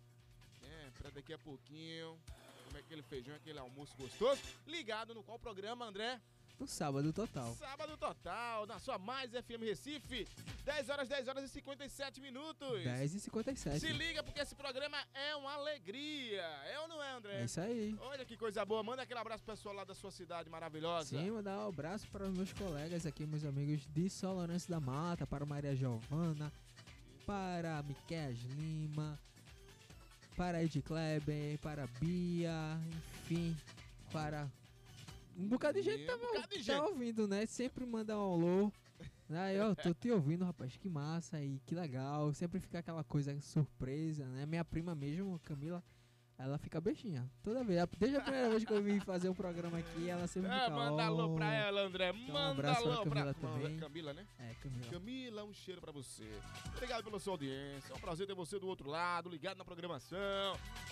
né, 0.62 0.92
pra 0.98 1.10
daqui 1.10 1.32
a 1.32 1.38
pouquinho, 1.38 2.18
comer 2.66 2.80
aquele 2.80 3.02
feijão, 3.02 3.34
aquele 3.34 3.58
almoço 3.58 3.96
gostoso, 3.96 4.40
ligado 4.66 5.14
no 5.14 5.22
qual 5.22 5.38
programa, 5.38 5.86
André? 5.86 6.20
No 6.58 6.66
sábado 6.66 7.12
total. 7.12 7.54
Sábado 7.54 7.96
total, 7.96 8.66
na 8.66 8.80
sua 8.80 8.98
Mais 8.98 9.30
FM 9.30 9.62
Recife, 9.62 10.26
10 10.64 10.88
horas, 10.88 11.08
10 11.08 11.28
horas 11.28 11.44
e 11.44 11.48
57 11.48 12.20
minutos. 12.20 12.82
10 12.82 13.14
e 13.14 13.20
57. 13.20 13.78
Se 13.78 13.92
liga 13.92 14.24
porque 14.24 14.40
esse 14.40 14.56
programa 14.56 14.98
é 15.14 15.36
uma 15.36 15.52
alegria, 15.54 16.42
é 16.42 16.80
ou 16.80 16.88
não 16.88 17.00
é, 17.00 17.12
André? 17.12 17.42
É 17.42 17.44
isso 17.44 17.60
aí. 17.60 17.96
Olha 18.00 18.24
que 18.24 18.36
coisa 18.36 18.64
boa, 18.64 18.82
manda 18.82 19.02
aquele 19.02 19.20
abraço 19.20 19.44
pro 19.44 19.54
pessoal 19.54 19.72
lá 19.72 19.84
da 19.84 19.94
sua 19.94 20.10
cidade 20.10 20.50
maravilhosa. 20.50 21.16
Sim, 21.16 21.30
mandar 21.30 21.58
um 21.58 21.68
abraço 21.68 22.08
para 22.08 22.24
os 22.24 22.36
meus 22.36 22.52
colegas 22.52 23.06
aqui, 23.06 23.24
meus 23.24 23.44
amigos 23.44 23.86
de 23.86 24.10
São 24.10 24.34
Lourenço 24.34 24.68
da 24.68 24.80
Mata, 24.80 25.28
para 25.28 25.46
Maria 25.46 25.76
Giovana, 25.76 26.52
para 27.24 27.84
Miquel 27.84 28.32
Lima, 28.32 29.16
para 30.38 30.62
Ed 30.62 30.80
Kleber, 30.82 31.58
para 31.58 31.88
Bia, 32.00 32.80
enfim, 32.96 33.56
para 34.12 34.48
um 35.36 35.48
bocado 35.48 35.74
de 35.74 35.82
gente 35.82 36.06
tava, 36.06 36.24
tá 36.32 36.46
gente. 36.52 36.70
ouvindo, 36.70 37.26
né? 37.26 37.44
Sempre 37.44 37.84
manda 37.84 38.16
um 38.16 38.20
alô. 38.20 38.72
Aí, 39.30 39.58
ó, 39.58 39.74
tô 39.74 39.92
te 39.92 40.12
ouvindo, 40.12 40.44
rapaz, 40.44 40.76
que 40.76 40.88
massa 40.88 41.42
e 41.42 41.60
que 41.66 41.74
legal. 41.74 42.32
Sempre 42.32 42.60
fica 42.60 42.78
aquela 42.78 43.02
coisa 43.02 43.38
surpresa, 43.40 44.24
né? 44.26 44.46
Minha 44.46 44.64
prima 44.64 44.94
mesmo, 44.94 45.40
Camila, 45.40 45.82
ela 46.38 46.56
fica 46.56 46.80
beijinha. 46.80 47.28
Toda 47.42 47.64
vez. 47.64 47.84
Desde 47.98 48.16
a 48.16 48.20
primeira 48.20 48.48
vez 48.48 48.64
que 48.64 48.72
eu 48.72 48.80
vim 48.80 49.00
fazer 49.00 49.28
um 49.28 49.34
programa 49.34 49.78
aqui, 49.78 50.08
ela 50.08 50.26
sempre 50.28 50.50
É, 50.50 50.60
fica. 50.60 50.70
manda 50.70 51.04
alô 51.04 51.32
"Oh". 51.32 51.34
pra 51.34 51.52
ela, 51.52 51.80
André. 51.82 52.10
Então, 52.10 52.20
um 52.28 52.32
Manda 52.32 52.50
abraço 52.50 52.82
pra 52.82 52.92
alô 52.92 53.02
pra 53.02 53.10
Camila 53.12 53.34
também. 53.34 53.76
Camila, 53.78 54.14
né? 54.14 54.26
É, 54.38 54.54
Camila. 54.62 54.86
Camila, 54.90 55.44
um 55.44 55.52
cheiro 55.52 55.80
pra 55.80 55.90
você. 55.90 56.30
Obrigado 56.76 57.02
pela 57.02 57.18
sua 57.18 57.32
audiência. 57.34 57.92
É 57.92 57.96
um 57.96 58.00
prazer 58.00 58.26
ter 58.26 58.34
você 58.34 58.56
do 58.58 58.68
outro 58.68 58.88
lado, 58.88 59.28
ligado 59.28 59.58
na 59.58 59.64
programação. 59.64 60.18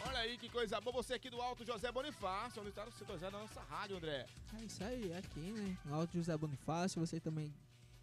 Olha 0.07 0.19
aí 0.19 0.37
que 0.37 0.49
coisa 0.49 0.81
boa. 0.81 0.97
Você 0.97 1.15
aqui 1.15 1.31
do 1.31 1.41
Alto 1.41 1.65
José 1.65 1.93
Bonifácio, 1.93 2.61
onde 2.61 2.71
está 2.71 2.85
o 2.85 2.91
sintonizado 2.91 3.33
da 3.33 3.39
nossa 3.39 3.61
rádio, 3.61 3.97
André. 3.99 4.27
É 4.59 4.65
isso 4.65 4.83
aí, 4.83 5.13
aqui, 5.15 5.53
né? 5.53 5.79
No 5.85 5.95
Alto 5.95 6.13
José 6.17 6.37
Bonifácio, 6.37 7.01
você 7.01 7.21
também 7.21 7.55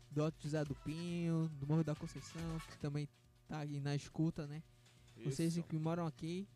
do 0.09 0.23
Alto 0.23 0.41
José 0.41 0.63
do 0.63 0.75
Pinho, 0.75 1.49
do 1.59 1.67
Morro 1.67 1.83
da 1.83 1.93
Conceição, 1.95 2.59
que 2.69 2.77
também 2.77 3.09
tá 3.49 3.59
aí 3.59 3.79
na 3.81 3.95
escuta, 3.95 4.47
né? 4.47 4.63
Vocês 5.25 5.57
Isso. 5.57 5.63
que 5.67 5.77
moram 5.77 6.05
aqui, 6.07 6.47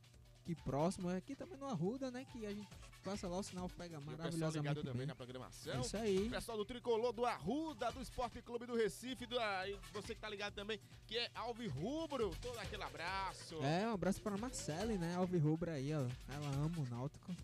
aqui 0.48 0.56
próximo, 0.56 1.10
aqui 1.10 1.36
também 1.36 1.58
no 1.58 1.68
Arruda, 1.68 2.10
né? 2.10 2.26
Que 2.32 2.46
a 2.46 2.54
gente 2.54 2.68
passa 3.04 3.28
lá, 3.28 3.38
o 3.38 3.44
sinal 3.44 3.70
pega 3.70 3.96
E 3.96 3.98
o 3.98 4.02
maravilhosamente 4.02 4.80
ligado 4.80 4.84
também 4.84 5.06
na 5.06 5.16
programação. 5.16 5.74
É 5.74 5.80
isso 5.82 5.98
aí. 5.98 6.28
O 6.28 6.32
pessoal 6.32 6.58
do 6.58 6.64
Tricolor, 6.66 7.12
do 7.12 7.26
Arruda, 7.26 7.92
do 7.92 8.02
Esporte 8.02 8.42
Clube 8.42 8.66
do 8.66 8.76
Recife, 8.76 9.26
do, 9.26 9.38
aí 9.38 9.78
você 9.92 10.16
que 10.16 10.22
tá 10.22 10.30
ligado 10.30 10.54
também, 10.54 10.80
que 11.06 11.18
é 11.18 11.30
Alvi 11.36 11.68
Rubro. 11.68 12.34
Todo 12.42 12.58
aquele 12.60 12.84
abraço. 12.84 13.56
É, 13.62 13.86
um 13.88 13.94
abraço 13.94 14.22
para 14.22 14.36
a 14.36 14.38
Marcele, 14.38 14.98
né? 14.98 15.16
Alvirrubra 15.16 15.74
aí, 15.74 15.94
ó. 15.94 16.08
Ela 16.34 16.48
ama 16.56 16.80
o 16.80 16.90
Náutico. 16.90 17.36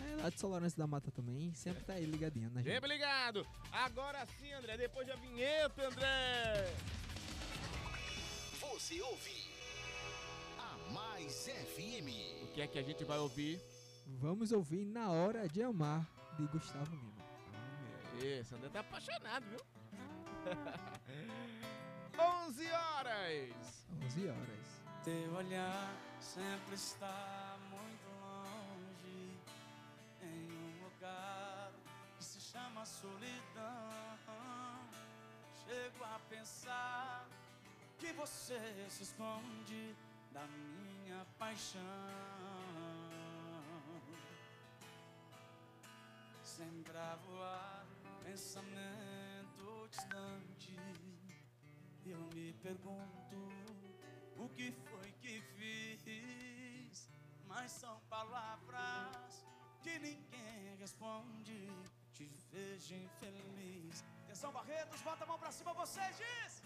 É 0.00 0.22
lá 0.22 0.30
de 0.30 0.40
São 0.40 0.48
Lourenço 0.48 0.78
da 0.78 0.86
Mata 0.86 1.10
também, 1.10 1.52
sempre 1.54 1.84
tá 1.84 1.92
aí 1.92 2.06
ligadinha, 2.06 2.48
né, 2.48 2.62
gente? 2.62 2.72
Sempre 2.72 2.88
ligado. 2.88 3.46
Agora 3.70 4.26
sim, 4.40 4.50
André, 4.52 4.76
depois 4.78 5.06
da 5.06 5.16
vinheta, 5.16 5.86
André. 5.86 6.74
Você 8.58 9.02
ouve 9.02 9.30
a 9.30 9.41
Mais 10.90 11.46
FM. 11.48 12.08
O 12.44 12.52
que 12.52 12.60
é 12.62 12.66
que 12.66 12.78
a 12.78 12.82
gente 12.82 13.04
vai 13.04 13.18
ouvir? 13.18 13.60
Vamos 14.20 14.52
ouvir 14.52 14.84
Na 14.84 15.10
Hora 15.10 15.48
de 15.48 15.62
Amar, 15.62 16.06
de 16.38 16.46
Gustavo 16.46 16.94
Lima. 16.94 17.12
É 18.20 18.40
Isso, 18.40 18.54
André 18.54 18.68
tá 18.70 18.80
apaixonado, 18.80 19.44
viu? 19.48 19.60
11 22.48 22.70
horas. 22.70 23.86
11 24.04 24.28
horas. 24.28 24.82
Teu 25.04 25.34
olhar 25.34 25.94
sempre 26.20 26.74
está 26.74 27.56
muito 27.70 28.08
longe 28.20 29.30
em 30.22 30.52
um 30.52 30.84
lugar 30.84 31.72
que 32.18 32.24
se 32.24 32.40
chama 32.40 32.84
solidão. 32.84 33.88
Chego 35.64 36.04
a 36.04 36.18
pensar 36.28 37.26
que 37.98 38.12
você 38.12 38.60
se 38.88 39.04
esconde 39.04 39.94
da 40.32 40.46
minha 40.46 41.26
paixão. 41.38 41.80
Sempre 46.42 46.96
a 46.96 47.16
voar, 47.16 47.86
pensamento 48.24 49.88
distante. 49.90 50.76
Eu 52.04 52.18
me 52.34 52.52
pergunto 52.54 53.36
o 54.36 54.48
que 54.48 54.72
foi 54.72 55.12
que 55.20 55.40
fiz, 55.56 57.10
mas 57.46 57.70
são 57.70 58.00
palavras 58.08 59.44
que 59.82 59.98
ninguém 59.98 60.76
responde. 60.78 61.70
Te 62.12 62.26
vejo 62.50 62.94
infeliz. 62.94 64.04
Atenção, 64.24 64.52
Barretos, 64.52 65.00
bota 65.02 65.24
a 65.24 65.26
mão 65.26 65.38
pra 65.38 65.52
cima, 65.52 65.72
vocês 65.74 66.16
diz. 66.16 66.62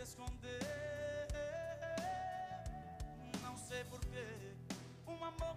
Se 0.00 0.12
esconder. 0.12 0.60
Não 3.42 3.56
sei 3.58 3.84
porquê, 3.84 4.54
um 5.06 5.22
amor 5.22 5.56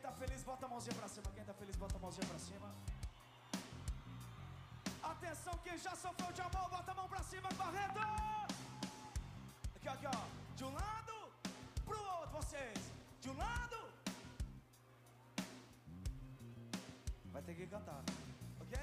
tá 0.00 0.10
feliz, 0.12 0.42
bota 0.42 0.66
a 0.66 0.68
mãozinha 0.68 0.96
pra 1.00 1.08
cima. 1.08 1.28
Quem 1.34 1.44
tá 1.44 1.54
feliz, 1.60 1.76
bota 1.76 1.96
a 1.96 2.00
mãozinha 2.00 2.26
pra 2.26 2.38
cima. 2.38 2.68
Atenção, 5.12 5.54
quem 5.64 5.76
já 5.86 5.94
sofreu 5.94 6.32
de 6.32 6.42
amor, 6.48 6.68
bota 6.76 6.90
a 6.92 6.94
mão 6.94 7.08
pra 7.08 7.22
cima, 7.22 7.48
correndo. 7.60 8.00
Aqui, 9.76 9.88
aqui, 9.88 10.06
ó. 10.06 10.20
De 10.56 10.64
um 10.64 10.72
lado 10.72 11.14
pro 11.84 11.98
outro, 12.18 12.30
vocês. 12.40 12.80
De 13.20 13.30
um 13.30 13.36
lado. 13.36 13.78
Vai 17.32 17.42
ter 17.42 17.54
que 17.54 17.66
cantar, 17.66 18.02
ok? 18.60 18.78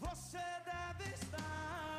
Você 0.00 0.46
deve 0.72 1.14
estar. 1.14 1.89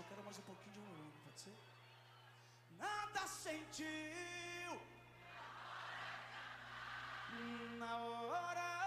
Eu 0.00 0.04
quero 0.08 0.24
mais 0.24 0.38
um 0.38 0.42
pouquinho 0.42 0.72
de 0.72 0.80
volume, 0.80 1.12
pode 1.24 1.40
ser? 1.40 1.54
Nada 2.78 3.26
sentiu 3.26 4.80
na 7.78 7.96
hora 7.96 8.79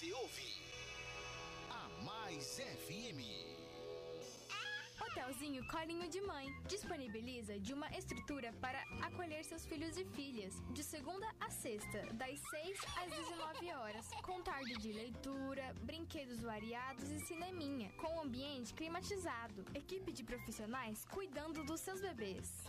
Você 0.00 0.14
ouve 0.14 0.54
a 1.68 2.02
Mais 2.02 2.58
FM. 2.86 3.20
Hotelzinho 4.98 5.62
Colinho 5.66 6.08
de 6.08 6.22
Mãe 6.22 6.48
disponibiliza 6.66 7.58
de 7.58 7.74
uma 7.74 7.86
estrutura 7.90 8.50
para 8.62 8.82
acolher 9.02 9.44
seus 9.44 9.66
filhos 9.66 9.98
e 9.98 10.06
filhas, 10.06 10.54
de 10.72 10.82
segunda 10.82 11.28
a 11.38 11.50
sexta, 11.50 12.06
das 12.14 12.40
6 12.48 12.78
às 12.96 13.10
19 13.10 13.72
horas, 13.74 14.08
com 14.22 14.40
tarde 14.40 14.72
de 14.78 14.90
leitura, 14.90 15.74
brinquedos 15.82 16.40
variados 16.40 17.10
e 17.10 17.20
cineminha, 17.26 17.92
com 17.98 18.22
ambiente 18.22 18.72
climatizado, 18.72 19.66
equipe 19.74 20.12
de 20.12 20.24
profissionais 20.24 21.04
cuidando 21.10 21.62
dos 21.62 21.82
seus 21.82 22.00
bebês. 22.00 22.64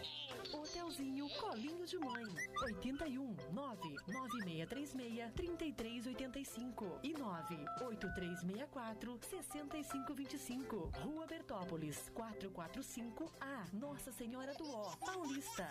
Hotelzinho 0.53 1.27
Colinho 1.39 1.85
de 1.85 1.97
Mãe. 1.97 2.23
81 2.63 3.35
99636 3.51 5.31
3385 5.33 6.99
e 7.03 7.13
98364 7.13 9.19
6525. 9.21 10.91
Rua 11.03 11.25
Bertópolis, 11.27 12.09
445A. 12.15 13.73
Nossa 13.73 14.11
Senhora 14.11 14.53
do 14.55 14.69
Ó, 14.69 14.95
Paulista. 14.97 15.67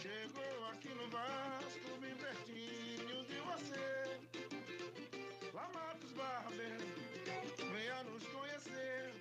Chegou 0.00 0.64
aqui 0.70 0.88
no 0.88 1.08
Vasco, 1.10 2.00
bem 2.00 2.14
pertinho 2.16 3.24
de 3.26 3.38
você. 3.40 4.20
Lá 5.52 5.68
Matos 5.72 6.12
Barber, 6.12 6.78
venha 7.72 8.02
nos 8.04 8.26
conhecer. 8.26 9.12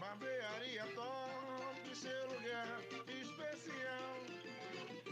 Barbearia 0.00 0.86
top, 0.94 1.75
seu 1.96 2.28
lugar 2.28 2.68
especial. 3.08 4.20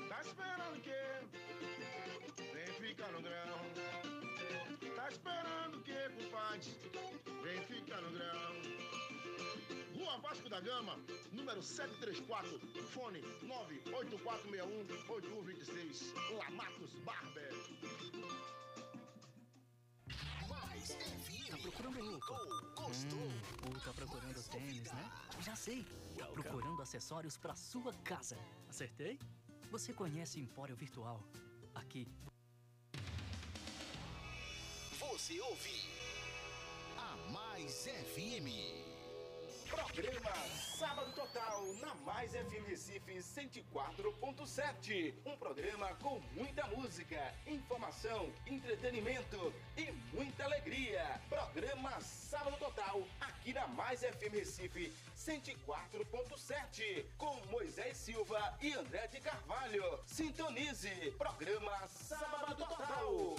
Tá 0.08 0.20
esperando 0.20 0.76
o 0.76 0.80
quê? 0.82 1.00
Vem 2.52 2.66
ficar 2.80 3.10
no 3.12 3.22
grau. 3.22 3.60
Tá 4.94 5.08
esperando 5.08 5.78
o 5.78 5.82
quê, 5.82 6.10
compadre? 6.16 6.76
Vem 7.42 7.62
ficar 7.64 8.02
no 8.02 8.10
grau. 8.10 8.52
Rua 9.96 10.18
Vasco 10.18 10.48
da 10.50 10.60
Gama, 10.60 10.98
número 11.32 11.62
734, 11.62 12.60
fone 12.92 13.22
98461-8126, 13.44 16.12
Lamatos 16.36 16.92
Barber. 17.06 17.54
Mais 20.48 20.90
FM. 20.90 21.43
Tá 21.54 21.60
procurando 21.60 22.18
roupa? 22.18 22.82
Gostou? 22.82 23.18
Hum, 23.18 23.40
ou 23.72 23.80
tá 23.80 23.92
procurando 23.92 24.42
tênis, 24.50 24.90
né? 24.90 25.12
Já 25.40 25.54
sei. 25.54 25.86
Tá 26.18 26.26
procurando 26.26 26.82
acessórios 26.82 27.36
pra 27.36 27.54
sua 27.54 27.92
casa. 28.02 28.36
Acertei? 28.68 29.20
Você 29.70 29.92
conhece 29.92 30.40
Empório 30.40 30.74
Virtual. 30.74 31.22
Aqui 31.72 32.08
Você 34.98 35.40
ouve 35.40 35.80
a 36.98 37.16
Mais 37.30 37.86
FM. 37.86 38.83
Programa 39.74 40.32
Sábado 40.78 41.12
Total 41.14 41.64
na 41.80 41.94
Mais 42.06 42.30
FM 42.30 42.64
Recife 42.68 43.14
104.7. 43.18 45.14
Um 45.26 45.36
programa 45.36 45.88
com 45.96 46.20
muita 46.32 46.64
música, 46.68 47.34
informação, 47.44 48.32
entretenimento 48.46 49.52
e 49.76 49.90
muita 50.14 50.44
alegria. 50.44 51.20
Programa 51.28 52.00
Sábado 52.00 52.56
Total 52.56 53.02
aqui 53.20 53.52
na 53.52 53.66
Mais 53.66 54.00
FM 54.00 54.34
Recife 54.34 54.92
104.7 55.16 57.04
com 57.18 57.34
Moisés 57.50 57.96
Silva 57.96 58.56
e 58.62 58.72
André 58.74 59.08
de 59.08 59.20
Carvalho. 59.20 59.82
Sintonize. 60.06 61.12
Programa 61.18 61.88
Sábado 61.88 62.54
Total. 62.54 63.36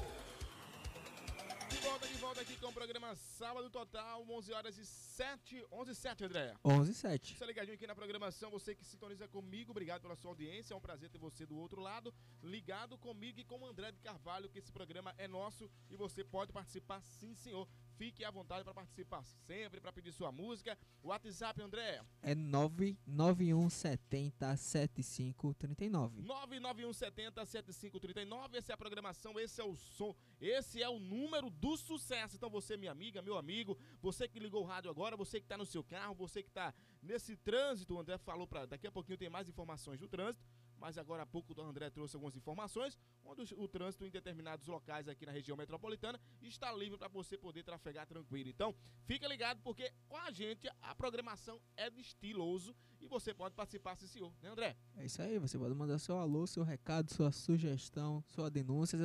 Volta, 1.85 2.07
de 2.07 2.17
volta 2.17 2.41
aqui 2.41 2.57
com 2.57 2.67
o 2.67 2.73
programa 2.73 3.15
Sábado 3.15 3.69
Total, 3.69 4.25
11 4.27 4.53
horas 4.53 4.75
e 4.75 4.85
7, 4.85 5.63
11 5.71 5.91
e 5.91 5.95
7, 5.95 6.25
André. 6.25 6.55
11 6.65 6.91
e 6.91 6.93
7. 6.95 7.37
Você 7.37 7.45
ligadinho 7.45 7.75
aqui 7.75 7.85
na 7.85 7.93
programação, 7.93 8.49
você 8.49 8.73
que 8.73 8.83
sintoniza 8.83 9.27
comigo, 9.27 9.69
obrigado 9.69 10.01
pela 10.01 10.15
sua 10.15 10.31
audiência, 10.31 10.73
é 10.73 10.77
um 10.77 10.81
prazer 10.81 11.11
ter 11.11 11.19
você 11.19 11.45
do 11.45 11.55
outro 11.55 11.79
lado, 11.79 12.11
ligado 12.41 12.97
comigo 12.97 13.39
e 13.39 13.43
com 13.43 13.59
o 13.59 13.65
André 13.67 13.91
de 13.91 13.99
Carvalho, 13.99 14.49
que 14.49 14.57
esse 14.57 14.71
programa 14.71 15.13
é 15.19 15.27
nosso 15.27 15.69
e 15.87 15.95
você 15.95 16.23
pode 16.23 16.51
participar 16.51 17.01
sim, 17.01 17.35
senhor. 17.35 17.67
Fique 17.97 18.23
à 18.25 18.31
vontade 18.31 18.63
para 18.63 18.73
participar 18.73 19.23
sempre, 19.23 19.79
para 19.79 19.93
pedir 19.93 20.11
sua 20.11 20.31
música. 20.31 20.77
O 21.01 21.07
WhatsApp, 21.09 21.61
André, 21.61 22.01
É 22.21 22.35
99170 22.35 24.55
7539. 24.57 26.21
991707539. 26.23 28.55
Essa 28.55 28.71
é 28.71 28.73
a 28.73 28.77
programação, 28.77 29.39
esse 29.39 29.61
é 29.61 29.63
o 29.63 29.75
som, 29.75 30.13
esse 30.41 30.81
é 30.81 30.89
o 30.89 30.99
número 30.99 31.49
do 31.49 31.77
sucesso. 31.77 32.35
Então 32.35 32.49
você, 32.49 32.75
minha 32.75 32.91
amiga, 32.91 33.21
meu 33.21 33.37
amigo, 33.37 33.77
você 34.01 34.27
que 34.27 34.39
ligou 34.39 34.63
o 34.63 34.65
rádio 34.65 34.91
agora, 34.91 35.15
você 35.15 35.39
que 35.39 35.45
está 35.45 35.57
no 35.57 35.65
seu 35.65 35.83
carro, 35.83 36.15
você 36.15 36.43
que 36.43 36.49
está 36.49 36.73
nesse 37.01 37.37
trânsito, 37.37 37.95
o 37.95 37.99
André 37.99 38.17
falou 38.17 38.47
para 38.47 38.65
daqui 38.65 38.87
a 38.87 38.91
pouquinho 38.91 39.17
tem 39.17 39.29
mais 39.29 39.47
informações 39.47 39.99
do 39.99 40.07
trânsito. 40.07 40.43
Mas 40.79 40.97
agora 40.97 41.23
há 41.23 41.25
pouco 41.25 41.53
o 41.59 41.61
André 41.61 41.89
trouxe 41.89 42.15
algumas 42.15 42.35
informações, 42.35 42.97
onde 43.23 43.53
o, 43.55 43.67
trânsito 43.67 44.05
em 44.05 44.09
determinados 44.11 44.67
locais 44.67 45.07
aqui 45.07 45.25
na 45.25 45.31
região 45.31 45.57
metropolitana 45.57 46.19
está 46.41 46.71
livre 46.73 46.97
para 46.97 47.07
você 47.07 47.37
poder 47.37 47.63
trafegar 47.63 48.05
tranquilo. 48.05 48.49
Então, 48.49 48.75
fica 49.05 49.27
ligado 49.27 49.61
porque 49.63 49.91
com 50.07 50.17
a 50.17 50.31
gente 50.31 50.67
a 50.81 50.93
programação 50.93 51.59
é 51.75 51.89
de 51.89 52.01
estiloso 52.01 52.75
e 52.99 53.07
você 53.07 53.33
pode 53.33 53.55
participar, 53.55 53.95
sim 53.95 54.07
senhor, 54.07 54.33
né 54.41 54.49
André? 54.49 54.77
É 54.97 55.05
isso 55.05 55.21
aí, 55.21 55.37
você 55.39 55.57
pode 55.57 55.73
mandar 55.73 55.97
seu 55.99 56.17
alô, 56.17 56.45
seu 56.47 56.63
recado, 56.63 57.11
sua 57.13 57.31
sugestão, 57.31 58.23
sua 58.27 58.49
denúncia. 58.49 58.97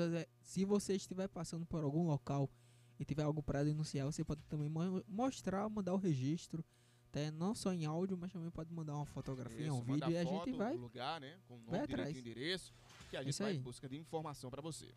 Se- 0.43 0.65
você 0.65 0.95
estiver 0.95 1.29
passando 1.29 1.65
por 1.67 1.83
algum 1.83 2.07
local 2.07 2.51
e 2.99 3.05
tiver 3.05 3.23
algo 3.23 3.43
para 3.43 3.65
denunciar, 3.65 4.05
você 4.07 4.25
pode 4.25 4.43
também 4.45 4.69
mo- 4.69 5.03
mostrar, 5.09 5.69
mandar 5.69 5.95
o 5.95 5.97
registro, 5.97 6.65
até 7.11 7.29
não 7.33 7.55
só 7.57 7.73
em 7.73 7.85
áudio, 7.87 8.17
mas 8.17 8.33
também 8.33 8.51
pode 8.51 8.73
mandar 8.73 8.95
uma 8.95 9.05
fotografia, 9.05 9.67
Isso, 9.67 9.75
um 9.75 9.81
vídeo 9.83 10.11
e 10.11 10.17
a 10.17 10.25
foto 10.25 10.45
gente 10.47 10.57
vai. 10.57 10.77
lugar, 10.77 11.21
né? 11.21 11.37
Com 11.49 11.57
o 11.57 11.59
vai 11.59 11.65
nome 11.81 11.87
direito 11.89 11.93
atrás. 12.09 12.17
e 12.17 12.21
endereço, 12.21 12.73
que 13.11 13.17
a 13.17 13.21
É 13.21 13.23
gente 13.25 13.31
isso 13.33 13.43
vai 13.43 13.51
aí. 13.53 13.59
em 13.59 13.61
busca 13.61 13.89
de 13.89 13.99
informação 13.99 14.49
para 14.49 14.63
você. 14.63 14.95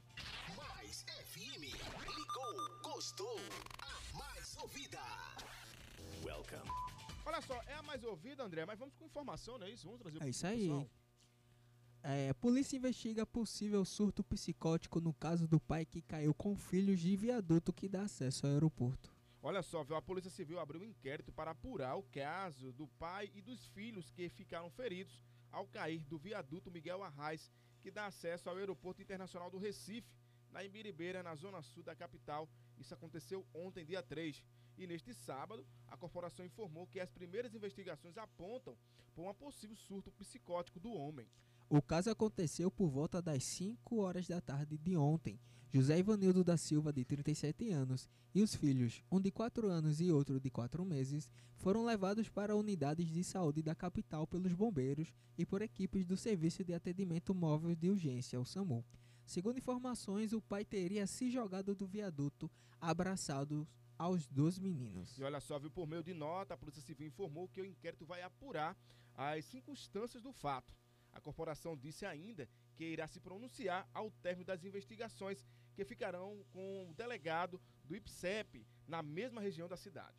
Mais 0.55 1.03
FM. 1.25 1.63
Ligou, 1.63 2.79
gostou. 2.83 3.35
A 3.79 4.17
mais 4.17 4.55
ouvida. 4.57 4.99
Welcome. 6.23 6.69
Olha 7.25 7.41
só, 7.41 7.59
é 7.65 7.73
a 7.73 7.81
mais 7.83 8.03
ouvida, 8.03 8.43
André, 8.43 8.63
mas 8.65 8.77
vamos 8.77 8.93
com 8.95 9.05
informação, 9.05 9.57
não 9.57 9.65
é 9.65 9.71
isso? 9.71 9.85
Vamos 9.85 9.99
trazer 10.01 10.21
É 10.21 10.29
isso 10.29 10.45
aí. 10.45 10.69
É, 12.03 12.33
polícia 12.33 12.75
investiga 12.75 13.25
possível 13.25 13.83
surto 13.85 14.23
psicótico 14.23 14.99
no 14.99 15.13
caso 15.13 15.47
do 15.47 15.59
pai 15.59 15.85
que 15.85 16.01
caiu 16.01 16.33
com 16.33 16.53
filhos 16.55 16.99
de 16.99 17.15
viaduto 17.15 17.71
que 17.73 17.87
dá 17.87 18.03
acesso 18.03 18.45
ao 18.45 18.51
aeroporto. 18.51 19.12
Olha 19.45 19.61
só, 19.61 19.83
viu? 19.83 19.97
A 19.97 20.01
Polícia 20.01 20.31
Civil 20.31 20.57
abriu 20.57 20.79
um 20.79 20.85
inquérito 20.85 21.29
para 21.29 21.51
apurar 21.51 21.97
o 21.97 22.03
caso 22.03 22.71
do 22.71 22.87
pai 22.87 23.29
e 23.35 23.41
dos 23.41 23.67
filhos 23.67 24.09
que 24.09 24.29
ficaram 24.29 24.69
feridos 24.69 25.21
ao 25.51 25.67
cair 25.67 25.99
do 26.05 26.17
viaduto 26.17 26.71
Miguel 26.71 27.03
Arraes, 27.03 27.51
que 27.81 27.91
dá 27.91 28.05
acesso 28.05 28.49
ao 28.49 28.55
Aeroporto 28.55 29.01
Internacional 29.01 29.51
do 29.51 29.57
Recife, 29.57 30.15
na 30.49 30.63
Imbiribeira, 30.63 31.21
na 31.21 31.35
zona 31.35 31.61
sul 31.61 31.83
da 31.83 31.93
capital. 31.93 32.47
Isso 32.77 32.93
aconteceu 32.93 33.45
ontem, 33.53 33.83
dia 33.83 34.01
3. 34.01 34.41
E 34.77 34.87
neste 34.87 35.13
sábado, 35.13 35.67
a 35.89 35.97
corporação 35.97 36.45
informou 36.45 36.87
que 36.87 37.01
as 37.01 37.11
primeiras 37.11 37.53
investigações 37.53 38.17
apontam 38.17 38.77
por 39.13 39.29
um 39.29 39.33
possível 39.33 39.75
surto 39.75 40.09
psicótico 40.13 40.79
do 40.79 40.93
homem. 40.93 41.27
O 41.75 41.81
caso 41.81 42.11
aconteceu 42.11 42.69
por 42.69 42.87
volta 42.87 43.19
das 43.19 43.43
5 43.45 43.97
horas 43.99 44.27
da 44.27 44.39
tarde 44.39 44.77
de 44.77 44.95
ontem. 44.95 45.39
José 45.71 45.97
Ivanildo 45.97 46.43
da 46.43 46.55
Silva, 46.55 46.93
de 46.93 47.03
37 47.03 47.71
anos, 47.71 48.07
e 48.31 48.43
os 48.43 48.53
filhos, 48.53 49.01
um 49.11 49.19
de 49.19 49.31
4 49.31 49.67
anos 49.71 49.99
e 49.99 50.11
outro 50.11 50.39
de 50.39 50.51
4 50.51 50.85
meses, 50.85 51.27
foram 51.55 51.83
levados 51.83 52.29
para 52.29 52.55
unidades 52.55 53.07
de 53.07 53.23
saúde 53.23 53.63
da 53.63 53.73
capital 53.73 54.27
pelos 54.27 54.53
bombeiros 54.53 55.11
e 55.35 55.47
por 55.47 55.63
equipes 55.63 56.05
do 56.05 56.15
Serviço 56.15 56.63
de 56.63 56.75
Atendimento 56.75 57.33
Móvel 57.33 57.75
de 57.75 57.89
Urgência, 57.89 58.39
o 58.39 58.45
SAMU. 58.45 58.85
Segundo 59.25 59.57
informações, 59.57 60.31
o 60.31 60.39
pai 60.39 60.63
teria 60.63 61.07
se 61.07 61.31
jogado 61.31 61.73
do 61.73 61.87
viaduto, 61.87 62.51
abraçado 62.79 63.67
aos 63.97 64.27
dois 64.27 64.59
meninos. 64.59 65.17
E 65.17 65.23
olha 65.23 65.39
só, 65.39 65.57
viu, 65.57 65.71
por 65.71 65.87
meio 65.87 66.03
de 66.03 66.13
nota, 66.13 66.53
a 66.53 66.57
Polícia 66.57 66.83
Civil 66.83 67.07
informou 67.07 67.49
que 67.49 67.61
o 67.61 67.65
inquérito 67.65 68.05
vai 68.05 68.21
apurar 68.21 68.77
as 69.15 69.43
circunstâncias 69.45 70.21
do 70.21 70.31
fato. 70.31 70.71
A 71.13 71.21
corporação 71.21 71.77
disse 71.77 72.05
ainda 72.05 72.49
que 72.75 72.83
irá 72.83 73.07
se 73.07 73.19
pronunciar 73.19 73.87
ao 73.93 74.11
término 74.11 74.45
das 74.45 74.63
investigações, 74.63 75.45
que 75.75 75.85
ficarão 75.85 76.43
com 76.51 76.89
o 76.89 76.93
delegado 76.93 77.61
do 77.85 77.95
IPSEP 77.95 78.65
na 78.87 79.01
mesma 79.01 79.41
região 79.41 79.67
da 79.67 79.77
cidade. 79.77 80.17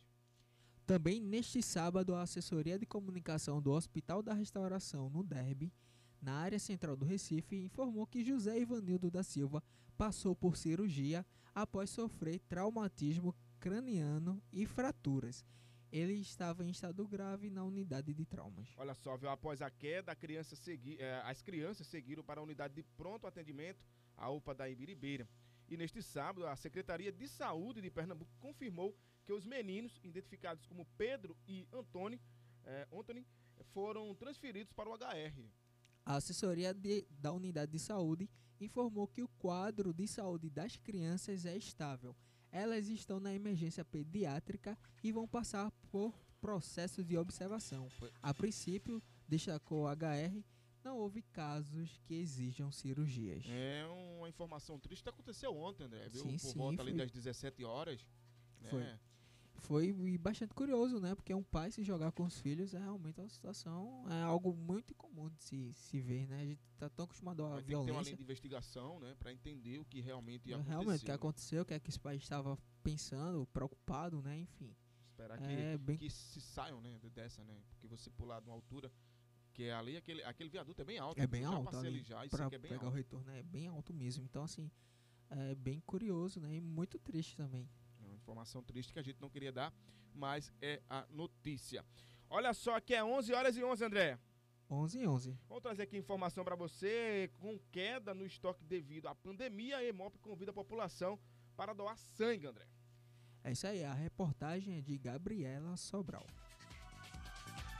Também 0.85 1.19
neste 1.19 1.61
sábado, 1.61 2.13
a 2.13 2.21
assessoria 2.21 2.77
de 2.77 2.85
comunicação 2.85 3.61
do 3.61 3.71
Hospital 3.71 4.21
da 4.21 4.33
Restauração, 4.33 5.09
no 5.09 5.23
Derby, 5.23 5.73
na 6.21 6.33
área 6.33 6.59
central 6.59 6.95
do 6.95 7.05
Recife, 7.05 7.55
informou 7.55 8.05
que 8.05 8.23
José 8.23 8.59
Ivanildo 8.59 9.09
da 9.09 9.23
Silva 9.23 9.63
passou 9.97 10.35
por 10.35 10.57
cirurgia 10.57 11.25
após 11.53 11.89
sofrer 11.89 12.39
traumatismo 12.41 13.35
craniano 13.59 14.41
e 14.51 14.65
fraturas. 14.65 15.43
Ele 15.95 16.15
estava 16.15 16.61
em 16.65 16.69
estado 16.69 17.07
grave 17.07 17.49
na 17.49 17.63
unidade 17.63 18.13
de 18.13 18.25
traumas. 18.25 18.67
Olha 18.75 18.93
só, 18.93 19.15
viu, 19.15 19.29
após 19.29 19.61
a 19.61 19.69
queda, 19.69 20.11
a 20.11 20.15
criança 20.15 20.53
segui, 20.53 20.97
eh, 20.99 21.21
as 21.23 21.41
crianças 21.41 21.87
seguiram 21.87 22.21
para 22.21 22.41
a 22.41 22.43
unidade 22.43 22.73
de 22.73 22.83
pronto 22.83 23.25
atendimento, 23.25 23.81
a 24.17 24.29
UPA 24.29 24.53
da 24.53 24.69
Ibiribeira. 24.69 25.25
E 25.69 25.77
neste 25.77 26.01
sábado, 26.03 26.45
a 26.47 26.55
Secretaria 26.57 27.13
de 27.13 27.25
Saúde 27.29 27.79
de 27.81 27.89
Pernambuco 27.89 28.29
confirmou 28.41 28.93
que 29.25 29.31
os 29.31 29.45
meninos, 29.45 29.97
identificados 30.03 30.65
como 30.65 30.85
Pedro 30.97 31.33
e 31.47 31.65
Antônio, 31.71 32.19
eh, 32.65 32.87
Anthony, 32.91 33.25
foram 33.73 34.13
transferidos 34.15 34.73
para 34.73 34.89
o 34.89 34.93
HR. 34.97 35.49
A 36.05 36.15
assessoria 36.17 36.73
de- 36.73 37.07
da 37.09 37.31
unidade 37.31 37.71
de 37.71 37.79
saúde 37.79 38.29
informou 38.59 39.07
que 39.07 39.23
o 39.23 39.29
quadro 39.39 39.93
de 39.93 40.07
saúde 40.09 40.49
das 40.49 40.75
crianças 40.75 41.45
é 41.45 41.55
estável. 41.55 42.13
Elas 42.55 42.87
estão 42.87 43.19
na 43.19 43.33
emergência 43.33 43.83
pediátrica 43.83 44.77
e 45.03 45.11
vão 45.11 45.27
passar 45.27 45.69
por 45.91 46.17
processo 46.39 47.03
de 47.03 47.17
observação. 47.17 47.89
A 48.21 48.33
princípio, 48.33 49.03
destacou 49.27 49.83
o 49.83 49.87
HR, 49.89 50.41
não 50.81 50.97
houve 50.97 51.21
casos 51.21 51.99
que 52.05 52.13
exijam 52.13 52.71
cirurgias. 52.71 53.43
É 53.49 53.85
uma 54.17 54.29
informação 54.29 54.79
triste 54.79 55.03
que 55.03 55.09
aconteceu 55.09 55.53
ontem, 55.53 55.83
André, 55.83 56.07
viu? 56.07 56.21
Sim, 56.21 56.37
Por 56.37 56.39
sim, 56.39 56.57
volta 56.57 56.81
ali 56.81 56.91
foi. 56.91 56.99
das 56.99 57.11
17 57.11 57.65
horas. 57.65 58.07
né? 58.61 58.99
Foi. 59.57 59.93
Bastante 60.19 60.53
curioso, 60.53 60.99
né? 60.99 61.15
Porque 61.15 61.33
um 61.33 61.43
pai 61.43 61.71
se 61.71 61.83
jogar 61.83 62.11
com 62.11 62.23
os 62.23 62.39
filhos 62.39 62.73
é 62.73 62.79
realmente 62.79 63.19
uma 63.19 63.29
situação, 63.29 64.05
é 64.09 64.21
algo 64.21 64.53
muito 64.53 64.91
incomum 64.93 65.29
de 65.29 65.41
se, 65.43 65.73
se 65.73 65.99
ver, 65.99 66.27
né? 66.27 66.41
A 66.41 66.45
gente 66.45 66.61
tá 66.77 66.89
tão 66.89 67.05
acostumado 67.05 67.43
à 67.45 67.49
Vai 67.49 67.57
ter 67.59 67.63
que 67.63 67.69
ter 67.69 67.75
uma 67.75 67.81
linha 67.83 67.93
violência. 67.93 68.17
de 68.17 68.23
investigação, 68.23 68.99
né? 68.99 69.15
Pra 69.17 69.31
entender 69.31 69.79
o 69.79 69.85
que 69.85 70.01
realmente 70.01 70.49
ia 70.49 70.55
acontecer. 70.55 70.69
Realmente, 70.75 71.01
o 71.01 71.05
que 71.05 71.11
né? 71.11 71.15
aconteceu, 71.15 71.61
o 71.63 71.65
que 71.65 71.73
é 71.73 71.79
que 71.79 71.89
esse 71.89 71.99
pai 71.99 72.15
estava 72.17 72.57
pensando, 72.83 73.45
preocupado, 73.47 74.21
né? 74.21 74.37
Enfim. 74.39 74.75
Esperar 75.09 75.37
que, 75.37 75.45
É 75.45 75.77
bem- 75.77 75.97
que 75.97 76.09
se 76.09 76.41
saiam, 76.41 76.81
né? 76.81 76.97
de- 76.99 77.09
Dessa, 77.09 77.43
né? 77.43 77.57
Porque 77.69 77.87
você 77.87 78.09
pular 78.09 78.41
de 78.41 78.47
uma 78.49 78.55
altura 78.55 78.91
que 79.53 79.63
é 79.63 79.73
ali, 79.73 79.95
aquele, 79.95 80.21
aquele 80.23 80.49
viaduto 80.49 80.81
é 80.81 80.85
bem 80.85 80.99
alto. 80.99 81.19
É 81.21 81.25
bem 81.25 81.43
eu 81.43 81.51
alto 81.51 81.77
ali, 81.77 82.03
já, 82.03 82.25
isso 82.25 82.35
pra 82.35 82.45
é 82.47 82.49
bem 82.49 82.59
pegar 82.71 82.83
o 82.83 82.85
alto. 82.87 82.97
retorno, 82.97 83.31
é 83.31 83.41
bem 83.41 83.67
alto 83.67 83.93
mesmo. 83.93 84.25
Então, 84.25 84.43
assim, 84.43 84.69
é 85.29 85.55
bem 85.55 85.79
curioso, 85.79 86.41
né? 86.41 86.55
E 86.55 86.59
muito 86.61 86.99
triste 86.99 87.37
também. 87.37 87.69
Informação 88.25 88.63
triste 88.63 88.91
que 88.91 88.97
a 88.97 89.03
gente 89.03 89.21
não 89.21 89.29
queria 89.29 89.51
dar, 89.51 89.71
mas 90.11 90.51
é 90.59 90.81
a 90.89 91.05
notícia. 91.11 91.85
Olha 92.27 92.55
só, 92.55 92.79
que 92.79 92.95
é 92.95 93.03
11 93.03 93.33
horas 93.35 93.55
e 93.55 93.63
11, 93.63 93.85
André. 93.85 94.19
11 94.67 94.99
e 94.99 95.07
11. 95.07 95.39
Vamos 95.47 95.61
trazer 95.61 95.83
aqui 95.83 95.95
informação 95.95 96.43
para 96.43 96.55
você. 96.55 97.29
Com 97.39 97.59
queda 97.71 98.15
no 98.15 98.25
estoque 98.25 98.63
devido 98.63 99.07
à 99.07 99.13
pandemia, 99.13 99.77
a 99.77 99.83
Emop 99.83 100.17
convida 100.17 100.49
a 100.49 100.53
população 100.55 101.19
para 101.55 101.71
doar 101.71 101.95
sangue, 101.99 102.47
André. 102.47 102.65
É 103.43 103.51
isso 103.51 103.67
aí, 103.67 103.83
a 103.83 103.93
reportagem 103.93 104.79
é 104.79 104.81
de 104.81 104.97
Gabriela 104.97 105.77
Sobral. 105.77 106.25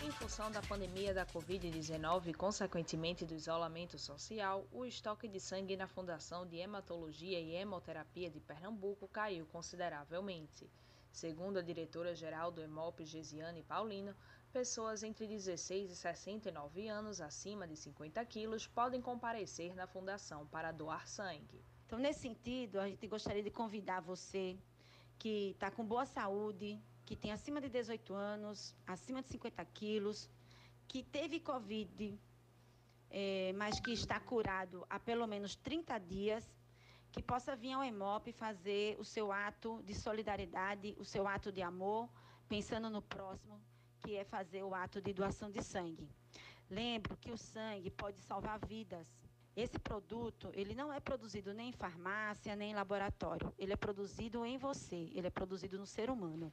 Em 0.05 0.11
função 0.11 0.51
da 0.51 0.61
pandemia 0.61 1.15
da 1.15 1.25
Covid-19 1.25 2.27
e, 2.27 2.33
consequentemente, 2.35 3.25
do 3.25 3.33
isolamento 3.33 3.97
social, 3.97 4.67
o 4.71 4.85
estoque 4.85 5.27
de 5.27 5.39
sangue 5.39 5.75
na 5.75 5.87
Fundação 5.87 6.45
de 6.45 6.57
Hematologia 6.57 7.39
e 7.39 7.55
Hemoterapia 7.55 8.29
de 8.29 8.39
Pernambuco 8.39 9.07
caiu 9.07 9.47
consideravelmente. 9.47 10.69
Segundo 11.11 11.57
a 11.57 11.63
diretora-geral 11.63 12.51
do 12.51 12.61
Hemop, 12.61 13.03
Gesiane 13.03 13.63
Paulino, 13.63 14.15
pessoas 14.53 15.01
entre 15.01 15.25
16 15.25 15.89
e 15.89 15.95
69 15.95 16.87
anos, 16.87 17.19
acima 17.19 17.67
de 17.67 17.75
50 17.75 18.23
quilos, 18.25 18.67
podem 18.67 19.01
comparecer 19.01 19.73
na 19.73 19.87
Fundação 19.87 20.45
para 20.45 20.71
doar 20.71 21.07
sangue. 21.07 21.65
Então, 21.87 21.97
nesse 21.97 22.19
sentido, 22.19 22.79
a 22.79 22.87
gente 22.87 23.07
gostaria 23.07 23.41
de 23.41 23.49
convidar 23.49 24.01
você 24.01 24.55
que 25.17 25.49
está 25.53 25.71
com 25.71 25.83
boa 25.83 26.05
saúde, 26.05 26.79
que 27.05 27.15
tem 27.15 27.31
acima 27.31 27.61
de 27.61 27.69
18 27.69 28.13
anos, 28.13 28.75
acima 28.87 29.21
de 29.21 29.29
50 29.29 29.63
quilos, 29.65 30.29
que 30.87 31.03
teve 31.03 31.39
Covid, 31.39 32.19
eh, 33.11 33.53
mas 33.55 33.79
que 33.79 33.91
está 33.91 34.19
curado 34.19 34.85
há 34.89 34.99
pelo 34.99 35.27
menos 35.27 35.55
30 35.55 35.97
dias, 35.99 36.43
que 37.11 37.21
possa 37.21 37.55
vir 37.55 37.73
ao 37.73 37.83
EMOP 37.83 38.31
fazer 38.33 38.97
o 38.99 39.05
seu 39.05 39.31
ato 39.31 39.81
de 39.83 39.93
solidariedade, 39.93 40.95
o 40.99 41.05
seu 41.05 41.27
ato 41.27 41.51
de 41.51 41.61
amor, 41.61 42.09
pensando 42.47 42.89
no 42.89 43.01
próximo, 43.01 43.61
que 44.01 44.15
é 44.15 44.25
fazer 44.25 44.63
o 44.63 44.75
ato 44.75 45.01
de 45.01 45.13
doação 45.13 45.49
de 45.49 45.61
sangue. 45.63 46.09
Lembro 46.69 47.15
que 47.17 47.31
o 47.31 47.37
sangue 47.37 47.89
pode 47.91 48.19
salvar 48.19 48.59
vidas. 48.65 49.07
Esse 49.55 49.79
produto, 49.79 50.51
ele 50.53 50.75
não 50.75 50.91
é 50.91 50.99
produzido 50.99 51.53
nem 51.53 51.69
em 51.69 51.71
farmácia, 51.71 52.55
nem 52.55 52.71
em 52.71 52.75
laboratório. 52.75 53.53
Ele 53.57 53.71
é 53.71 53.77
produzido 53.77 54.45
em 54.45 54.57
você, 54.57 55.09
ele 55.13 55.27
é 55.27 55.29
produzido 55.29 55.77
no 55.77 55.85
ser 55.85 56.09
humano. 56.09 56.51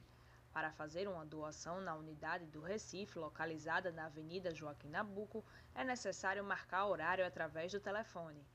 Para 0.53 0.71
fazer 0.71 1.07
uma 1.07 1.25
doação 1.25 1.81
na 1.81 1.95
unidade 1.95 2.45
do 2.45 2.61
Recife, 2.61 3.17
localizada 3.17 3.91
na 3.91 4.05
Avenida 4.05 4.53
Joaquim 4.53 4.87
Nabuco, 4.87 5.43
é 5.73 5.83
necessário 5.83 6.43
marcar 6.43 6.85
horário 6.85 7.25
através 7.25 7.71
do 7.71 7.79
telefone 7.79 8.45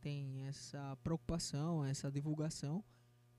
tem 0.01 0.45
essa 0.45 0.97
preocupação, 0.97 1.85
essa 1.85 2.11
divulgação 2.11 2.83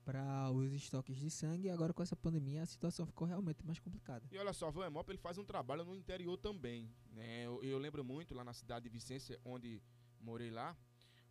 para 0.03 0.51
os 0.51 0.71
estoques 0.73 1.17
de 1.17 1.29
sangue. 1.29 1.67
E 1.67 1.69
agora 1.69 1.93
com 1.93 2.03
essa 2.03 2.15
pandemia 2.15 2.61
a 2.61 2.65
situação 2.65 3.05
ficou 3.05 3.27
realmente 3.27 3.65
mais 3.65 3.79
complicada. 3.79 4.25
E 4.31 4.37
olha 4.37 4.53
só, 4.53 4.69
o 4.69 4.83
EMOP 4.83 5.09
ele 5.09 5.17
faz 5.17 5.37
um 5.37 5.45
trabalho 5.45 5.83
no 5.83 5.95
interior 5.95 6.37
também, 6.37 6.89
né? 7.11 7.45
Eu, 7.45 7.63
eu 7.63 7.77
lembro 7.77 8.03
muito 8.03 8.33
lá 8.33 8.43
na 8.43 8.53
cidade 8.53 8.83
de 8.83 8.89
Vicência, 8.89 9.39
onde 9.43 9.81
morei 10.19 10.51
lá, 10.51 10.75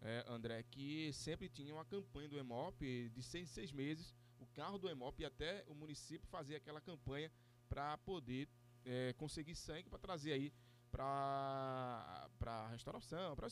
é, 0.00 0.24
André, 0.28 0.62
que 0.64 1.12
sempre 1.12 1.48
tinha 1.48 1.74
uma 1.74 1.84
campanha 1.84 2.28
do 2.28 2.38
EMOP 2.38 3.10
de 3.10 3.22
seis 3.22 3.48
seis 3.50 3.72
meses. 3.72 4.14
O 4.38 4.46
carro 4.46 4.78
do 4.78 4.88
EMOP 4.88 5.20
e 5.20 5.24
até 5.24 5.64
o 5.68 5.74
município 5.74 6.26
fazia 6.28 6.56
aquela 6.56 6.80
campanha 6.80 7.30
para 7.68 7.96
poder 7.98 8.48
é, 8.84 9.12
conseguir 9.14 9.54
sangue 9.54 9.88
para 9.88 9.98
trazer 9.98 10.32
aí 10.32 10.52
para 10.90 12.28
para 12.38 12.68
restauração, 12.68 13.34
para 13.34 13.48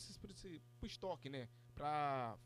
o 0.83 0.87
estoque, 0.87 1.31
né? 1.31 1.49
Para 1.75 2.37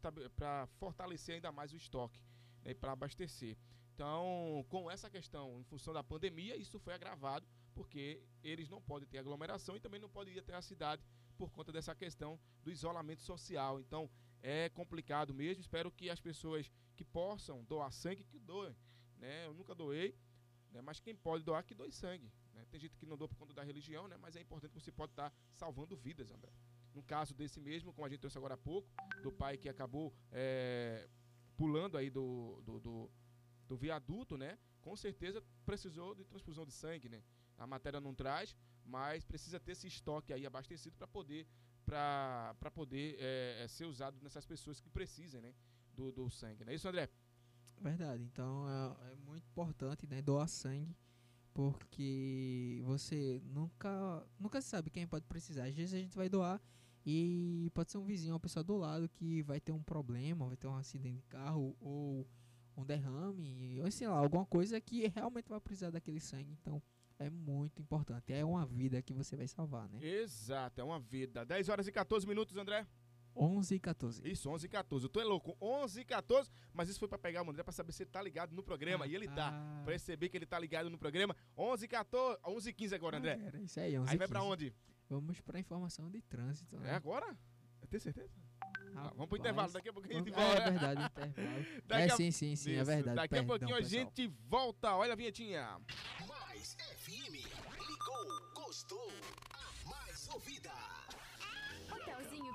para 0.00 0.66
fortalecer 0.78 1.36
ainda 1.36 1.52
mais 1.52 1.72
o 1.72 1.76
estoque 1.76 2.20
né? 2.64 2.74
para 2.74 2.92
abastecer. 2.92 3.56
Então, 3.94 4.64
com 4.68 4.90
essa 4.90 5.10
questão, 5.10 5.60
em 5.60 5.64
função 5.64 5.92
da 5.92 6.02
pandemia, 6.02 6.56
isso 6.56 6.78
foi 6.78 6.94
agravado 6.94 7.46
porque 7.74 8.22
eles 8.42 8.68
não 8.68 8.80
podem 8.80 9.08
ter 9.08 9.18
aglomeração 9.18 9.76
e 9.76 9.80
também 9.80 10.00
não 10.00 10.08
podem 10.08 10.34
ir 10.34 10.38
até 10.38 10.54
a 10.54 10.62
cidade 10.62 11.04
por 11.36 11.50
conta 11.50 11.72
dessa 11.72 11.94
questão 11.94 12.38
do 12.62 12.70
isolamento 12.70 13.22
social. 13.22 13.80
Então, 13.80 14.10
é 14.42 14.68
complicado 14.70 15.32
mesmo. 15.32 15.60
Espero 15.60 15.90
que 15.90 16.10
as 16.10 16.20
pessoas 16.20 16.70
que 16.96 17.04
possam 17.04 17.64
doar 17.64 17.92
sangue, 17.92 18.24
que 18.24 18.38
doem. 18.38 18.74
Né? 19.16 19.46
Eu 19.46 19.54
nunca 19.54 19.74
doei, 19.74 20.16
né? 20.70 20.80
mas 20.82 21.00
quem 21.00 21.14
pode 21.14 21.44
doar, 21.44 21.64
que 21.64 21.74
doe 21.74 21.92
sangue. 21.92 22.30
Né? 22.52 22.66
Tem 22.70 22.80
gente 22.80 22.96
que 22.96 23.06
não 23.06 23.16
doa 23.16 23.28
por 23.28 23.36
conta 23.36 23.54
da 23.54 23.62
religião, 23.62 24.08
né? 24.08 24.16
mas 24.16 24.36
é 24.36 24.40
importante 24.40 24.72
que 24.72 24.80
você 24.80 24.92
pode 24.92 25.12
estar 25.12 25.32
salvando 25.54 25.96
vidas, 25.96 26.30
André. 26.30 26.52
No 26.94 27.02
caso 27.02 27.34
desse 27.34 27.60
mesmo, 27.60 27.92
como 27.92 28.06
a 28.06 28.08
gente 28.08 28.20
trouxe 28.20 28.38
agora 28.38 28.54
há 28.54 28.58
pouco, 28.58 28.88
do 29.22 29.32
pai 29.32 29.56
que 29.56 29.68
acabou 29.68 30.12
é, 30.30 31.08
pulando 31.56 31.96
aí 31.96 32.10
do, 32.10 32.60
do, 32.64 32.80
do, 32.80 33.10
do 33.68 33.76
viaduto, 33.76 34.36
né? 34.36 34.58
Com 34.80 34.96
certeza 34.96 35.42
precisou 35.64 36.14
de 36.14 36.24
transfusão 36.24 36.64
de 36.66 36.72
sangue, 36.72 37.08
né? 37.08 37.22
A 37.56 37.66
matéria 37.66 38.00
não 38.00 38.14
traz, 38.14 38.56
mas 38.84 39.24
precisa 39.24 39.60
ter 39.60 39.72
esse 39.72 39.86
estoque 39.86 40.32
aí 40.32 40.44
abastecido 40.46 40.96
para 40.96 41.06
poder 41.06 41.46
para 41.84 42.70
poder 42.72 43.16
é, 43.18 43.66
ser 43.68 43.86
usado 43.86 44.16
nessas 44.22 44.46
pessoas 44.46 44.80
que 44.80 44.88
precisem, 44.88 45.40
né? 45.40 45.54
Do, 45.94 46.10
do 46.10 46.30
sangue, 46.30 46.64
não 46.64 46.72
é 46.72 46.74
isso, 46.74 46.88
André? 46.88 47.08
Verdade. 47.78 48.22
Então 48.22 48.66
é, 48.68 49.12
é 49.12 49.16
muito 49.16 49.46
importante, 49.46 50.06
né? 50.06 50.22
Doar 50.22 50.48
sangue 50.48 50.96
porque 51.54 52.80
você 52.84 53.40
nunca 53.44 54.24
nunca 54.38 54.60
sabe 54.60 54.90
quem 54.90 55.06
pode 55.06 55.26
precisar. 55.26 55.64
Às 55.64 55.74
vezes 55.74 55.94
a 55.94 55.98
gente 55.98 56.16
vai 56.16 56.28
doar 56.28 56.60
e 57.04 57.70
pode 57.74 57.90
ser 57.90 57.98
um 57.98 58.04
vizinho, 58.04 58.34
uma 58.34 58.40
pessoa 58.40 58.62
do 58.62 58.76
lado 58.76 59.08
que 59.08 59.42
vai 59.42 59.60
ter 59.60 59.72
um 59.72 59.82
problema, 59.82 60.46
vai 60.46 60.56
ter 60.56 60.66
um 60.66 60.76
acidente 60.76 61.18
de 61.18 61.26
carro 61.26 61.76
ou 61.80 62.26
um 62.76 62.84
derrame, 62.84 63.80
ou 63.80 63.90
sei 63.90 64.08
lá, 64.08 64.16
alguma 64.16 64.46
coisa 64.46 64.80
que 64.80 65.06
realmente 65.08 65.48
vai 65.48 65.60
precisar 65.60 65.90
daquele 65.90 66.20
sangue. 66.20 66.52
Então 66.60 66.82
é 67.18 67.28
muito 67.28 67.80
importante. 67.82 68.32
É 68.32 68.44
uma 68.44 68.64
vida 68.66 69.02
que 69.02 69.12
você 69.12 69.36
vai 69.36 69.46
salvar, 69.46 69.88
né? 69.88 69.98
Exato, 70.02 70.80
é 70.80 70.84
uma 70.84 70.98
vida. 70.98 71.44
10 71.44 71.68
horas 71.68 71.86
e 71.86 71.92
14 71.92 72.26
minutos, 72.26 72.56
André. 72.56 72.86
11 73.34 73.74
e 73.74 73.78
14. 73.78 74.28
Isso, 74.28 74.50
11 74.50 74.66
e 74.66 74.68
14. 74.68 75.04
Eu 75.04 75.08
tô 75.08 75.20
é 75.20 75.24
louco, 75.24 75.56
11 75.60 76.00
e 76.00 76.04
14, 76.04 76.50
mas 76.72 76.88
isso 76.88 76.98
foi 76.98 77.08
pra 77.08 77.18
pegar 77.18 77.42
o 77.42 77.50
André 77.50 77.62
pra 77.62 77.72
saber 77.72 77.92
se 77.92 78.02
ele 78.02 78.10
tá 78.10 78.22
ligado 78.22 78.54
no 78.54 78.62
programa. 78.62 79.04
Ah, 79.04 79.08
e 79.08 79.14
ele 79.14 79.28
tá. 79.28 79.48
Ah. 79.48 79.82
Pra 79.82 79.92
perceber 79.92 80.28
que 80.28 80.36
ele 80.36 80.46
tá 80.46 80.58
ligado 80.58 80.90
no 80.90 80.98
programa. 80.98 81.34
11 81.56 81.84
e 81.84 81.88
14, 81.88 82.38
11 82.46 82.70
e 82.70 82.72
15 82.72 82.94
agora, 82.94 83.18
André. 83.18 83.38
Ah, 83.40 83.46
era 83.46 83.60
isso 83.60 83.80
aí, 83.80 83.98
11 83.98 84.12
Aí 84.12 84.18
vai 84.18 84.28
pra 84.28 84.42
onde? 84.42 84.74
Vamos 85.08 85.40
pra 85.40 85.58
informação 85.58 86.10
de 86.10 86.22
trânsito. 86.22 86.78
Né? 86.78 86.90
É 86.90 86.94
agora? 86.94 87.36
Tem 87.90 88.00
certeza? 88.00 88.32
Ah, 88.96 89.10
vamos 89.14 89.26
pro 89.26 89.36
intervalo, 89.36 89.70
daqui 89.70 89.88
a 89.88 89.92
pouquinho 89.92 90.14
a 90.14 90.18
gente 90.18 90.30
volta. 90.30 90.62
É 90.62 90.70
verdade, 90.70 91.04
intervalo. 91.04 91.66
é, 91.90 92.08
sim, 92.08 92.30
sim, 92.30 92.56
sim, 92.56 92.72
é 92.72 92.84
verdade. 92.84 93.16
Daqui 93.16 93.28
Perdão, 93.28 93.54
a 93.54 93.58
pouquinho 93.58 93.76
pessoal. 93.76 94.02
a 94.02 94.04
gente 94.04 94.26
volta. 94.48 94.94
Olha 94.94 95.12
a 95.12 95.16
vinhetinha. 95.16 95.78
Mais 96.26 96.74
FM. 96.96 97.34
Ligou, 97.86 98.52
gostou. 98.54 99.12
A 99.52 99.90
mais 99.90 100.28
ouvida. 100.28 100.71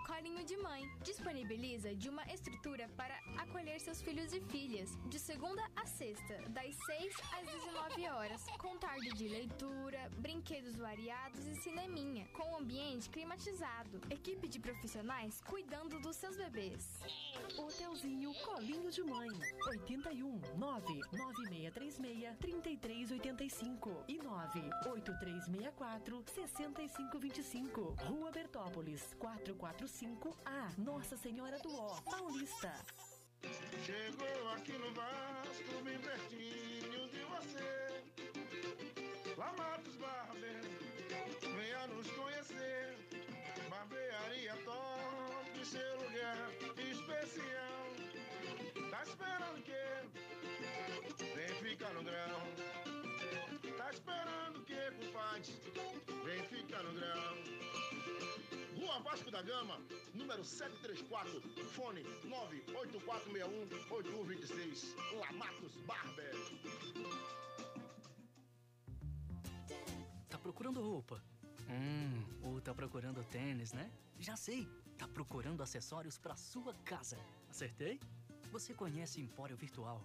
Colinho 0.07 0.43
de 0.45 0.55
Mãe 0.55 0.89
disponibiliza 1.03 1.93
de 1.93 2.07
uma 2.07 2.23
estrutura 2.31 2.87
para 2.95 3.13
acolher 3.37 3.77
seus 3.81 4.01
filhos 4.01 4.31
e 4.31 4.39
filhas, 4.39 4.97
de 5.09 5.19
segunda 5.19 5.61
a 5.75 5.85
sexta, 5.85 6.37
das 6.47 6.73
6 6.85 7.13
às 7.37 7.45
19 7.45 8.07
horas, 8.07 8.45
com 8.57 8.77
tarde 8.77 9.09
de 9.15 9.27
leitura, 9.27 10.09
brinquedos 10.17 10.77
variados 10.77 11.45
e 11.45 11.55
cineminha, 11.55 12.25
com 12.27 12.55
ambiente 12.55 13.09
climatizado. 13.09 13.99
Equipe 14.09 14.47
de 14.47 14.61
profissionais 14.61 15.41
cuidando 15.41 15.99
dos 15.99 16.15
seus 16.15 16.37
bebês. 16.37 17.01
Hotelzinho 17.57 18.33
Colinho 18.45 18.89
de 18.89 19.03
Mãe, 19.03 19.27
81 19.67 20.39
99636 20.55 22.37
3385 22.39 24.05
e 24.07 24.17
98364 24.19 26.23
6525, 26.33 27.81
Rua 28.07 28.31
Bertópolis, 28.31 29.13
445A, 29.97 30.77
Nossa 30.77 31.17
Senhora 31.17 31.57
do 31.59 31.75
Ó, 31.75 31.99
Paulista. 32.01 32.71
Chegou 33.83 34.49
aqui 34.51 34.73
no 34.73 34.93
Vasco, 34.93 35.83
bem 35.83 35.97
pertinho 35.97 37.09
de 37.09 37.23
você. 37.23 38.03
Lá 39.35 39.51
Matos 39.57 39.95
Barber, 39.95 40.61
venha 41.41 41.87
nos 41.87 42.11
conhecer. 42.11 42.95
Barbearia 43.71 44.55
top, 44.65 45.65
seu 45.65 45.95
lugar 46.03 46.51
especial. 46.77 47.87
Tá 48.91 49.03
esperando 49.03 49.57
o 49.57 49.63
quê? 49.63 50.03
Vem 51.35 51.71
ficar 51.71 51.93
no 51.93 52.03
grão. 52.03 52.41
Tá 53.77 53.91
esperando 53.91 54.59
o 54.59 54.63
quê, 54.63 54.91
compadre? 54.99 55.59
Vem 56.23 56.43
ficar 56.43 56.83
no 56.83 56.93
grão. 56.93 57.37
Rua 58.87 58.99
Vasco 59.01 59.29
da 59.29 59.41
Gama, 59.41 59.77
número 60.13 60.45
734, 60.45 61.41
fone 61.71 62.03
98461-8126, 62.23 64.95
Lamatos 65.19 65.75
Barber. 65.85 66.33
Tá 70.29 70.37
procurando 70.37 70.81
roupa? 70.81 71.21
Hum, 71.69 72.23
ou 72.41 72.61
tá 72.61 72.73
procurando 72.73 73.21
tênis, 73.25 73.73
né? 73.73 73.91
Já 74.19 74.37
sei, 74.37 74.65
tá 74.97 75.05
procurando 75.05 75.61
acessórios 75.61 76.17
para 76.17 76.37
sua 76.37 76.73
casa. 76.85 77.17
Acertei? 77.49 77.99
Você 78.53 78.73
conhece 78.73 79.19
Empório 79.19 79.57
Virtual? 79.57 80.01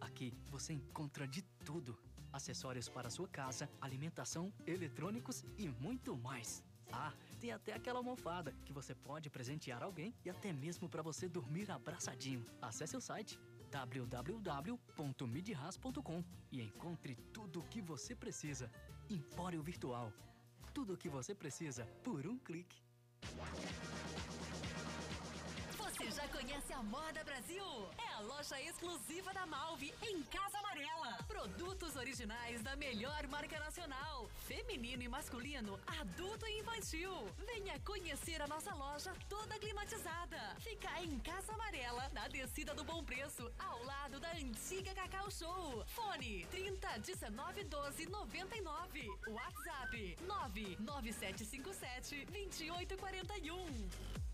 Aqui 0.00 0.32
você 0.48 0.72
encontra 0.72 1.28
de 1.28 1.42
tudo: 1.66 1.98
acessórios 2.32 2.88
para 2.88 3.10
sua 3.10 3.28
casa, 3.28 3.68
alimentação, 3.78 4.50
eletrônicos 4.66 5.44
e 5.58 5.68
muito 5.68 6.16
mais. 6.16 6.64
Ah, 6.90 7.12
tem 7.42 7.50
até 7.50 7.74
aquela 7.74 7.98
almofada 7.98 8.54
que 8.64 8.72
você 8.72 8.94
pode 8.94 9.28
presentear 9.28 9.82
alguém 9.82 10.14
e 10.24 10.30
até 10.30 10.52
mesmo 10.52 10.88
para 10.88 11.02
você 11.02 11.28
dormir 11.28 11.68
abraçadinho. 11.72 12.46
Acesse 12.60 12.96
o 12.96 13.00
site 13.00 13.36
www.midras.com 13.68 16.24
e 16.52 16.62
encontre 16.62 17.16
tudo 17.32 17.58
o 17.58 17.64
que 17.64 17.82
você 17.82 18.14
precisa. 18.14 18.70
Empório 19.10 19.60
Virtual. 19.60 20.12
Tudo 20.72 20.94
o 20.94 20.96
que 20.96 21.08
você 21.08 21.34
precisa 21.34 21.84
por 22.04 22.28
um 22.28 22.38
clique. 22.38 22.80
Já 26.14 26.28
conhece 26.28 26.72
a 26.74 26.82
Moda 26.82 27.24
Brasil? 27.24 27.64
É 27.96 28.14
a 28.14 28.20
loja 28.20 28.60
exclusiva 28.60 29.32
da 29.32 29.46
Malve 29.46 29.94
em 30.02 30.22
Casa 30.24 30.58
Amarela. 30.58 31.16
Produtos 31.26 31.96
originais 31.96 32.62
da 32.62 32.76
melhor 32.76 33.26
marca 33.28 33.58
nacional. 33.58 34.28
Feminino 34.46 35.02
e 35.02 35.08
masculino, 35.08 35.80
adulto 35.86 36.46
e 36.46 36.60
infantil. 36.60 37.10
Venha 37.46 37.80
conhecer 37.80 38.42
a 38.42 38.46
nossa 38.46 38.74
loja 38.74 39.10
toda 39.26 39.58
climatizada. 39.58 40.54
Fica 40.60 41.02
em 41.02 41.18
Casa 41.20 41.54
Amarela, 41.54 42.10
na 42.12 42.28
descida 42.28 42.74
do 42.74 42.84
Bom 42.84 43.02
Preço, 43.02 43.50
ao 43.58 43.82
lado 43.82 44.20
da 44.20 44.32
antiga 44.32 44.94
Cacau 44.94 45.30
Show. 45.30 45.82
Fone 45.86 46.44
30 46.50 46.98
19 46.98 47.64
12 47.64 48.06
99. 48.06 49.08
WhatsApp 49.28 50.18
99757 50.20 52.26
2841. 52.26 54.31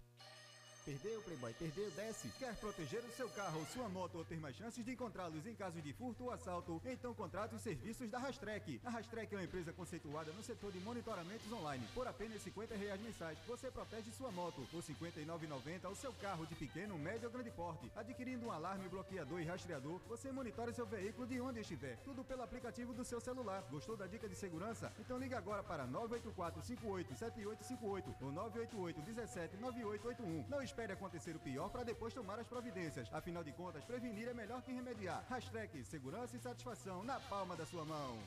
Perdeu, 0.88 1.20
Playboy, 1.20 1.52
perdeu, 1.52 1.90
desce. 1.90 2.30
Quer 2.38 2.56
proteger 2.56 3.04
o 3.04 3.12
seu 3.12 3.28
carro 3.28 3.58
ou 3.58 3.66
sua 3.66 3.90
moto 3.90 4.16
ou 4.16 4.24
ter 4.24 4.40
mais 4.40 4.56
chances 4.56 4.82
de 4.82 4.92
encontrá-los 4.92 5.46
em 5.46 5.54
caso 5.54 5.82
de 5.82 5.92
furto 5.92 6.24
ou 6.24 6.30
assalto? 6.30 6.80
Então 6.86 7.12
contrate 7.12 7.54
os 7.54 7.60
serviços 7.60 8.08
da 8.08 8.18
Rastrek. 8.18 8.80
A 8.82 8.88
Rastrek 8.88 9.34
é 9.34 9.36
uma 9.36 9.44
empresa 9.44 9.70
conceituada 9.70 10.32
no 10.32 10.42
setor 10.42 10.72
de 10.72 10.80
monitoramentos 10.80 11.52
online. 11.52 11.86
Por 11.92 12.06
apenas 12.08 12.40
50 12.40 12.74
reais 12.74 12.98
mensais, 13.02 13.36
você 13.46 13.70
protege 13.70 14.10
sua 14.12 14.32
moto. 14.32 14.66
R$ 14.72 14.78
59,90 14.78 15.90
o 15.90 15.94
seu 15.94 16.10
carro 16.14 16.46
de 16.46 16.54
pequeno, 16.54 16.98
médio 16.98 17.26
ou 17.26 17.32
grande 17.34 17.50
porte. 17.50 17.92
Adquirindo 17.94 18.46
um 18.46 18.50
alarme, 18.50 18.88
bloqueador 18.88 19.42
e 19.42 19.44
rastreador, 19.44 20.00
você 20.08 20.32
monitora 20.32 20.72
seu 20.72 20.86
veículo 20.86 21.26
de 21.26 21.38
onde 21.38 21.60
estiver. 21.60 21.98
Tudo 21.98 22.24
pelo 22.24 22.42
aplicativo 22.42 22.94
do 22.94 23.04
seu 23.04 23.20
celular. 23.20 23.62
Gostou 23.70 23.94
da 23.94 24.06
dica 24.06 24.26
de 24.26 24.34
segurança? 24.34 24.90
Então 24.98 25.18
liga 25.18 25.36
agora 25.36 25.62
para 25.62 25.86
984 25.86 26.62
58 26.62 27.14
7858 27.14 28.24
ou 28.24 28.32
988 28.32 29.02
17 29.02 29.56
9881. 29.58 30.48
Não 30.48 30.62
espere 30.62 30.77
acontecer 30.86 31.34
o 31.34 31.40
pior 31.40 31.68
para 31.68 31.82
depois 31.82 32.14
tomar 32.14 32.38
as 32.38 32.46
providências. 32.46 33.12
Afinal 33.12 33.42
de 33.42 33.52
contas, 33.52 33.84
prevenir 33.84 34.28
é 34.28 34.34
melhor 34.34 34.62
que 34.62 34.72
remediar. 34.72 35.24
Hashtag 35.28 35.84
segurança 35.84 36.36
e 36.36 36.40
satisfação 36.40 37.02
na 37.02 37.18
palma 37.20 37.56
da 37.56 37.66
sua 37.66 37.84
mão. 37.84 38.18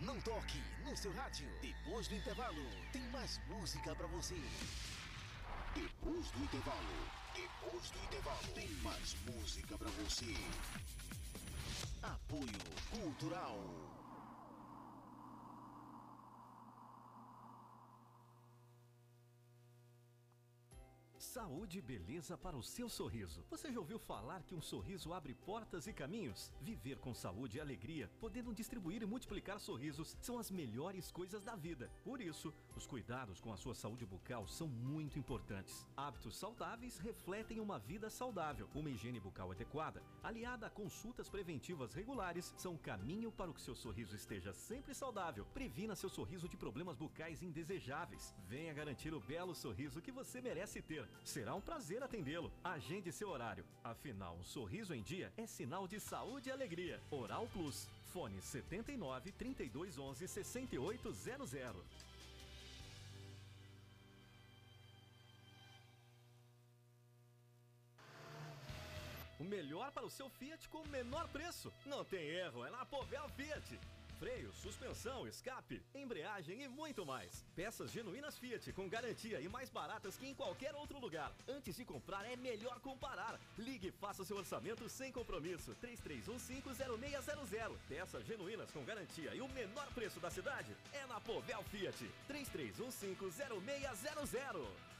Não 0.00 0.20
toque 0.20 0.62
no 0.84 0.96
seu 0.96 1.12
rádio. 1.12 1.48
Depois 1.60 2.06
do 2.06 2.14
intervalo, 2.14 2.62
tem 2.92 3.02
mais 3.10 3.40
música 3.48 3.94
pra 3.96 4.06
você. 4.06 4.40
Depois 5.74 6.30
do 6.30 6.44
intervalo, 6.44 7.10
depois 7.34 7.90
do 7.90 7.98
intervalo, 8.04 8.48
tem 8.54 8.68
mais 8.82 9.16
música 9.26 9.76
pra 9.76 9.88
você. 9.90 10.34
Apoio 12.02 12.46
Cultural. 12.90 13.95
Saúde 21.36 21.80
e 21.80 21.82
beleza 21.82 22.38
para 22.38 22.56
o 22.56 22.62
seu 22.62 22.88
sorriso. 22.88 23.44
Você 23.50 23.70
já 23.70 23.78
ouviu 23.78 23.98
falar 23.98 24.42
que 24.42 24.54
um 24.54 24.62
sorriso 24.62 25.12
abre 25.12 25.34
portas 25.34 25.86
e 25.86 25.92
caminhos? 25.92 26.50
Viver 26.62 26.98
com 26.98 27.12
saúde 27.12 27.58
e 27.58 27.60
alegria, 27.60 28.10
podendo 28.18 28.54
distribuir 28.54 29.02
e 29.02 29.06
multiplicar 29.06 29.60
sorrisos, 29.60 30.16
são 30.22 30.38
as 30.38 30.50
melhores 30.50 31.12
coisas 31.12 31.44
da 31.44 31.54
vida. 31.54 31.92
Por 32.02 32.22
isso, 32.22 32.54
os 32.74 32.86
cuidados 32.86 33.38
com 33.38 33.52
a 33.52 33.56
sua 33.58 33.74
saúde 33.74 34.06
bucal 34.06 34.48
são 34.48 34.66
muito 34.66 35.18
importantes. 35.18 35.86
Hábitos 35.94 36.36
saudáveis 36.36 36.96
refletem 36.96 37.60
uma 37.60 37.78
vida 37.78 38.08
saudável. 38.08 38.70
Uma 38.74 38.88
higiene 38.88 39.20
bucal 39.20 39.52
adequada, 39.52 40.02
aliada 40.22 40.68
a 40.68 40.70
consultas 40.70 41.28
preventivas 41.28 41.92
regulares, 41.92 42.54
são 42.56 42.78
caminho 42.78 43.30
para 43.30 43.52
que 43.52 43.60
seu 43.60 43.74
sorriso 43.74 44.16
esteja 44.16 44.54
sempre 44.54 44.94
saudável. 44.94 45.44
Previna 45.52 45.94
seu 45.94 46.08
sorriso 46.08 46.48
de 46.48 46.56
problemas 46.56 46.96
bucais 46.96 47.42
indesejáveis. 47.42 48.34
Venha 48.48 48.72
garantir 48.72 49.12
o 49.12 49.20
belo 49.20 49.54
sorriso 49.54 50.00
que 50.00 50.10
você 50.10 50.40
merece 50.40 50.80
ter. 50.80 51.06
Será 51.26 51.56
um 51.56 51.60
prazer 51.60 52.00
atendê-lo. 52.04 52.52
Agende 52.62 53.10
seu 53.10 53.28
horário. 53.30 53.64
Afinal, 53.82 54.36
um 54.36 54.44
sorriso 54.44 54.94
em 54.94 55.02
dia 55.02 55.32
é 55.36 55.44
sinal 55.44 55.88
de 55.88 55.98
saúde 55.98 56.48
e 56.48 56.52
alegria. 56.52 57.00
Oral 57.10 57.48
Plus. 57.52 57.88
Fone 58.12 58.40
79 58.40 59.32
32 59.32 59.98
11 59.98 60.28
6800. 60.28 61.82
O 69.40 69.44
melhor 69.44 69.90
para 69.90 70.06
o 70.06 70.10
seu 70.10 70.30
Fiat 70.30 70.68
com 70.68 70.78
o 70.78 70.88
menor 70.88 71.26
preço. 71.28 71.72
Não 71.84 72.04
tem 72.04 72.24
erro, 72.24 72.64
é 72.64 72.70
na 72.70 72.86
Povel 72.86 73.28
Fiat. 73.30 73.80
Freio, 74.18 74.52
suspensão, 74.52 75.26
escape, 75.28 75.82
embreagem 75.94 76.62
e 76.62 76.68
muito 76.68 77.04
mais. 77.04 77.44
Peças 77.54 77.90
genuínas 77.90 78.38
Fiat 78.38 78.72
com 78.72 78.88
garantia 78.88 79.38
e 79.40 79.48
mais 79.48 79.68
baratas 79.68 80.16
que 80.16 80.26
em 80.26 80.34
qualquer 80.34 80.74
outro 80.74 80.98
lugar. 80.98 81.30
Antes 81.46 81.76
de 81.76 81.84
comprar 81.84 82.24
é 82.24 82.34
melhor 82.34 82.80
comparar. 82.80 83.38
Ligue 83.58 83.88
e 83.88 83.92
faça 83.92 84.24
seu 84.24 84.38
orçamento 84.38 84.88
sem 84.88 85.12
compromisso. 85.12 85.76
33150600. 85.82 87.76
Peças 87.88 88.24
genuínas 88.24 88.70
com 88.70 88.82
garantia 88.84 89.34
e 89.34 89.42
o 89.42 89.48
menor 89.50 89.86
preço 89.94 90.18
da 90.18 90.30
cidade 90.30 90.74
é 90.94 91.04
na 91.06 91.20
Povel 91.20 91.62
Fiat. 91.64 92.10
33150600. 92.26 94.95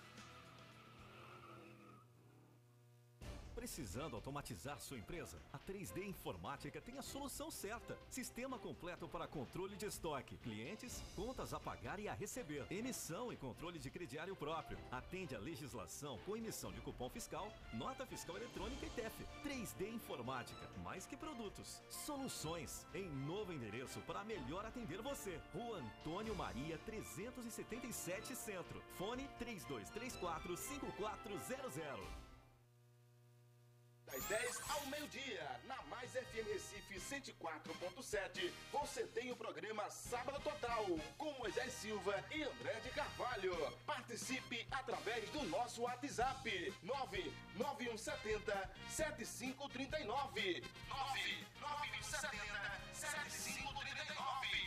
Precisando 3.57 4.17
automatizar 4.17 4.79
sua 4.79 4.99
empresa? 4.99 5.41
A 5.51 5.59
3D 5.59 6.07
Informática 6.07 6.79
tem 6.79 6.99
a 6.99 7.03
solução 7.03 7.51
certa. 7.51 7.99
Sistema 8.11 8.59
completo 8.59 9.09
para 9.09 9.27
controle 9.27 9.77
de 9.77 9.87
estoque, 9.87 10.37
clientes, 10.37 11.03
contas 11.17 11.55
a 11.55 11.59
pagar 11.59 11.99
e 11.99 12.07
a 12.07 12.13
receber, 12.13 12.67
emissão 12.71 13.33
e 13.33 13.37
controle 13.37 13.79
de 13.79 13.91
crediário 13.91 14.37
próprio. 14.37 14.79
Atende 14.93 15.35
a 15.35 15.39
legislação 15.39 16.19
com 16.27 16.37
emissão 16.37 16.71
de 16.71 16.83
cupom 16.83 17.09
fiscal, 17.09 17.51
nota 17.73 18.05
fiscal 18.05 18.37
eletrônica 18.37 18.85
e 18.85 18.91
TEF. 18.91 19.15
3D 19.43 19.89
Informática, 19.89 20.69
mais 20.85 21.07
que 21.07 21.17
produtos, 21.17 21.81
soluções. 21.89 22.87
Em 22.95 23.09
novo 23.09 23.55
endereço 23.55 24.01
para 24.03 24.23
melhor 24.23 24.67
atender 24.67 25.01
você. 25.01 25.41
Rua 25.55 25.79
Antônio 25.79 26.37
Maria 26.37 26.77
377 26.85 28.37
Centro. 28.37 28.83
Fone 28.99 29.27
3234 29.39 30.57
5400. 30.59 32.26
Das 34.07 34.25
10 34.25 34.61
ao 34.71 34.87
meio-dia, 34.87 35.61
na 35.65 35.83
Mais 35.91 36.11
FM 36.13 36.47
Recife 36.53 36.95
104.7, 36.95 38.53
você 38.73 39.05
tem 39.09 39.33
o 39.33 39.37
programa 39.37 39.91
Sábado 39.91 40.41
Total, 40.43 40.85
com 41.19 41.33
Moisés 41.39 41.73
Silva 41.73 42.25
e 42.31 42.43
André 42.45 42.75
de 42.85 42.91
Carvalho. 42.91 43.55
Participe 43.85 44.67
através 44.71 45.29
do 45.31 45.43
nosso 45.49 45.83
WhatsApp, 45.83 46.73
99170 46.85 48.71
7539. 48.89 50.63
99170 50.89 52.81
7539. 52.95 53.76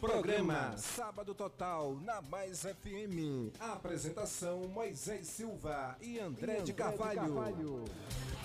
Programa 0.00 0.76
Sábado 0.76 1.34
Total 1.34 1.96
na 2.04 2.22
Mais 2.22 2.60
FM. 2.62 3.50
Apresentação 3.58 4.68
Moisés 4.68 5.26
Silva 5.26 5.96
e 6.00 6.20
André, 6.20 6.60
de 6.60 6.72
Carvalho. 6.72 7.82
Eita, 7.84 7.90
e- 7.90 8.37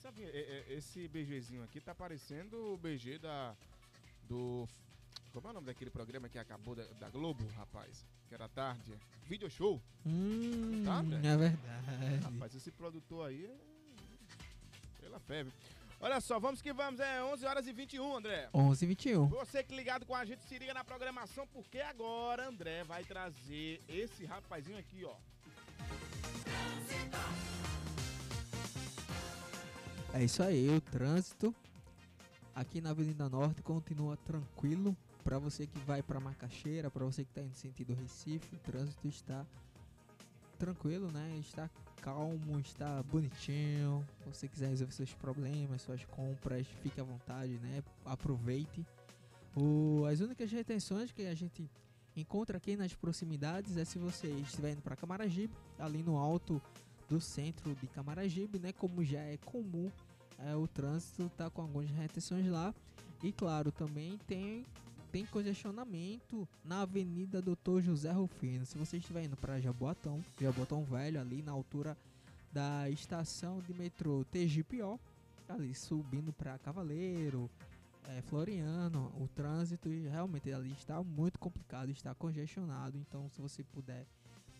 sabe, 0.00 0.22
e- 0.22 0.26
e- 0.70 0.74
esse 0.74 1.06
BGzinho 1.08 1.62
aqui 1.62 1.80
tá 1.80 1.94
parecendo 1.94 2.74
o 2.74 2.76
BG 2.76 3.18
da. 3.18 3.54
Do. 4.24 4.68
Como 5.32 5.46
é 5.46 5.50
o 5.50 5.54
nome 5.54 5.66
daquele 5.66 5.90
programa 5.90 6.28
que 6.28 6.38
acabou 6.38 6.74
da, 6.74 6.84
da 6.98 7.08
Globo, 7.10 7.46
rapaz? 7.56 8.04
Que 8.28 8.34
era 8.34 8.48
tarde. 8.48 8.94
Video 9.24 9.48
show. 9.50 9.80
Hum, 10.04 10.82
Tá, 10.84 10.94
André? 10.98 11.18
é 11.18 11.36
verdade. 11.36 12.24
Rapaz, 12.24 12.54
esse 12.54 12.70
produtor 12.72 13.28
aí 13.28 13.44
é. 13.46 13.56
Pela 15.00 15.20
febre. 15.20 15.52
Olha 16.00 16.20
só, 16.20 16.38
vamos 16.40 16.62
que 16.62 16.72
vamos, 16.72 16.98
é 16.98 17.22
11 17.22 17.44
horas 17.44 17.66
e 17.66 17.72
21, 17.72 18.16
André. 18.16 18.48
11 18.54 18.84
e 18.84 18.88
21. 18.88 19.28
Você 19.28 19.62
que 19.62 19.74
ligado 19.74 20.06
com 20.06 20.14
a 20.14 20.24
gente, 20.24 20.42
se 20.44 20.58
liga 20.58 20.72
na 20.72 20.82
programação, 20.82 21.46
porque 21.48 21.78
agora 21.80 22.48
André 22.48 22.84
vai 22.84 23.04
trazer 23.04 23.80
esse 23.86 24.24
rapazinho 24.24 24.78
aqui, 24.78 25.04
ó. 25.04 25.14
É 30.12 30.24
isso 30.24 30.42
aí, 30.42 30.68
o 30.68 30.80
trânsito 30.80 31.54
aqui 32.52 32.80
na 32.80 32.90
Avenida 32.90 33.28
Norte 33.28 33.62
continua 33.62 34.16
tranquilo. 34.16 34.96
Para 35.22 35.38
você 35.38 35.68
que 35.68 35.78
vai 35.80 36.02
para 36.02 36.18
Macaxeira, 36.18 36.90
para 36.90 37.04
você 37.04 37.24
que 37.24 37.30
está 37.30 37.42
indo 37.42 37.54
sentido 37.54 37.94
Recife, 37.94 38.56
o 38.56 38.58
trânsito 38.58 39.06
está 39.06 39.46
tranquilo, 40.58 41.12
né? 41.12 41.36
Está 41.38 41.70
calmo, 42.02 42.58
está 42.58 43.02
bonitinho. 43.04 44.04
Se 44.18 44.28
você 44.28 44.48
quiser 44.48 44.68
resolver 44.68 44.92
seus 44.92 45.14
problemas, 45.14 45.82
suas 45.82 46.04
compras, 46.06 46.66
fique 46.82 47.00
à 47.00 47.04
vontade, 47.04 47.52
né? 47.58 47.82
Aproveite. 48.04 48.84
O, 49.54 50.04
as 50.06 50.20
únicas 50.20 50.50
retenções 50.50 51.12
que 51.12 51.22
a 51.26 51.34
gente 51.34 51.70
encontra 52.16 52.56
aqui 52.56 52.76
nas 52.76 52.94
proximidades 52.94 53.76
é 53.76 53.84
se 53.84 53.98
você 53.98 54.26
estiver 54.26 54.72
indo 54.72 54.82
para 54.82 54.96
Camaragibe, 54.96 55.54
ali 55.78 56.02
no 56.02 56.16
alto 56.16 56.60
do 57.10 57.20
centro 57.20 57.74
de 57.74 57.88
Camaragibe, 57.88 58.60
né? 58.60 58.72
Como 58.72 59.04
já 59.04 59.20
é 59.20 59.36
comum, 59.38 59.90
é, 60.38 60.54
o 60.54 60.66
trânsito 60.68 61.28
tá 61.36 61.50
com 61.50 61.62
algumas 61.62 61.90
retenções 61.90 62.46
lá. 62.46 62.72
E 63.22 63.32
claro, 63.32 63.70
também 63.72 64.16
tem 64.26 64.64
tem 65.10 65.26
congestionamento 65.26 66.48
na 66.64 66.82
Avenida 66.82 67.42
Doutor 67.42 67.82
José 67.82 68.12
Rufino. 68.12 68.64
Se 68.64 68.78
você 68.78 68.98
estiver 68.98 69.24
indo 69.24 69.36
para 69.36 69.60
Jaboatão, 69.60 70.24
Jaboatão 70.40 70.84
Velho, 70.84 71.20
ali 71.20 71.42
na 71.42 71.50
altura 71.50 71.98
da 72.52 72.88
estação 72.88 73.58
de 73.58 73.74
metrô 73.74 74.24
TGPO, 74.30 75.00
ali 75.48 75.74
subindo 75.74 76.32
para 76.32 76.58
Cavaleiro, 76.58 77.50
é, 78.08 78.22
Floriano, 78.22 79.12
o 79.18 79.26
trânsito 79.34 79.88
realmente 79.88 80.52
ali 80.52 80.70
está 80.78 81.02
muito 81.02 81.40
complicado, 81.40 81.90
está 81.90 82.14
congestionado. 82.14 82.96
Então, 82.96 83.28
se 83.30 83.40
você 83.40 83.64
puder 83.64 84.06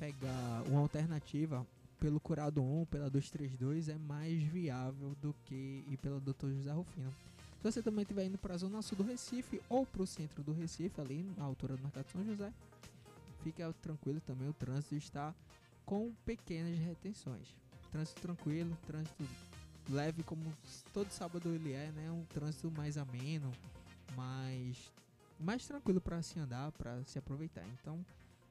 pegar 0.00 0.64
uma 0.66 0.80
alternativa 0.80 1.64
pelo 2.00 2.18
Curado 2.18 2.62
1, 2.62 2.86
pela 2.86 3.10
232, 3.10 3.90
é 3.90 3.98
mais 3.98 4.42
viável 4.42 5.14
do 5.20 5.34
que 5.44 5.84
ir 5.86 5.98
pela 5.98 6.18
Dr. 6.18 6.48
José 6.48 6.72
Rufino. 6.72 7.12
Se 7.58 7.62
você 7.62 7.82
também 7.82 8.02
estiver 8.02 8.24
indo 8.24 8.38
para 8.38 8.54
a 8.54 8.56
zona 8.56 8.80
sul 8.80 8.96
do 8.96 9.04
Recife 9.04 9.60
ou 9.68 9.84
para 9.84 10.02
o 10.02 10.06
centro 10.06 10.42
do 10.42 10.52
Recife, 10.52 10.98
ali 10.98 11.22
na 11.36 11.44
altura 11.44 11.76
do 11.76 11.82
Mercado 11.82 12.10
São 12.10 12.24
José, 12.24 12.50
fica 13.44 13.70
tranquilo 13.82 14.18
também. 14.22 14.48
O 14.48 14.54
trânsito 14.54 14.94
está 14.94 15.34
com 15.84 16.10
pequenas 16.24 16.78
retenções. 16.78 17.54
Trânsito 17.92 18.22
tranquilo, 18.22 18.74
trânsito 18.86 19.22
leve, 19.90 20.22
como 20.22 20.42
todo 20.94 21.10
sábado 21.10 21.50
ele 21.50 21.72
é, 21.72 21.92
né? 21.92 22.10
Um 22.10 22.24
trânsito 22.24 22.70
mais 22.70 22.96
ameno, 22.96 23.52
mais, 24.16 24.90
mais 25.38 25.66
tranquilo 25.66 26.00
para 26.00 26.22
se 26.22 26.38
andar, 26.38 26.72
para 26.72 27.04
se 27.04 27.18
aproveitar. 27.18 27.66
Então, 27.80 28.02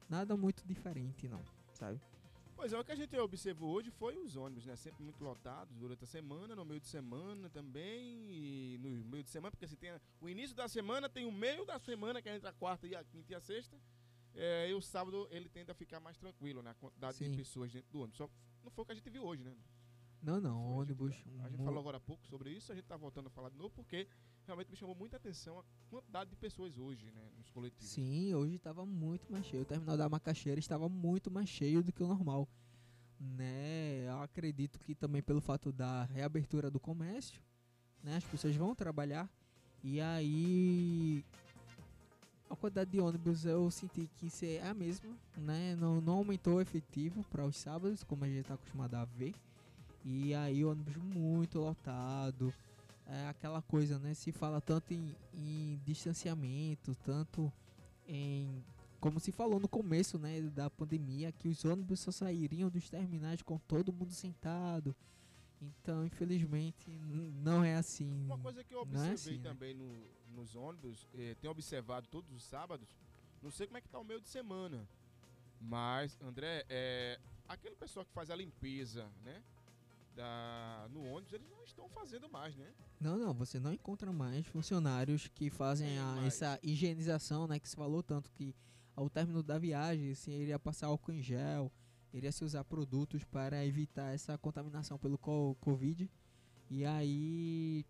nada 0.07 0.37
muito 0.37 0.63
diferente, 0.67 1.27
não, 1.27 1.41
sabe? 1.73 1.99
Pois 2.59 2.73
é, 2.73 2.77
o 2.77 2.83
que 2.83 2.91
a 2.91 2.95
gente 2.95 3.17
observou 3.17 3.71
hoje 3.71 3.89
foi 3.89 4.17
os 4.17 4.35
ônibus, 4.35 4.65
né? 4.65 4.75
Sempre 4.75 5.01
muito 5.01 5.23
lotados 5.23 5.73
durante 5.77 6.03
a 6.03 6.07
semana, 6.07 6.53
no 6.53 6.65
meio 6.65 6.81
de 6.81 6.87
semana 6.87 7.49
também, 7.49 8.29
e 8.29 8.77
no 8.81 8.89
meio 9.05 9.23
de 9.23 9.29
semana, 9.29 9.49
porque 9.49 9.63
assim, 9.63 9.77
tem 9.77 9.91
o 10.19 10.27
início 10.27 10.53
da 10.53 10.67
semana, 10.67 11.07
tem 11.07 11.25
o 11.25 11.31
meio 11.31 11.65
da 11.65 11.79
semana, 11.79 12.21
que 12.21 12.27
é 12.27 12.35
entre 12.35 12.49
a 12.49 12.51
quarta 12.51 12.85
e 12.85 12.93
a 12.93 13.01
quinta 13.01 13.31
e 13.31 13.35
a 13.35 13.39
sexta. 13.39 13.79
É, 14.35 14.69
e 14.69 14.73
o 14.73 14.81
sábado 14.81 15.25
ele 15.31 15.47
tende 15.47 15.71
a 15.71 15.73
ficar 15.73 16.01
mais 16.01 16.17
tranquilo, 16.17 16.61
né? 16.61 16.71
A 16.71 16.73
quantidade 16.73 17.15
Sim. 17.15 17.31
de 17.31 17.37
pessoas 17.37 17.71
dentro 17.71 17.89
do 17.91 17.99
ônibus. 18.01 18.17
Só 18.17 18.29
não 18.61 18.69
foi 18.69 18.83
o 18.83 18.85
que 18.85 18.91
a 18.91 18.95
gente 18.95 19.09
viu 19.09 19.23
hoje, 19.23 19.41
né? 19.41 19.55
Não, 20.21 20.39
não, 20.41 20.77
ônibus. 20.77 21.15
A 21.43 21.49
gente 21.49 21.59
mu- 21.59 21.65
falou 21.65 21.79
agora 21.79 21.97
há 21.97 21.99
pouco 22.01 22.25
sobre 22.27 22.51
isso, 22.51 22.71
a 22.71 22.75
gente 22.75 22.85
tá 22.85 22.97
voltando 22.97 23.27
a 23.27 23.29
falar 23.29 23.49
de 23.49 23.57
novo, 23.57 23.73
porque 23.73 24.07
realmente 24.45 24.69
me 24.69 24.75
chamou 24.75 24.95
muita 24.95 25.17
atenção 25.17 25.59
a 25.59 25.63
quantidade 25.89 26.29
de 26.29 26.35
pessoas 26.35 26.77
hoje, 26.77 27.09
né? 27.11 27.29
Nos 27.37 27.49
coletivos. 27.49 27.87
Sim, 27.89 28.33
hoje 28.33 28.55
estava 28.55 28.85
muito 28.85 29.31
mais 29.31 29.45
cheio. 29.45 29.63
O 29.63 29.65
terminal 29.65 29.95
da 29.95 30.09
Macaxeira 30.09 30.59
estava 30.59 30.89
muito 30.89 31.31
mais 31.31 31.47
cheio 31.47 31.81
do 31.81 31.91
que 31.93 32.03
o 32.03 32.07
normal. 32.07 32.47
Né? 33.19 34.05
Eu 34.07 34.21
acredito 34.21 34.79
que 34.79 34.95
também 34.95 35.21
pelo 35.21 35.41
fato 35.41 35.71
da 35.71 36.03
reabertura 36.05 36.69
do 36.71 36.79
comércio, 36.79 37.41
né? 38.03 38.15
As 38.17 38.23
pessoas 38.23 38.55
vão 38.55 38.73
trabalhar 38.73 39.29
e 39.83 39.99
aí 40.01 41.23
a 42.49 42.55
quantidade 42.55 42.91
de 42.91 42.99
ônibus 42.99 43.45
eu 43.45 43.69
senti 43.69 44.07
que 44.15 44.27
isso 44.27 44.43
é 44.45 44.61
a 44.67 44.73
mesma, 44.73 45.15
né? 45.37 45.75
Não, 45.75 45.99
não 46.01 46.13
aumentou 46.13 46.55
o 46.55 46.61
efetivo 46.61 47.23
para 47.29 47.45
os 47.45 47.55
sábados, 47.57 48.03
como 48.03 48.23
a 48.23 48.27
gente 48.27 48.39
está 48.41 48.53
acostumado 48.55 48.95
a 48.95 49.05
ver. 49.05 49.33
E 50.11 50.33
aí 50.33 50.65
ônibus 50.65 50.95
muito 50.97 51.59
lotado. 51.59 52.51
É 53.05 53.27
aquela 53.27 53.61
coisa, 53.61 53.99
né? 53.99 54.13
Se 54.15 54.31
fala 54.31 54.59
tanto 54.59 54.91
em, 54.93 55.15
em 55.33 55.79
distanciamento, 55.85 56.95
tanto 57.03 57.51
em 58.07 58.63
como 58.99 59.19
se 59.19 59.31
falou 59.31 59.59
no 59.61 59.67
começo, 59.69 60.17
né, 60.19 60.41
da 60.41 60.69
pandemia, 60.69 61.31
que 61.31 61.47
os 61.47 61.63
ônibus 61.63 62.01
só 62.01 62.11
sairiam 62.11 62.69
dos 62.69 62.89
terminais 62.89 63.41
com 63.41 63.57
todo 63.59 63.93
mundo 63.93 64.11
sentado. 64.11 64.93
Então, 65.61 66.05
infelizmente, 66.05 66.89
não 67.41 67.63
é 67.63 67.75
assim. 67.75 68.25
Uma 68.25 68.37
coisa 68.39 68.61
que 68.63 68.73
eu 68.73 68.79
é 68.79 68.81
observei 68.81 69.13
assim, 69.13 69.37
né? 69.37 69.43
também 69.43 69.73
no- 69.73 70.03
nos 70.35 70.53
ônibus, 70.55 71.07
eh, 71.13 71.35
tenho 71.39 71.51
observado 71.51 72.07
todos 72.07 72.29
os 72.33 72.43
sábados, 72.43 72.89
não 73.41 73.51
sei 73.51 73.67
como 73.67 73.77
é 73.77 73.81
que 73.81 73.87
tá 73.87 73.99
o 73.99 74.03
meio 74.03 74.19
de 74.19 74.27
semana, 74.27 74.85
mas, 75.61 76.17
André, 76.21 76.65
é, 76.69 77.19
aquele 77.47 77.75
pessoal 77.75 78.05
que 78.05 78.11
faz 78.11 78.29
a 78.29 78.35
limpeza, 78.35 79.09
né, 79.23 79.41
da, 80.19 80.87
no 80.91 81.01
ônibus, 81.05 81.31
eles 81.31 81.49
não 81.49 81.63
estão 81.63 81.87
fazendo 81.87 82.29
mais, 82.29 82.53
né? 82.57 82.73
Não, 82.99 83.17
não, 83.17 83.33
você 83.33 83.57
não 83.57 83.71
encontra 83.71 84.11
mais 84.11 84.45
funcionários 84.47 85.27
que 85.29 85.49
fazem 85.49 85.97
a- 85.97 86.27
essa 86.27 86.59
higienização, 86.61 87.47
né, 87.47 87.57
que 87.57 87.69
se 87.69 87.75
falou 87.75 88.03
tanto 88.03 88.29
que 88.31 88.53
ao 88.97 89.09
término 89.09 89.41
da 89.41 89.57
viagem, 89.57 90.13
se 90.13 90.29
iria 90.29 90.59
passar 90.59 90.87
álcool 90.87 91.13
em 91.13 91.21
gel, 91.21 91.71
iria 92.13 92.31
se 92.33 92.43
usar 92.43 92.65
produtos 92.65 93.23
para 93.23 93.65
evitar 93.65 94.13
essa 94.13 94.37
contaminação 94.37 94.97
pelo 94.99 95.17
co- 95.17 95.55
Covid. 95.61 96.11
E 96.69 96.83
aí 96.85 97.85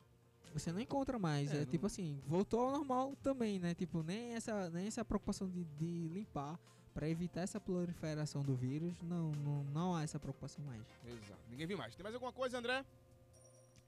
você 0.54 0.72
não 0.72 0.80
encontra 0.80 1.18
mais, 1.18 1.52
É, 1.52 1.58
é, 1.58 1.60
não- 1.62 1.66
tipo 1.66 1.88
assim, 1.88 2.22
voltou 2.28 2.60
ao 2.62 2.72
normal 2.72 3.16
também, 3.24 3.58
né? 3.60 3.74
Tipo, 3.74 4.04
nem 4.04 4.34
essa, 4.36 4.70
nem 4.70 4.86
essa 4.86 5.04
preocupação 5.04 5.50
de, 5.50 5.64
de 5.64 6.08
limpar 6.10 6.60
para 6.94 7.10
evitar 7.10 7.42
essa 7.42 7.60
proliferação 7.60 8.42
do 8.42 8.56
vírus, 8.56 9.02
não, 9.02 9.32
não, 9.32 9.64
não 9.66 9.96
há 9.96 10.04
essa 10.04 10.20
preocupação 10.20 10.64
mais. 10.66 10.82
Exato. 11.06 11.42
Ninguém 11.50 11.68
viu 11.68 11.78
mais. 11.78 11.96
Tem 11.96 12.04
mais 12.04 12.14
alguma 12.16 12.34
coisa, 12.34 12.58
André? 12.58 12.86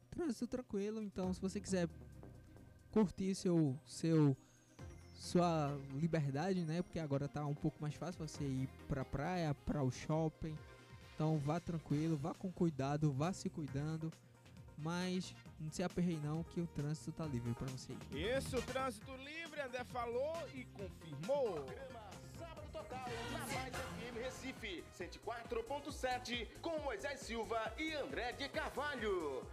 Trânsito 0.09 0.47
tranquilo, 0.47 1.01
então 1.01 1.33
se 1.33 1.39
você 1.39 1.59
quiser 1.59 1.87
curtir 2.91 3.33
seu 3.33 3.77
seu 3.85 4.35
sua 5.15 5.77
liberdade, 5.93 6.65
né? 6.65 6.81
Porque 6.81 6.99
agora 6.99 7.27
tá 7.27 7.45
um 7.45 7.53
pouco 7.53 7.77
mais 7.79 7.93
fácil 7.93 8.27
você 8.27 8.43
ir 8.43 8.67
pra 8.87 9.05
praia, 9.05 9.53
para 9.53 9.83
o 9.83 9.91
shopping. 9.91 10.57
Então 11.13 11.37
vá 11.37 11.59
tranquilo, 11.59 12.17
vá 12.17 12.33
com 12.33 12.51
cuidado, 12.51 13.11
vá 13.11 13.31
se 13.31 13.47
cuidando, 13.47 14.11
mas 14.79 15.35
não 15.59 15.71
se 15.71 15.83
aperrei 15.83 16.17
não 16.23 16.43
que 16.43 16.59
o 16.59 16.65
trânsito 16.67 17.11
tá 17.11 17.25
livre 17.25 17.53
para 17.53 17.67
você 17.67 17.93
ir. 17.93 18.17
Esse 18.17 18.55
o 18.55 18.61
Trânsito 18.63 19.15
Livre, 19.17 19.61
André 19.61 19.83
falou 19.83 20.35
e 20.55 20.65
confirmou. 20.65 21.67
Total 22.81 23.05
na 23.31 23.39
Mais 23.53 23.75
FM 23.75 24.15
Recife 24.23 24.83
104.7 24.97 26.47
com 26.61 26.79
Moisés 26.79 27.19
Silva 27.19 27.71
e 27.77 27.93
André 27.93 28.31
de 28.31 28.49
Carvalho. 28.49 29.45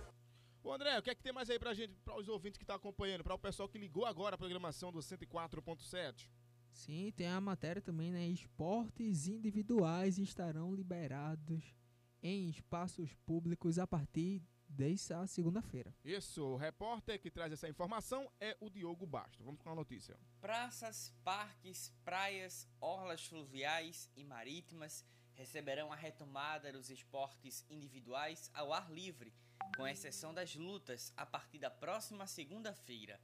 Ô 0.65 0.73
André, 0.73 0.99
o 0.99 1.03
que 1.03 1.11
é 1.11 1.15
que 1.15 1.23
tem 1.23 1.33
mais 1.33 1.51
aí 1.51 1.59
pra 1.59 1.75
gente, 1.75 1.93
para 2.03 2.17
os 2.17 2.27
ouvintes 2.27 2.57
que 2.57 2.65
estão 2.65 2.77
acompanhando, 2.77 3.23
para 3.23 3.35
o 3.35 3.39
pessoal 3.39 3.69
que 3.69 3.77
ligou 3.77 4.07
agora 4.07 4.35
a 4.35 4.39
programação 4.39 4.91
do 4.91 5.01
104.7? 5.01 6.31
Sim, 6.73 7.13
tem 7.15 7.29
a 7.29 7.39
matéria 7.39 7.83
também, 7.83 8.11
né? 8.11 8.27
Esportes 8.29 9.29
individuais 9.29 10.19
estarão 10.19 10.75
liberados 10.75 11.75
em 12.23 12.49
espaços 12.49 13.13
públicos 13.27 13.79
a 13.79 13.87
partir 13.87 14.43
dessa 14.69 15.27
segunda-feira. 15.27 15.95
Isso, 16.05 16.45
o 16.45 16.57
repórter 16.57 17.19
que 17.21 17.31
traz 17.31 17.53
essa 17.53 17.69
informação 17.69 18.31
é 18.41 18.57
o 18.61 18.69
Diogo 18.69 19.07
Basto. 19.07 19.43
Vamos 19.43 19.61
com 19.61 19.71
a 19.71 19.75
notícia. 19.75 20.17
Praças, 20.41 21.13
parques, 21.25 21.93
praias, 22.05 22.69
orlas 22.81 23.25
fluviais 23.27 24.11
e 24.15 24.25
marítimas 24.25 25.05
receberão 25.35 25.93
a 25.93 25.97
retomada 25.97 26.73
dos 26.73 26.91
esportes 26.91 27.65
individuais 27.71 28.51
ao 28.53 28.73
ar 28.73 28.91
livre, 28.91 29.33
com 29.77 29.87
exceção 29.87 30.35
das 30.35 30.55
lutas, 30.57 31.13
a 31.17 31.25
partir 31.25 31.59
da 31.59 31.71
próxima 31.71 32.27
segunda-feira. 32.27 33.21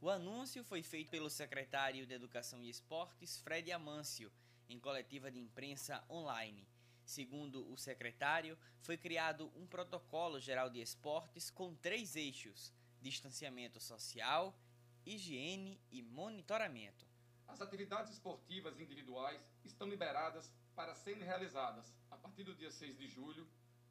O 0.00 0.08
anúncio 0.08 0.64
foi 0.64 0.82
feito 0.82 1.10
pelo 1.10 1.28
secretário 1.28 2.06
de 2.06 2.14
Educação 2.14 2.62
e 2.62 2.70
Esportes, 2.70 3.38
Fred 3.38 3.70
Amâncio, 3.70 4.32
em 4.66 4.80
coletiva 4.80 5.30
de 5.30 5.38
imprensa 5.38 6.02
online. 6.08 6.66
Segundo 7.10 7.68
o 7.68 7.76
secretário, 7.76 8.56
foi 8.82 8.96
criado 8.96 9.50
um 9.56 9.66
protocolo 9.66 10.38
geral 10.38 10.70
de 10.70 10.80
esportes 10.80 11.50
com 11.50 11.74
três 11.74 12.14
eixos: 12.14 12.72
distanciamento 13.02 13.80
social, 13.80 14.56
higiene 15.04 15.80
e 15.90 16.02
monitoramento. 16.02 17.04
As 17.48 17.60
atividades 17.60 18.12
esportivas 18.12 18.78
individuais 18.78 19.44
estão 19.64 19.88
liberadas 19.88 20.54
para 20.76 20.94
serem 20.94 21.24
realizadas 21.24 21.92
a 22.12 22.16
partir 22.16 22.44
do 22.44 22.54
dia 22.54 22.70
6 22.70 22.96
de 22.96 23.08
julho 23.08 23.44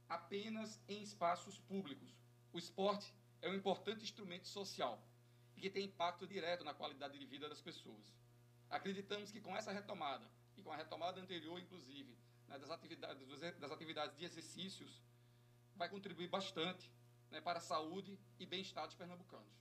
apenas 0.07 0.79
em 0.87 1.01
espaços 1.01 1.59
públicos. 1.59 2.15
O 2.53 2.57
esporte 2.57 3.13
é 3.41 3.49
um 3.49 3.53
importante 3.53 4.01
instrumento 4.01 4.47
social 4.47 4.97
e 5.57 5.59
que 5.59 5.69
tem 5.69 5.87
impacto 5.87 6.25
direto 6.25 6.63
na 6.63 6.73
qualidade 6.73 7.19
de 7.19 7.25
vida 7.25 7.49
das 7.49 7.59
pessoas. 7.59 8.13
Acreditamos 8.69 9.29
que 9.29 9.41
com 9.41 9.57
essa 9.57 9.73
retomada 9.73 10.25
e 10.55 10.63
com 10.63 10.71
a 10.71 10.77
retomada 10.77 11.19
anterior, 11.19 11.59
inclusive, 11.59 12.17
né, 12.49 12.57
das, 12.57 12.69
atividades, 12.69 13.39
das 13.59 13.71
atividades 13.71 14.17
de 14.17 14.25
exercícios, 14.25 15.01
vai 15.75 15.87
contribuir 15.87 16.27
bastante 16.27 16.91
né, 17.31 17.39
para 17.39 17.59
a 17.59 17.61
saúde 17.61 18.17
e 18.39 18.45
bem-estar 18.45 18.85
dos 18.85 18.95
pernambucanos. 18.95 19.53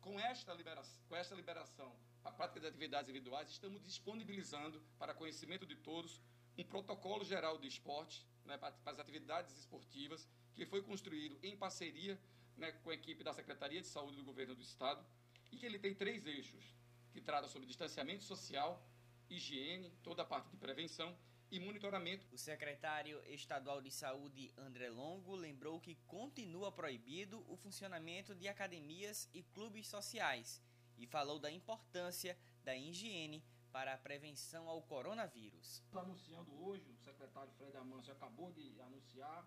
Com 0.00 0.20
esta, 0.20 0.54
liberação, 0.54 1.00
com 1.08 1.16
esta 1.16 1.34
liberação 1.34 1.96
a 2.22 2.30
prática 2.30 2.60
de 2.60 2.66
atividades 2.66 3.08
individuais, 3.08 3.50
estamos 3.50 3.82
disponibilizando 3.82 4.80
para 4.98 5.14
conhecimento 5.14 5.64
de 5.64 5.76
todos 5.76 6.20
um 6.58 6.64
protocolo 6.64 7.24
geral 7.24 7.58
de 7.58 7.66
esporte 7.66 8.26
né, 8.44 8.56
para 8.56 8.74
as 8.84 8.98
atividades 8.98 9.56
esportivas 9.58 10.28
que 10.54 10.64
foi 10.64 10.82
construído 10.82 11.38
em 11.42 11.56
parceria 11.56 12.18
né, 12.56 12.72
com 12.72 12.90
a 12.90 12.94
equipe 12.94 13.22
da 13.22 13.32
Secretaria 13.32 13.80
de 13.80 13.86
Saúde 13.86 14.16
do 14.16 14.24
Governo 14.24 14.54
do 14.54 14.62
Estado 14.62 15.04
e 15.52 15.56
que 15.56 15.66
ele 15.66 15.78
tem 15.78 15.94
três 15.94 16.26
eixos, 16.26 16.74
que 17.12 17.20
trata 17.20 17.48
sobre 17.48 17.66
distanciamento 17.66 18.24
social, 18.24 18.84
higiene, 19.28 19.90
toda 20.02 20.22
a 20.22 20.24
parte 20.24 20.48
de 20.50 20.56
prevenção 20.56 21.16
e 21.50 21.60
monitoramento. 21.60 22.26
O 22.32 22.38
secretário 22.38 23.22
estadual 23.26 23.80
de 23.80 23.90
saúde, 23.90 24.52
André 24.56 24.88
Longo, 24.90 25.34
lembrou 25.34 25.80
que 25.80 25.94
continua 26.06 26.72
proibido 26.72 27.44
o 27.48 27.56
funcionamento 27.56 28.34
de 28.34 28.48
academias 28.48 29.28
e 29.32 29.42
clubes 29.42 29.88
sociais 29.88 30.60
e 30.98 31.06
falou 31.06 31.38
da 31.38 31.50
importância 31.50 32.36
da 32.64 32.76
higiene 32.76 33.44
para 33.70 33.94
a 33.94 33.98
prevenção 33.98 34.68
ao 34.68 34.82
coronavírus. 34.82 35.82
Anunciando 35.92 36.52
hoje, 36.64 36.90
o 36.90 36.98
secretário 37.04 37.52
Fred 37.52 37.76
Amâncio 37.76 38.12
acabou 38.12 38.50
de 38.52 38.80
anunciar 38.80 39.46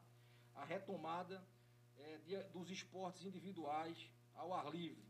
a 0.56 0.64
retomada 0.64 1.44
é, 1.98 2.18
de, 2.20 2.44
dos 2.50 2.70
esportes 2.70 3.26
individuais 3.26 4.10
ao 4.36 4.54
ar 4.54 4.70
livre. 4.70 5.04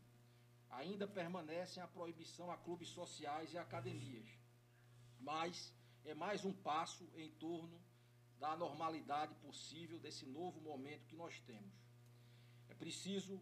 Ainda 0.70 1.06
permanecem 1.06 1.82
a 1.82 1.88
proibição 1.88 2.50
a 2.50 2.56
clubes 2.56 2.88
sociais 2.88 3.52
e 3.52 3.58
academias, 3.58 4.28
mas 5.18 5.74
é 6.10 6.14
mais 6.14 6.44
um 6.44 6.52
passo 6.52 7.08
em 7.14 7.30
torno 7.30 7.80
da 8.38 8.56
normalidade 8.56 9.34
possível 9.36 9.98
desse 9.98 10.26
novo 10.26 10.60
momento 10.60 11.06
que 11.06 11.14
nós 11.14 11.38
temos. 11.40 11.72
É 12.68 12.74
preciso 12.74 13.40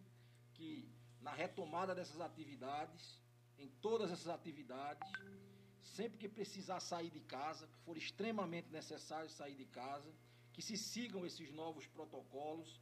que 0.53 0.87
na 1.19 1.33
retomada 1.33 1.95
dessas 1.95 2.21
atividades, 2.21 3.19
em 3.57 3.69
todas 3.81 4.11
essas 4.11 4.27
atividades, 4.27 5.09
sempre 5.81 6.19
que 6.19 6.29
precisar 6.29 6.79
sair 6.79 7.09
de 7.09 7.21
casa, 7.21 7.67
que 7.67 7.77
for 7.79 7.97
extremamente 7.97 8.69
necessário 8.69 9.29
sair 9.29 9.55
de 9.55 9.65
casa, 9.65 10.13
que 10.53 10.61
se 10.61 10.77
sigam 10.77 11.25
esses 11.25 11.51
novos 11.51 11.87
protocolos 11.87 12.79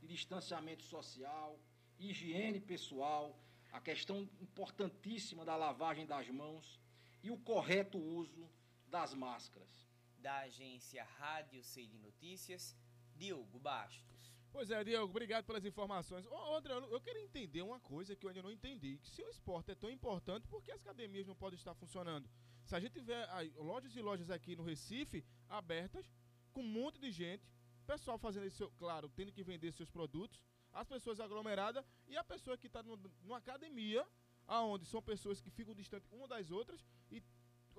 de 0.00 0.06
distanciamento 0.06 0.82
social, 0.82 1.58
higiene 1.98 2.60
pessoal, 2.60 3.38
a 3.72 3.80
questão 3.80 4.28
importantíssima 4.40 5.44
da 5.44 5.56
lavagem 5.56 6.06
das 6.06 6.28
mãos 6.28 6.78
e 7.22 7.30
o 7.30 7.38
correto 7.38 7.98
uso 7.98 8.50
das 8.90 9.14
máscaras. 9.14 9.88
Da 10.18 10.40
agência 10.40 11.02
Rádio 11.18 11.62
C 11.62 11.86
de 11.86 11.98
Notícias, 11.98 12.76
Diogo 13.16 13.58
Bastos. 13.58 14.10
Pois 14.52 14.70
é, 14.70 14.82
Diego, 14.82 15.04
obrigado 15.04 15.44
pelas 15.44 15.64
informações. 15.64 16.26
Outra, 16.26 16.74
eu 16.74 17.00
queria 17.00 17.22
entender 17.22 17.62
uma 17.62 17.78
coisa 17.80 18.16
que 18.16 18.26
eu 18.26 18.30
ainda 18.30 18.42
não 18.42 18.50
entendi. 18.50 18.98
Que 18.98 19.08
se 19.08 19.22
o 19.22 19.28
esporte 19.28 19.70
é 19.70 19.74
tão 19.74 19.88
importante, 19.88 20.46
por 20.48 20.62
que 20.62 20.72
as 20.72 20.80
academias 20.80 21.26
não 21.26 21.36
podem 21.36 21.56
estar 21.56 21.74
funcionando? 21.74 22.28
Se 22.66 22.74
a 22.74 22.80
gente 22.80 22.92
tiver 22.92 23.28
aí, 23.30 23.52
lojas 23.56 23.94
e 23.94 24.02
lojas 24.02 24.28
aqui 24.28 24.56
no 24.56 24.64
Recife 24.64 25.24
abertas, 25.48 26.12
com 26.52 26.60
um 26.60 26.68
monte 26.68 27.00
de 27.00 27.10
gente, 27.12 27.48
pessoal 27.86 28.18
fazendo 28.18 28.46
isso, 28.46 28.70
claro, 28.76 29.08
tendo 29.08 29.32
que 29.32 29.42
vender 29.42 29.72
seus 29.72 29.88
produtos, 29.88 30.42
as 30.72 30.86
pessoas 30.86 31.18
aglomeradas 31.20 31.84
e 32.08 32.16
a 32.16 32.24
pessoa 32.24 32.58
que 32.58 32.66
está 32.66 32.82
numa 32.82 33.38
academia, 33.38 34.06
aonde 34.46 34.84
são 34.84 35.00
pessoas 35.00 35.40
que 35.40 35.50
ficam 35.50 35.74
distantes 35.74 36.08
uma 36.12 36.28
das 36.28 36.50
outras, 36.50 36.84
e 37.10 37.22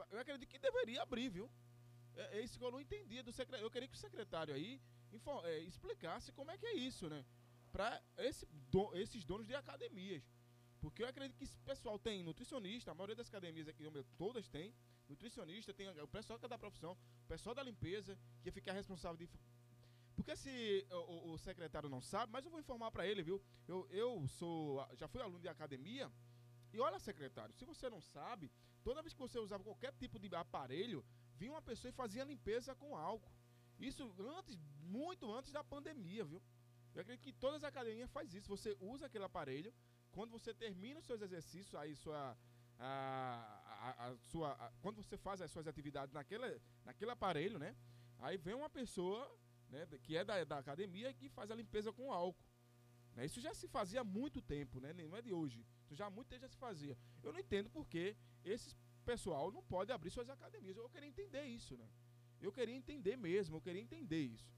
eu 0.10 0.20
acredito 0.20 0.50
que 0.50 0.60
deveria 0.60 1.02
abrir, 1.02 1.30
viu? 1.30 1.50
É, 2.16 2.38
é 2.38 2.42
isso 2.42 2.58
que 2.58 2.66
eu 2.66 2.72
não 2.72 2.82
entendia 2.82 3.24
do 3.24 3.32
secretário. 3.32 3.66
Eu 3.66 3.72
queria 3.72 3.88
que 3.88 3.96
o 3.96 4.00
secretário 4.00 4.54
aí 4.54 4.82
é, 5.46 5.60
explicasse 5.60 6.32
como 6.32 6.52
é 6.52 6.58
que 6.58 6.66
é 6.66 6.74
isso, 6.74 7.10
né? 7.10 7.26
Para 7.72 8.02
esse, 8.18 8.46
do, 8.70 8.94
esses 8.96 9.24
donos 9.24 9.48
de 9.48 9.56
academias. 9.56 10.24
Porque 10.80 11.04
eu 11.04 11.08
acredito 11.08 11.38
que 11.38 11.44
esse 11.44 11.58
pessoal 11.60 12.00
tem 12.00 12.24
nutricionista, 12.24 12.92
a 12.92 12.96
maioria 12.96 13.16
das 13.16 13.28
academias 13.28 13.68
aqui, 13.68 13.84
todas 14.18 14.50
têm, 14.50 14.74
nutricionista, 15.08 15.74
tem 15.74 15.88
o 16.02 16.08
pessoal 16.08 16.40
que 16.40 16.46
é 16.46 16.50
da 16.50 16.58
profissão, 16.58 16.98
o 17.24 17.28
pessoal 17.28 17.54
da 17.54 17.62
limpeza, 17.62 18.18
que 18.42 18.50
ia 18.50 18.52
ficar 18.52 18.74
responsável 18.74 19.18
de. 19.18 19.30
Porque 20.16 20.36
se 20.36 20.86
o, 20.92 21.34
o 21.34 21.38
secretário 21.38 21.88
não 21.88 22.02
sabe, 22.02 22.32
mas 22.32 22.44
eu 22.44 22.52
vou 22.52 22.60
informar 22.60 22.92
para 22.92 23.06
ele, 23.06 23.22
viu? 23.22 23.42
Eu, 23.68 23.88
eu 23.92 24.28
sou. 24.28 24.86
Já 24.96 25.08
fui 25.08 25.22
aluno 25.22 25.40
de 25.40 25.48
academia. 25.48 26.12
E 26.74 26.80
olha, 26.80 26.98
secretário, 27.00 27.54
se 27.54 27.66
você 27.66 27.90
não 27.90 28.02
sabe, 28.02 28.50
toda 28.84 29.02
vez 29.02 29.14
que 29.14 29.20
você 29.20 29.40
usava 29.40 29.64
qualquer 29.64 29.94
tipo 29.94 30.20
de 30.20 30.34
aparelho, 30.36 31.04
vinha 31.38 31.52
uma 31.52 31.62
pessoa 31.62 31.90
e 31.90 31.94
fazia 31.94 32.24
limpeza 32.24 32.76
com 32.76 32.96
álcool. 32.96 33.32
Isso 33.80 34.04
antes, 34.38 34.58
muito 34.82 35.32
antes 35.32 35.52
da 35.52 35.64
pandemia, 35.64 36.24
viu? 36.24 36.42
Eu 36.94 37.02
acredito 37.02 37.24
que 37.24 37.34
todas 37.34 37.64
as 37.64 37.64
academias 37.64 38.10
faz 38.12 38.34
isso. 38.34 38.50
Você 38.50 38.76
usa 38.80 39.06
aquele 39.06 39.24
aparelho, 39.24 39.74
quando 40.12 40.32
você 40.32 40.54
termina 40.54 41.00
os 41.00 41.06
seus 41.06 41.22
exercícios, 41.22 41.74
aí 41.76 41.96
sua 41.96 42.38
a, 42.78 43.62
a, 43.66 44.08
a 44.08 44.18
sua 44.18 44.74
quando 44.82 44.98
você 44.98 45.18
faz 45.18 45.42
as 45.42 45.52
suas 45.52 45.68
atividades 45.68 46.14
naquele, 46.14 46.60
naquele 46.84 47.12
aparelho, 47.12 47.58
né? 47.60 47.76
Aí 48.20 48.38
vem 48.38 48.54
uma 48.54 48.70
pessoa, 48.70 49.20
né, 49.70 49.88
que 50.04 50.16
é 50.16 50.24
da, 50.24 50.44
da 50.44 50.58
academia 50.58 51.14
que 51.14 51.30
faz 51.30 51.50
a 51.50 51.56
limpeza 51.56 51.92
com 51.92 52.12
álcool. 52.12 52.46
Né? 53.16 53.26
Isso 53.26 53.42
já 53.42 53.54
se 53.54 53.68
fazia 53.68 54.02
há 54.02 54.04
muito 54.04 54.42
tempo, 54.42 54.80
né? 54.80 54.94
Não 54.94 55.16
é 55.16 55.22
de 55.22 55.34
hoje. 55.34 55.66
Isso 55.92 55.98
já 55.98 56.10
muito 56.10 56.30
tempo 56.30 56.44
já 56.44 56.48
se 56.48 56.58
fazia. 56.58 56.98
Eu 57.22 57.34
não 57.34 57.40
entendo 57.40 57.70
porque 57.70 58.16
esse 58.46 58.74
pessoal 59.04 59.52
não 59.52 59.62
pode 59.62 59.92
abrir 59.92 60.10
suas 60.10 60.30
academias. 60.30 60.78
Eu 60.78 60.90
queria 60.90 61.10
entender 61.10 61.44
isso, 61.44 61.76
né? 61.76 61.88
Eu 62.40 62.52
queria 62.58 62.74
entender 62.74 63.18
mesmo, 63.18 63.58
eu 63.58 63.62
queria 63.62 63.82
entender 63.82 64.22
isso. 64.22 64.50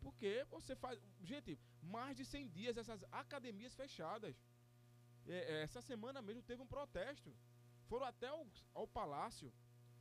Porque 0.00 0.44
você 0.50 0.76
faz. 0.76 1.00
Gente, 1.22 1.58
mais 1.82 2.14
de 2.18 2.26
100 2.26 2.48
dias 2.48 2.76
essas 2.76 3.02
academias 3.10 3.74
fechadas. 3.74 4.36
É, 5.26 5.38
é, 5.52 5.62
essa 5.62 5.80
semana 5.80 6.20
mesmo 6.20 6.42
teve 6.42 6.60
um 6.60 6.66
protesto. 6.66 7.34
Foram 7.88 8.04
até 8.04 8.30
o, 8.30 8.46
ao 8.74 8.86
palácio 8.86 9.50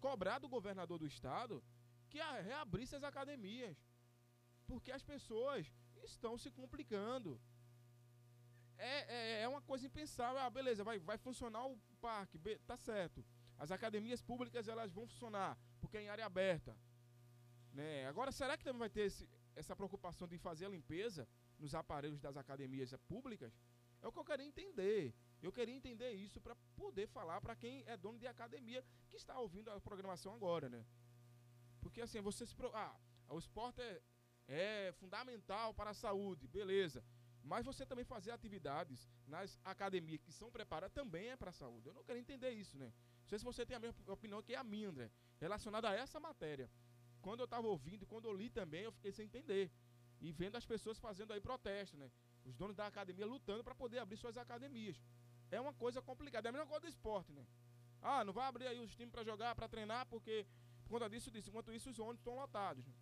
cobrar 0.02 0.40
do 0.40 0.50
governador 0.50 1.00
do 1.00 1.08
estado 1.08 1.64
que 2.10 2.20
reabrisse 2.50 2.98
as 2.98 3.04
academias. 3.04 3.78
Porque 4.68 4.92
as 4.92 5.04
pessoas 5.04 5.74
estão 6.04 6.38
se 6.38 6.52
complicando. 6.52 7.40
É, 8.78 9.14
é, 9.14 9.42
é 9.42 9.48
uma 9.48 9.62
coisa 9.62 9.86
impensável. 9.86 10.40
Ah, 10.40 10.50
beleza, 10.50 10.84
vai, 10.84 11.00
vai 11.00 11.18
funcionar 11.18 11.66
o 11.66 11.78
parque, 12.02 12.40
tá 12.66 12.78
certo. 12.78 13.24
As 13.58 13.72
academias 13.72 14.22
públicas 14.22 14.68
elas 14.68 14.92
vão 14.92 15.08
funcionar, 15.08 15.58
porque 15.80 15.98
é 15.98 16.02
em 16.02 16.10
área 16.10 16.26
aberta. 16.26 16.78
Né? 17.72 18.08
Agora, 18.08 18.32
será 18.32 18.58
que 18.58 18.64
também 18.64 18.80
vai 18.80 18.90
ter 18.90 19.02
esse, 19.02 19.28
essa 19.56 19.76
preocupação 19.76 20.28
de 20.28 20.38
fazer 20.38 20.66
a 20.66 20.70
limpeza 20.70 21.28
nos 21.58 21.74
aparelhos 21.74 22.20
das 22.20 22.38
academias 22.38 22.94
públicas? 23.08 23.54
É 24.02 24.08
o 24.08 24.12
que 24.12 24.20
eu 24.20 24.26
queria 24.26 24.46
entender. 24.46 25.14
Eu 25.42 25.52
queria 25.52 25.76
entender 25.76 26.12
isso 26.12 26.40
para 26.42 26.56
poder 26.76 27.08
falar 27.08 27.40
para 27.42 27.56
quem 27.56 27.84
é 27.86 27.96
dono 27.98 28.18
de 28.18 28.28
academia 28.28 28.84
que 29.10 29.16
está 29.16 29.40
ouvindo 29.40 29.70
a 29.72 29.80
programação 29.80 30.34
agora, 30.34 30.70
né? 30.70 30.86
Porque 31.82 32.02
assim, 32.02 32.22
você 32.22 32.46
se. 32.46 32.56
Ah, 32.74 32.96
o 33.30 33.38
esporte 33.38 33.82
é, 33.82 34.02
é 34.48 34.92
fundamental 34.94 35.74
para 35.74 35.92
a 35.92 35.94
saúde, 35.94 36.48
beleza. 36.48 37.04
Mas 37.52 37.66
você 37.66 37.86
também 37.86 38.04
fazer 38.04 38.32
atividades 38.32 39.08
nas 39.28 39.60
academias 39.64 40.20
que 40.20 40.32
são 40.32 40.50
preparadas 40.52 40.96
também 41.00 41.30
é 41.30 41.38
para 41.38 41.52
a 41.52 41.54
saúde. 41.54 41.88
Eu 41.88 41.94
não 41.94 42.04
quero 42.04 42.20
entender 42.20 42.50
isso, 42.50 42.76
né? 42.78 42.92
Não 43.22 43.28
sei 43.30 43.38
se 43.40 43.46
você 43.46 43.66
tem 43.66 43.78
a 43.78 43.80
mesma 43.80 44.14
opinião 44.14 44.42
que 44.42 44.56
a 44.56 44.64
minha, 44.64 44.90
André, 44.90 45.12
relacionada 45.40 45.90
a 45.90 45.94
essa 45.94 46.20
matéria 46.20 46.70
quando 47.26 47.40
eu 47.40 47.46
estava 47.46 47.68
ouvindo, 47.68 48.06
quando 48.06 48.26
eu 48.26 48.34
li 48.34 48.50
também, 48.52 48.84
eu 48.84 48.92
fiquei 48.92 49.12
sem 49.12 49.26
entender. 49.26 49.72
E 50.22 50.32
vendo 50.32 50.56
as 50.58 50.66
pessoas 50.74 51.00
fazendo 51.00 51.34
aí 51.34 51.42
protesto, 51.42 51.98
né? 51.98 52.12
Os 52.46 52.56
donos 52.56 52.76
da 52.76 52.86
academia 52.86 53.26
lutando 53.26 53.64
para 53.64 53.74
poder 53.74 53.98
abrir 53.98 54.18
suas 54.18 54.38
academias. 54.38 54.98
É 55.50 55.60
uma 55.60 55.74
coisa 55.74 56.04
complicada. 56.04 56.48
É 56.48 56.50
a 56.50 56.52
mesma 56.52 56.68
coisa 56.68 56.82
do 56.82 56.88
esporte, 56.88 57.34
né? 57.34 57.44
Ah, 58.00 58.24
não 58.24 58.32
vai 58.32 58.46
abrir 58.48 58.68
aí 58.68 58.80
os 58.80 58.96
times 58.96 59.12
para 59.12 59.24
jogar, 59.24 59.56
para 59.56 59.68
treinar, 59.68 60.06
porque 60.06 60.46
por 60.84 60.92
conta 60.92 61.10
disso, 61.10 61.32
disso. 61.32 61.50
Enquanto 61.50 61.74
isso, 61.74 61.90
os 61.90 61.98
ônibus 61.98 62.20
estão 62.20 62.36
lotados. 62.36 62.86
Né? 62.86 62.94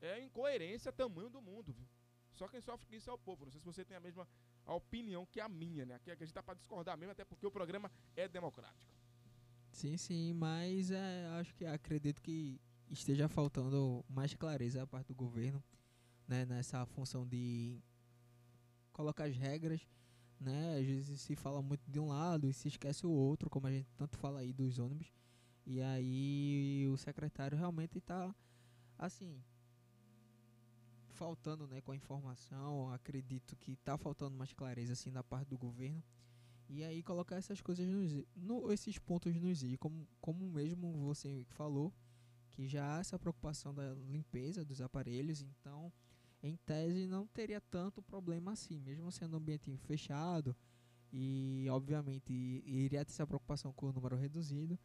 É 0.00 0.20
incoerência 0.20 0.92
tamanho 0.92 1.30
do 1.30 1.40
mundo, 1.40 1.72
viu? 1.72 1.86
Só 2.34 2.48
quem 2.48 2.60
sofre 2.60 2.86
com 2.86 2.94
isso 2.94 3.10
é 3.10 3.12
o 3.12 3.18
povo. 3.18 3.44
Não 3.44 3.52
sei 3.52 3.60
se 3.60 3.66
você 3.66 3.84
tem 3.84 3.96
a 3.96 4.00
mesma 4.00 4.26
a 4.64 4.74
opinião 4.74 5.26
que 5.26 5.40
a 5.40 5.48
minha, 5.48 5.84
né? 5.84 5.94
Aqui 5.96 6.10
a 6.10 6.14
gente 6.14 6.32
tá 6.32 6.42
para 6.42 6.54
discordar 6.54 6.96
mesmo, 6.96 7.12
até 7.12 7.24
porque 7.24 7.46
o 7.46 7.50
programa 7.50 7.90
é 8.16 8.28
democrático. 8.28 8.94
Sim, 9.72 9.96
sim, 9.96 10.32
mas 10.34 10.90
é, 10.90 11.26
acho 11.40 11.54
que 11.54 11.64
acredito 11.64 12.20
que 12.20 12.60
esteja 12.90 13.28
faltando 13.28 14.04
mais 14.08 14.34
clareza 14.34 14.80
da 14.80 14.86
parte 14.86 15.08
do 15.08 15.14
governo, 15.14 15.62
né, 16.26 16.44
nessa 16.44 16.84
função 16.86 17.26
de 17.26 17.80
colocar 18.92 19.24
as 19.24 19.36
regras, 19.36 19.86
né? 20.38 20.78
Às 20.78 20.86
vezes 20.86 21.20
se 21.20 21.36
fala 21.36 21.62
muito 21.62 21.82
de 21.88 22.00
um 22.00 22.08
lado 22.08 22.48
e 22.48 22.52
se 22.52 22.68
esquece 22.68 23.06
o 23.06 23.10
outro, 23.10 23.48
como 23.48 23.66
a 23.66 23.72
gente 23.72 23.88
tanto 23.96 24.16
fala 24.18 24.40
aí 24.40 24.52
dos 24.52 24.78
ônibus. 24.78 25.12
E 25.64 25.80
aí 25.80 26.88
o 26.88 26.96
secretário 26.96 27.56
realmente 27.56 27.98
está 27.98 28.34
assim 28.98 29.42
faltando, 31.20 31.66
né, 31.66 31.82
com 31.82 31.92
a 31.92 31.96
informação. 31.96 32.90
Acredito 32.90 33.54
que 33.56 33.72
está 33.72 33.98
faltando 33.98 34.34
mais 34.38 34.54
clareza 34.54 34.94
assim 34.94 35.12
da 35.12 35.22
parte 35.22 35.48
do 35.48 35.58
governo. 35.58 36.02
E 36.66 36.82
aí 36.82 37.02
colocar 37.02 37.36
essas 37.36 37.60
coisas 37.60 37.86
nos, 37.86 38.24
no, 38.34 38.72
esses 38.72 38.98
pontos 38.98 39.36
nos 39.36 39.62
i, 39.62 39.76
como 39.76 40.08
como 40.18 40.48
mesmo 40.48 40.92
você 41.04 41.44
falou, 41.50 41.92
que 42.48 42.66
já 42.66 42.96
há 42.96 43.00
essa 43.00 43.18
preocupação 43.18 43.74
da 43.74 43.92
limpeza 43.92 44.64
dos 44.64 44.80
aparelhos, 44.80 45.42
então 45.42 45.92
em 46.42 46.56
tese 46.56 47.06
não 47.06 47.26
teria 47.26 47.60
tanto 47.60 48.00
problema 48.00 48.52
assim, 48.52 48.78
mesmo 48.80 49.12
sendo 49.12 49.34
um 49.34 49.40
ambiente 49.40 49.76
fechado 49.78 50.56
e 51.12 51.66
obviamente 51.68 52.32
iria 52.64 53.04
ter 53.04 53.12
essa 53.12 53.26
preocupação 53.26 53.72
com 53.72 53.86
o 53.88 53.92
número 53.92 54.16
reduzido, 54.16 54.78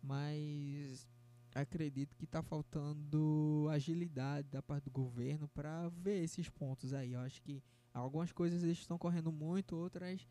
mas 0.00 1.08
acredito 1.54 2.16
que 2.16 2.24
está 2.24 2.42
faltando 2.42 3.68
agilidade 3.70 4.48
da 4.48 4.62
parte 4.62 4.84
do 4.84 4.90
governo 4.90 5.48
para 5.48 5.88
ver 5.88 6.22
esses 6.22 6.48
pontos 6.48 6.92
aí. 6.92 7.12
Eu 7.12 7.20
acho 7.20 7.42
que 7.42 7.62
algumas 7.92 8.32
coisas 8.32 8.62
eles 8.62 8.78
estão 8.78 8.98
correndo 8.98 9.32
muito, 9.32 9.76
outras 9.76 10.26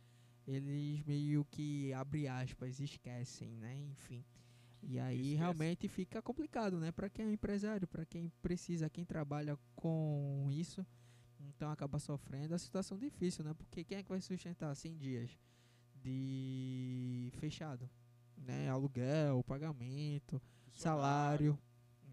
eles 0.47 1.03
meio 1.03 1.45
que 1.45 1.93
abre 1.93 2.27
aspas 2.27 2.79
esquecem, 2.79 3.55
né? 3.57 3.77
Enfim. 3.91 4.25
E 4.81 4.97
aí 4.99 5.17
Esquece. 5.17 5.35
realmente 5.35 5.87
fica 5.87 6.21
complicado, 6.21 6.79
né? 6.79 6.91
Para 6.91 7.09
quem 7.09 7.25
é 7.25 7.31
empresário, 7.31 7.87
para 7.87 8.05
quem 8.05 8.29
precisa, 8.41 8.89
quem 8.89 9.05
trabalha 9.05 9.57
com 9.75 10.47
isso, 10.51 10.85
então 11.39 11.69
acaba 11.69 11.99
sofrendo 11.99 12.55
a 12.55 12.57
situação 12.57 12.97
difícil, 12.97 13.43
né? 13.43 13.53
Porque 13.53 13.83
quem 13.83 13.97
é 13.97 14.03
que 14.03 14.09
vai 14.09 14.21
sustentar 14.21 14.73
100 14.73 14.97
dias 14.97 15.37
de 15.95 17.29
fechado, 17.33 17.89
né? 18.37 18.69
Aluguel, 18.69 19.43
pagamento, 19.43 20.41
salário, 20.73 21.57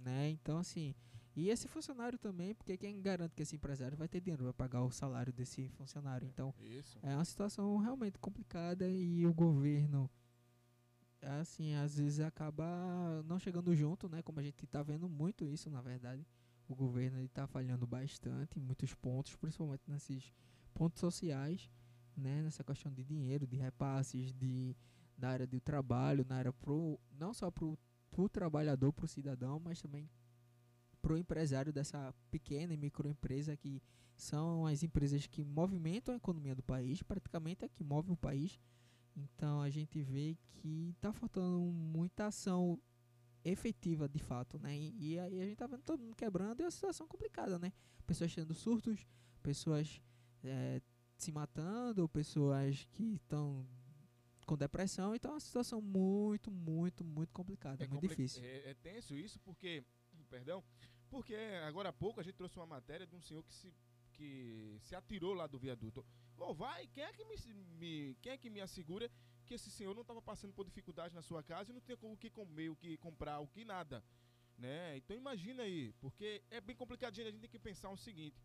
né? 0.05 0.31
Então 0.31 0.59
assim, 0.59 0.95
e 1.37 1.51
esse 1.51 1.69
funcionário 1.69 2.19
também, 2.19 2.55
porque 2.55 2.79
quem 2.79 3.01
garante 3.03 3.35
que 3.35 3.43
esse 3.43 3.57
empresário 3.57 3.97
vai 3.97 4.09
ter 4.09 4.23
dinheiro 4.23 4.43
para 4.45 4.55
pagar 4.55 4.83
o 4.83 4.91
salário 4.91 5.33
desse 5.33 5.69
funcionário? 5.69 6.27
Então, 6.27 6.55
Isso. 6.59 6.99
é 7.03 7.15
uma 7.15 7.25
situação 7.27 7.77
realmente 7.77 8.19
complicada 8.19 8.89
e 8.89 9.27
o 9.27 9.35
governo 9.35 10.11
assim, 11.21 11.75
às 11.75 11.99
vezes 11.99 12.21
acaba 12.21 12.65
não 13.27 13.39
chegando 13.39 13.75
junto, 13.75 14.09
né? 14.09 14.23
Como 14.23 14.41
a 14.41 14.43
gente 14.43 14.67
tá 14.67 14.83
vendo 14.83 15.09
muito 15.09 15.45
isso, 15.45 15.69
na 15.69 15.83
verdade. 15.83 16.27
O 16.69 16.75
governo 16.75 17.19
ele 17.19 17.29
tá 17.29 17.47
falhando 17.47 17.87
bastante 17.87 18.59
em 18.59 18.63
muitos 18.63 18.95
pontos, 18.95 19.37
principalmente 19.37 19.83
nesses 19.89 20.33
pontos 20.73 21.01
sociais, 21.01 21.71
né? 22.17 22.43
Nessa 22.43 22.65
questão 22.65 22.93
de 22.93 23.05
dinheiro, 23.05 23.47
de 23.47 23.57
repasses, 23.57 24.33
de 24.33 24.75
na 25.19 25.31
área 25.31 25.47
do 25.47 25.61
trabalho, 25.61 26.25
na 26.29 26.37
área 26.37 26.53
pro 26.53 26.99
não 27.11 27.35
só 27.35 27.51
pro, 28.11 28.23
pro 28.23 28.29
trabalhador, 28.29 28.93
pro 28.93 29.07
cidadão, 29.07 29.61
mas 29.61 29.81
também 29.81 30.09
pro 31.01 31.17
empresário 31.17 31.73
dessa 31.73 32.13
pequena 32.31 32.75
e 32.75 32.77
microempresa 32.77 33.57
que 33.57 33.81
são 34.17 34.67
as 34.67 34.83
empresas 34.83 35.27
que 35.27 35.45
movimentam 35.45 36.15
a 36.15 36.17
economia 36.17 36.55
do 36.55 36.63
país, 36.63 37.03
praticamente 37.03 37.65
é 37.65 37.69
que 37.69 37.85
move 37.85 38.11
o 38.11 38.17
país. 38.17 38.59
Então 39.15 39.61
a 39.61 39.71
gente 39.71 40.03
vê 40.03 40.37
que 40.51 40.95
está 40.97 41.13
faltando 41.13 41.61
muita 41.73 42.27
ação 42.27 42.81
efetiva 43.45 44.09
de 44.09 44.19
fato, 44.19 44.59
né? 44.59 44.77
E, 44.77 45.13
e 45.13 45.19
aí 45.19 45.41
a 45.41 45.45
gente 45.45 45.57
tá 45.57 45.67
vendo 45.67 45.83
todo 45.83 46.01
mundo 46.01 46.17
quebrando 46.17 46.61
e 46.61 46.63
é 46.63 46.65
uma 46.65 46.71
situação 46.71 47.07
complicada, 47.07 47.59
né? 47.59 47.73
Pessoas 48.07 48.35
tendo 48.35 48.55
surtos, 48.55 49.07
pessoas 49.43 50.03
eh, 50.43 50.81
se 51.17 51.31
matando, 51.31 52.09
pessoas 52.09 52.87
que 52.93 53.15
estão 53.15 53.67
com 54.47 54.57
depressão, 54.57 55.15
então 55.15 55.33
é 55.33 55.35
uma 55.35 55.41
situação 55.41 55.83
muito, 55.83 56.51
muito, 56.51 57.05
muito 57.05 57.33
complicada, 57.33 57.77
muito 57.87 57.95
compli- 57.95 58.09
difícil. 58.11 58.43
É, 58.45 58.71
é 58.71 58.75
tenso 58.75 59.15
isso 59.17 59.39
porque, 59.41 59.85
perdão, 60.31 60.63
porque 61.11 61.35
agora 61.67 61.89
há 61.89 61.93
pouco 61.93 62.21
a 62.21 62.23
gente 62.23 62.37
trouxe 62.37 62.57
uma 62.59 62.67
matéria 62.67 63.07
de 63.07 63.15
um 63.17 63.21
senhor 63.21 63.43
que 63.43 63.53
se, 63.55 63.75
que 64.13 64.77
se 64.81 64.95
atirou 64.95 65.35
lá 65.35 65.47
do 65.47 65.59
viaduto. 65.59 66.07
Ô, 66.39 66.55
vai, 66.55 66.87
quem 66.89 67.03
é 67.03 67.13
que 67.13 67.25
me, 67.25 67.35
me- 67.79 68.15
quem 68.23 68.33
é 68.33 68.39
que 68.39 68.49
me 68.49 68.61
assegura 68.61 69.11
que 69.45 69.55
esse 69.55 69.71
senhor 69.71 69.95
não 69.95 70.03
estava 70.03 70.23
passando 70.23 70.53
por 70.53 70.65
dificuldade 70.65 71.15
na 71.15 71.23
sua 71.23 71.43
casa 71.43 71.71
e 71.71 71.75
não 71.75 71.81
tinha 71.81 71.97
o 72.01 72.17
que 72.17 72.31
comer, 72.31 72.69
o 72.69 72.77
que 72.77 72.97
comprar, 72.99 73.41
o 73.41 73.47
que 73.49 73.65
nada, 73.65 74.03
né? 74.59 74.97
Então 74.97 75.17
imagina 75.17 75.63
aí, 75.65 75.93
porque 76.01 76.43
é 76.51 76.61
bem 76.61 76.75
complicadinho, 76.77 77.27
a 77.27 77.31
gente 77.31 77.41
tem 77.41 77.51
que 77.51 77.59
pensar 77.59 77.91
o 77.91 77.97
seguinte, 77.97 78.41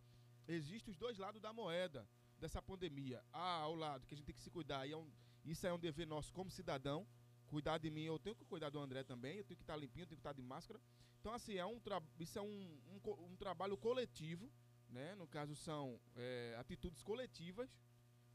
existem 0.48 0.92
os 0.92 0.98
dois 0.98 1.18
lados 1.18 1.42
da 1.42 1.52
moeda 1.54 2.08
dessa 2.40 2.62
pandemia. 2.62 3.24
Há 3.32 3.62
ao 3.62 3.76
lado 3.76 4.06
que 4.08 4.14
a 4.14 4.18
gente 4.18 4.26
tem 4.26 4.36
que 4.36 4.42
se 4.42 4.50
cuidar 4.50 4.88
e 4.88 4.92
é 4.94 4.98
um, 4.98 5.10
isso 5.46 5.66
é 5.66 5.74
um 5.74 5.80
dever 5.80 6.08
nosso 6.08 6.34
como 6.34 6.50
cidadão, 6.52 7.08
cuidar 7.48 7.78
de 7.78 7.90
mim, 7.90 8.04
eu 8.04 8.18
tenho 8.18 8.36
que 8.36 8.46
cuidar 8.46 8.70
do 8.70 8.80
André 8.80 9.04
também, 9.04 9.38
eu 9.38 9.44
tenho 9.44 9.58
que 9.58 9.64
estar 9.64 9.76
limpinho, 9.76 10.04
eu 10.04 10.08
tenho 10.08 10.18
que 10.18 10.22
estar 10.22 10.34
de 10.34 10.42
máscara. 10.42 10.80
Então, 11.20 11.34
assim, 11.34 11.56
é 11.56 11.66
um 11.66 11.80
isso 12.20 12.40
é 12.40 12.42
um, 12.42 12.80
um, 12.90 13.26
um 13.26 13.36
trabalho 13.36 13.78
coletivo, 13.78 14.50
né? 14.90 15.16
No 15.16 15.28
caso, 15.28 15.56
são 15.56 16.00
é, 16.16 16.56
atitudes 16.60 17.04
coletivas, 17.04 17.70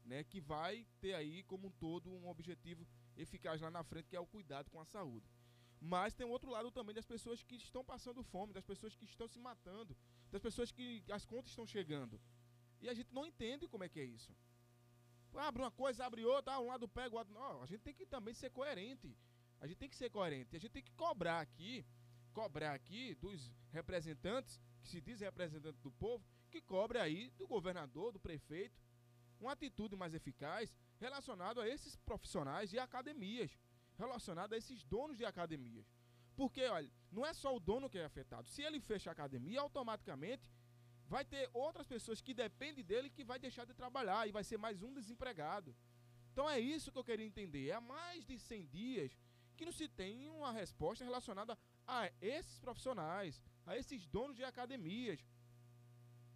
né? 0.05 0.23
Que 0.23 0.39
vai 0.39 0.85
ter 1.01 1.13
aí, 1.13 1.43
como 1.43 1.67
um 1.67 1.71
todo, 1.71 2.11
um 2.11 2.27
objetivo 2.27 2.87
eficaz 3.17 3.59
lá 3.61 3.71
na 3.71 3.83
frente, 3.83 4.07
que 4.07 4.15
é 4.15 4.19
o 4.19 4.27
cuidado 4.27 4.69
com 4.69 4.79
a 4.79 4.85
saúde. 4.85 5.27
Mas 5.79 6.13
tem 6.13 6.25
um 6.25 6.31
outro 6.31 6.49
lado 6.49 6.71
também 6.71 6.95
das 6.95 7.05
pessoas 7.05 7.43
que 7.43 7.55
estão 7.55 7.83
passando 7.83 8.23
fome, 8.23 8.53
das 8.53 8.65
pessoas 8.65 8.95
que 8.95 9.05
estão 9.05 9.27
se 9.27 9.39
matando, 9.39 9.95
das 10.31 10.41
pessoas 10.41 10.71
que 10.71 11.03
as 11.11 11.25
contas 11.25 11.51
estão 11.51 11.67
chegando. 11.67 12.19
E 12.81 12.89
a 12.89 12.93
gente 12.93 13.13
não 13.13 13.25
entende 13.25 13.67
como 13.67 13.83
é 13.83 13.89
que 13.89 13.99
é 13.99 14.05
isso. 14.05 14.35
Abre 15.35 15.61
uma 15.61 15.71
coisa, 15.71 16.05
abre 16.05 16.25
outra, 16.25 16.53
ah, 16.53 16.59
um 16.59 16.67
lado 16.67 16.87
pega, 16.87 17.15
o 17.15 17.19
outro. 17.19 17.33
Não, 17.33 17.61
a 17.61 17.65
gente 17.65 17.81
tem 17.81 17.93
que 17.93 18.05
também 18.05 18.33
ser 18.33 18.49
coerente. 18.49 19.15
A 19.59 19.67
gente 19.67 19.77
tem 19.77 19.89
que 19.89 19.95
ser 19.95 20.09
coerente. 20.09 20.55
A 20.55 20.59
gente 20.59 20.71
tem 20.71 20.83
que 20.83 20.91
cobrar 20.93 21.39
aqui, 21.39 21.85
cobrar 22.33 22.73
aqui 22.73 23.15
dos 23.15 23.51
representantes, 23.71 24.59
que 24.81 24.87
se 24.87 25.01
diz 25.01 25.19
representante 25.19 25.79
do 25.79 25.91
povo, 25.91 26.25
que 26.49 26.61
cobre 26.61 26.99
aí 26.99 27.29
do 27.31 27.47
governador, 27.47 28.11
do 28.11 28.19
prefeito, 28.19 28.79
uma 29.39 29.51
atitude 29.51 29.95
mais 29.95 30.13
eficaz 30.13 30.75
relacionada 30.99 31.61
a 31.61 31.67
esses 31.67 31.95
profissionais 31.95 32.69
de 32.69 32.79
academias, 32.79 33.57
relacionada 33.97 34.55
a 34.55 34.57
esses 34.57 34.83
donos 34.83 35.17
de 35.17 35.25
academias. 35.25 35.85
Porque, 36.35 36.63
olha, 36.65 36.89
não 37.11 37.25
é 37.25 37.33
só 37.33 37.55
o 37.55 37.59
dono 37.59 37.89
que 37.89 37.97
é 37.97 38.05
afetado. 38.05 38.47
Se 38.47 38.61
ele 38.61 38.79
fecha 38.79 39.09
a 39.09 39.13
academia, 39.13 39.59
automaticamente 39.59 40.49
vai 41.07 41.23
ter 41.23 41.49
outras 41.53 41.87
pessoas 41.87 42.21
que 42.21 42.33
dependem 42.33 42.83
dele 42.83 43.09
que 43.09 43.23
vai 43.23 43.39
deixar 43.39 43.65
de 43.65 43.73
trabalhar 43.73 44.27
e 44.27 44.31
vai 44.31 44.43
ser 44.43 44.57
mais 44.57 44.81
um 44.83 44.93
desempregado. 44.93 45.75
Então 46.31 46.49
é 46.49 46.59
isso 46.59 46.91
que 46.91 46.97
eu 46.97 47.03
queria 47.03 47.25
entender. 47.25 47.69
É 47.69 47.73
há 47.73 47.81
mais 47.81 48.25
de 48.25 48.37
100 48.37 48.65
dias 48.67 49.17
que 49.55 49.65
não 49.65 49.71
se 49.71 49.87
tem 49.87 50.29
uma 50.29 50.51
resposta 50.51 51.03
relacionada 51.03 51.57
a 51.87 52.11
esses 52.21 52.59
profissionais, 52.59 53.41
a 53.65 53.75
esses 53.75 54.05
donos 54.05 54.35
de 54.35 54.43
academias. 54.43 55.19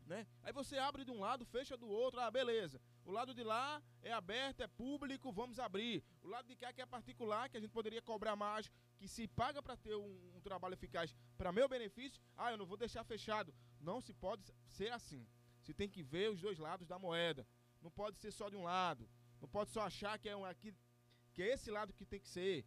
Né? 0.08 0.26
Aí 0.44 0.52
você 0.52 0.78
abre 0.78 1.06
de 1.06 1.12
um 1.12 1.20
lado, 1.20 1.46
fecha 1.46 1.78
do 1.78 1.88
outro, 1.88 2.20
ah, 2.20 2.32
beleza. 2.32 2.82
O 3.06 3.12
lado 3.12 3.34
de 3.34 3.44
lá 3.44 3.82
é 4.04 4.12
aberto, 4.14 4.62
é 4.62 4.68
público, 4.68 5.32
vamos 5.32 5.60
abrir. 5.60 6.04
O 6.22 6.28
lado 6.28 6.48
de 6.48 6.56
cá 6.56 6.72
que 6.72 6.82
é 6.82 6.86
particular, 6.86 7.50
que 7.50 7.58
a 7.58 7.60
gente 7.60 7.72
poderia 7.72 8.02
cobrar 8.02 8.36
mais, 8.36 8.70
que 8.98 9.08
se 9.08 9.28
paga 9.28 9.62
para 9.62 9.76
ter 9.76 9.96
um, 9.96 10.36
um 10.36 10.42
trabalho 10.42 10.74
eficaz 10.74 11.14
para 11.38 11.52
meu 11.52 11.68
benefício, 11.68 12.22
ah, 12.38 12.52
eu 12.52 12.58
não 12.58 12.66
vou 12.66 12.78
deixar 12.78 13.04
fechado. 13.04 13.54
Não 13.80 14.00
se 14.00 14.14
pode 14.14 14.44
ser 14.68 14.92
assim. 14.92 15.28
Você 15.62 15.74
tem 15.74 15.90
que 15.90 16.04
ver 16.04 16.30
os 16.32 16.40
dois 16.42 16.58
lados 16.60 16.88
da 16.88 16.98
moeda. 17.00 17.46
Não 17.82 17.90
pode 17.92 18.20
ser 18.20 18.32
só 18.32 18.50
de 18.50 18.56
um 18.56 18.64
lado. 18.64 19.10
Não 19.42 19.50
pode 19.50 19.72
só 19.72 19.82
achar 19.82 20.20
que 20.20 20.30
é 20.30 20.36
um 20.36 20.46
aqui, 20.46 20.74
que 21.34 21.42
é 21.42 21.54
esse 21.54 21.72
lado 21.72 21.94
que 21.94 22.06
tem 22.06 22.20
que 22.20 22.30
ser. 22.30 22.66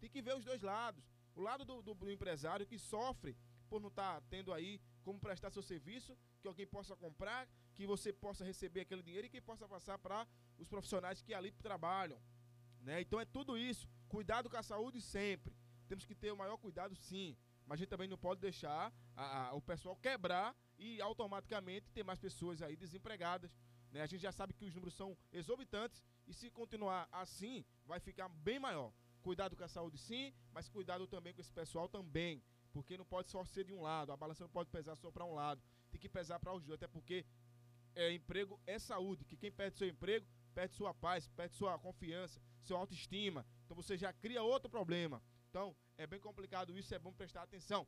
Tem 0.00 0.10
que 0.10 0.20
ver 0.20 0.34
os 0.36 0.44
dois 0.44 0.60
lados. 0.62 1.04
O 1.34 1.40
lado 1.40 1.64
do, 1.64 1.80
do- 1.82 1.94
do 1.94 2.10
empresário 2.10 2.66
que 2.66 2.78
sofre 2.78 3.36
por 3.68 3.80
não 3.80 3.88
estar 3.88 4.20
tendo 4.22 4.52
aí 4.52 4.80
como 5.06 5.18
prestar 5.26 5.50
seu 5.56 5.62
serviço, 5.62 6.12
que 6.40 6.48
alguém 6.48 6.66
possa 6.76 6.94
comprar, 7.04 7.48
que 7.76 7.84
você 7.92 8.12
possa 8.12 8.44
receber 8.44 8.80
aquele 8.80 9.02
dinheiro 9.08 9.26
e 9.28 9.30
que 9.34 9.40
possa 9.40 9.66
passar 9.74 9.96
para 10.04 10.26
os 10.58 10.68
profissionais 10.68 11.22
que 11.22 11.32
ali 11.32 11.50
trabalham. 11.68 12.20
Né? 12.80 13.00
Então 13.04 13.20
é 13.20 13.24
tudo 13.24 13.56
isso. 13.56 13.88
Cuidado 14.08 14.50
com 14.50 14.56
a 14.56 14.62
saúde 14.64 15.00
sempre. 15.00 15.54
Temos 15.86 16.04
que 16.04 16.14
ter 16.22 16.32
o 16.32 16.36
maior 16.36 16.56
cuidado 16.56 16.94
sim. 16.96 17.36
Mas 17.66 17.76
a 17.76 17.78
gente 17.80 17.88
também 17.94 18.08
não 18.08 18.18
pode 18.18 18.40
deixar 18.40 18.92
a- 19.16 19.48
a- 19.48 19.52
o 19.54 19.60
pessoal 19.60 19.94
quebrar 19.96 20.56
e 20.78 21.00
automaticamente 21.00 21.88
ter 21.92 22.02
mais 22.02 22.18
pessoas 22.18 22.60
aí 22.60 22.76
desempregadas. 22.76 23.50
Né? 23.92 24.02
A 24.02 24.06
gente 24.06 24.20
já 24.22 24.32
sabe 24.32 24.52
que 24.54 24.64
os 24.64 24.74
números 24.74 24.94
são 24.94 25.16
exorbitantes 25.32 26.02
e 26.26 26.32
se 26.34 26.50
continuar 26.50 27.08
assim, 27.12 27.64
vai 27.84 28.00
ficar 28.00 28.28
bem 28.28 28.58
maior. 28.58 28.92
Cuidado 29.22 29.56
com 29.56 29.64
a 29.64 29.68
saúde 29.68 29.98
sim, 29.98 30.32
mas 30.52 30.68
cuidado 30.68 31.06
também 31.06 31.32
com 31.34 31.40
esse 31.40 31.52
pessoal 31.52 31.88
também. 31.88 32.42
Porque 32.76 32.98
não 32.98 33.06
pode 33.06 33.30
só 33.30 33.42
ser 33.42 33.64
de 33.64 33.72
um 33.72 33.80
lado, 33.80 34.12
a 34.12 34.16
balança 34.18 34.44
não 34.44 34.50
pode 34.50 34.68
pesar 34.68 34.94
só 34.96 35.10
para 35.10 35.24
um 35.24 35.32
lado. 35.32 35.62
Tem 35.90 35.98
que 35.98 36.10
pesar 36.10 36.38
para 36.38 36.52
os 36.52 36.62
dois, 36.62 36.74
até 36.74 36.86
porque 36.86 37.24
é, 37.94 38.12
emprego 38.12 38.60
é 38.66 38.78
saúde. 38.78 39.24
Que 39.24 39.34
quem 39.34 39.50
perde 39.50 39.78
seu 39.78 39.88
emprego, 39.88 40.26
perde 40.54 40.74
sua 40.74 40.92
paz, 40.92 41.26
perde 41.28 41.54
sua 41.54 41.78
confiança, 41.78 42.38
sua 42.60 42.78
autoestima. 42.78 43.46
Então 43.64 43.74
você 43.74 43.96
já 43.96 44.12
cria 44.12 44.42
outro 44.42 44.68
problema. 44.68 45.22
Então 45.48 45.74
é 45.96 46.06
bem 46.06 46.20
complicado 46.20 46.76
isso, 46.76 46.94
é 46.94 46.98
bom 46.98 47.14
prestar 47.14 47.44
atenção. 47.44 47.86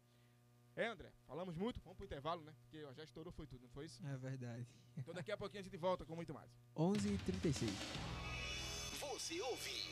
É, 0.75 0.87
André, 0.87 1.13
falamos 1.27 1.55
muito, 1.55 1.79
vamos 1.81 1.99
pro 1.99 2.07
intervalo, 2.07 2.43
né? 2.43 2.55
Porque 2.63 2.83
ó, 2.83 2.95
já 2.95 3.05
estourou, 3.05 3.31
foi 3.31 3.47
tudo, 3.47 3.65
não 3.65 3.69
foi 3.69 3.85
isso? 3.85 4.03
É 4.07 4.17
verdade. 4.17 4.67
Então 4.97 5.13
daqui 5.13 5.31
a 5.31 5.37
pouquinho 5.37 5.61
a 5.61 5.65
gente 5.65 5.77
volta 5.77 6.07
com 6.07 6.17
muito 6.17 6.33
mais. 6.33 6.51
11h36. 6.75 7.69
Você 9.01 9.39
ouve 9.43 9.83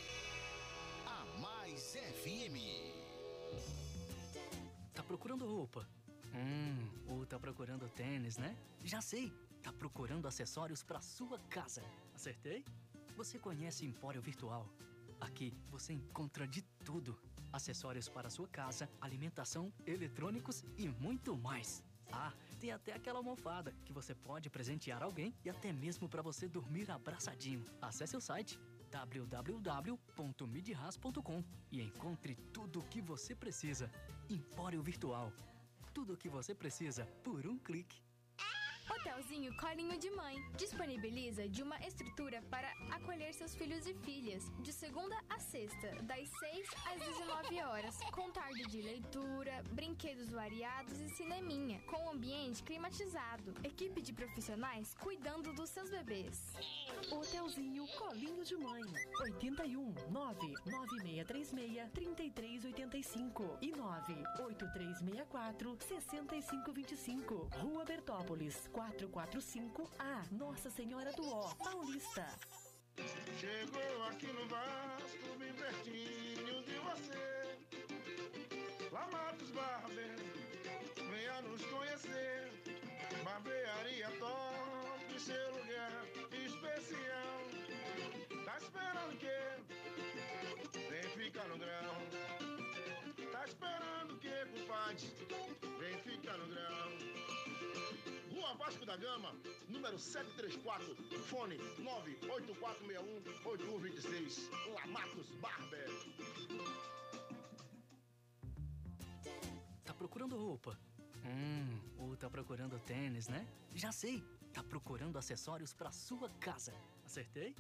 a 1.05 1.39
Mais 1.39 1.97
FM. 1.97 3.86
Tá 4.97 5.03
procurando 5.03 5.47
roupa? 5.47 5.87
Hum, 6.35 6.89
ou 7.07 7.27
tá 7.27 7.39
procurando 7.39 7.87
tênis, 7.91 8.39
né? 8.39 8.57
Já 8.83 9.03
sei! 9.03 9.31
Tá 9.63 9.71
procurando 9.71 10.27
acessórios 10.27 10.83
para 10.83 11.03
sua 11.03 11.39
casa. 11.51 11.83
Acertei? 12.15 12.65
Você 13.15 13.39
conhece 13.39 13.85
Empório 13.85 14.23
Virtual? 14.23 14.67
Aqui 15.21 15.53
você 15.69 15.93
encontra 15.93 16.49
de 16.49 16.63
tudo: 16.83 17.21
acessórios 17.53 18.09
para 18.09 18.31
sua 18.31 18.49
casa, 18.49 18.89
alimentação, 18.99 19.71
eletrônicos 19.87 20.65
e 20.79 20.89
muito 20.89 21.37
mais. 21.37 21.85
Ah, 22.11 22.33
tem 22.59 22.73
até 22.73 22.95
aquela 22.95 23.19
almofada 23.19 23.75
que 23.85 23.93
você 23.93 24.15
pode 24.15 24.49
presentear 24.49 25.03
alguém 25.03 25.35
e 25.45 25.51
até 25.51 25.75
mesmo 25.75 26.09
para 26.09 26.23
você 26.23 26.49
dormir 26.49 26.91
abraçadinho. 26.91 27.63
Acesse 27.83 28.17
o 28.17 28.21
site 28.21 28.59
www.midras.com 28.97 31.45
e 31.71 31.83
encontre 31.83 32.35
tudo 32.53 32.81
o 32.81 32.85
que 32.85 33.03
você 33.03 33.35
precisa. 33.35 33.91
Empório 34.31 34.83
Virtual. 34.83 35.31
Tudo 35.93 36.15
o 36.15 36.17
que 36.17 36.31
você 36.31 36.55
precisa 36.55 37.05
por 37.23 37.47
um 37.47 37.59
clique. 37.59 38.03
Hotelzinho 38.89 39.55
Colinho 39.57 39.99
de 39.99 40.11
Mãe 40.11 40.41
disponibiliza 40.57 41.49
de 41.49 41.63
uma 41.63 41.77
estrutura 41.85 42.41
para 42.51 42.71
acolher 42.93 43.35
seus 43.35 43.55
filhos 43.55 43.87
e 43.87 43.95
filhas, 43.95 44.51
de 44.61 44.73
segunda 44.73 45.17
a 45.29 45.39
sexta, 45.39 45.91
das 46.03 46.29
6 46.29 46.69
às 46.93 47.01
19 47.01 47.63
horas, 47.63 47.99
com 48.13 48.31
tarde 48.31 48.63
de 48.69 48.81
leitura, 48.81 49.63
brinquedos 49.73 50.31
variados 50.31 51.01
e 51.01 51.09
cineminha, 51.11 51.81
com 51.83 52.11
ambiente 52.11 52.63
climatizado, 52.63 53.55
equipe 53.65 54.01
de 54.01 54.13
profissionais 54.13 54.95
cuidando 55.01 55.53
dos 55.53 55.71
seus 55.71 55.91
bebês. 55.91 56.55
Hotelzinho 57.11 57.87
Colinho 57.99 58.45
de 58.45 58.57
Mãe. 58.57 58.83
81 59.21 59.95
99636 60.11 61.91
3385 61.93 63.59
e 63.61 63.73
98364 63.73 65.77
6525. 65.81 67.49
Rua 67.61 67.85
Bertópolis, 67.85 68.69
445A, 68.77 70.31
Nossa 70.33 70.69
Senhora 70.69 71.11
do 71.15 71.27
Ó, 71.27 71.55
Paulista. 71.55 72.27
Chegou 73.41 74.05
aqui 74.05 74.27
no 74.27 74.47
Vasco, 74.49 75.39
bem 75.39 75.55
pertinho 75.55 76.63
de 76.63 76.75
você. 76.81 77.59
Lá 78.93 79.09
Matos 79.11 79.51
Barber, 79.53 80.17
venha 81.11 81.41
nos 81.41 81.65
conhecer. 81.65 82.53
Barbearia 83.25 84.11
top, 84.19 85.21
seu 85.21 85.57
lugar 85.57 86.05
especial. 86.33 87.41
Tá 88.45 88.59
esperando 88.59 89.15
o 89.15 89.17
quê? 89.17 89.57
Vem 90.91 91.25
ficar 91.25 91.49
no 91.49 91.57
grau. 91.57 91.97
Tá 93.33 93.45
esperando 93.47 94.13
o 94.13 94.19
quê, 94.19 94.47
compadre? 94.53 95.09
Vem 95.81 95.99
ficar 96.03 96.37
no 96.37 96.47
grau. 96.49 97.46
Rua 98.47 98.55
Vasco 98.55 98.87
da 98.87 98.97
Gama, 98.97 99.35
número 99.69 99.99
734, 99.99 100.95
fone 101.23 101.57
98461-8126, 103.43 104.49
Lamatos 104.73 105.33
Barber. 105.41 105.91
Tá 109.85 109.93
procurando 109.95 110.37
roupa? 110.37 110.79
Hum, 111.25 111.81
ou 111.99 112.17
tá 112.17 112.31
procurando 112.31 112.79
tênis, 112.79 113.27
né? 113.27 113.45
Já 113.75 113.91
sei! 113.91 114.23
Tá 114.53 114.63
procurando 114.63 115.19
acessórios 115.19 115.75
para 115.75 115.91
sua 115.91 116.31
casa. 116.39 116.73
Acertei? 117.05 117.57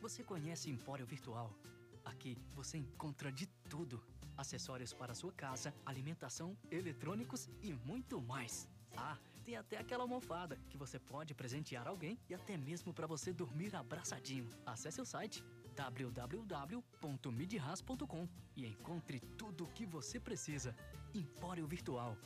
Você 0.00 0.24
conhece 0.24 0.70
Empório 0.70 1.04
Virtual? 1.04 1.54
Aqui 2.02 2.38
você 2.54 2.78
encontra 2.78 3.30
de 3.30 3.46
tudo: 3.68 4.02
acessórios 4.38 4.94
para 4.94 5.14
sua 5.14 5.32
casa, 5.32 5.74
alimentação, 5.84 6.56
eletrônicos 6.70 7.50
e 7.60 7.74
muito 7.74 8.22
mais. 8.22 8.66
Ah, 8.96 9.18
tem 9.44 9.56
até 9.56 9.78
aquela 9.78 10.04
almofada 10.04 10.56
que 10.68 10.76
você 10.76 10.98
pode 10.98 11.34
presentear 11.34 11.88
alguém 11.88 12.18
e 12.28 12.34
até 12.34 12.56
mesmo 12.56 12.92
para 12.92 13.06
você 13.06 13.32
dormir 13.32 13.74
abraçadinho. 13.74 14.48
Acesse 14.64 15.00
o 15.00 15.04
site 15.04 15.42
www.midras.com 15.74 18.28
e 18.56 18.66
encontre 18.66 19.20
tudo 19.38 19.64
o 19.64 19.68
que 19.68 19.86
você 19.86 20.20
precisa. 20.20 20.76
Empório 21.14 21.66
Virtual. 21.66 22.16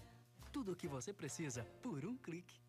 Tudo 0.52 0.72
o 0.72 0.76
que 0.76 0.88
você 0.88 1.12
precisa 1.12 1.64
por 1.82 2.04
um 2.04 2.16
clique. 2.16 2.60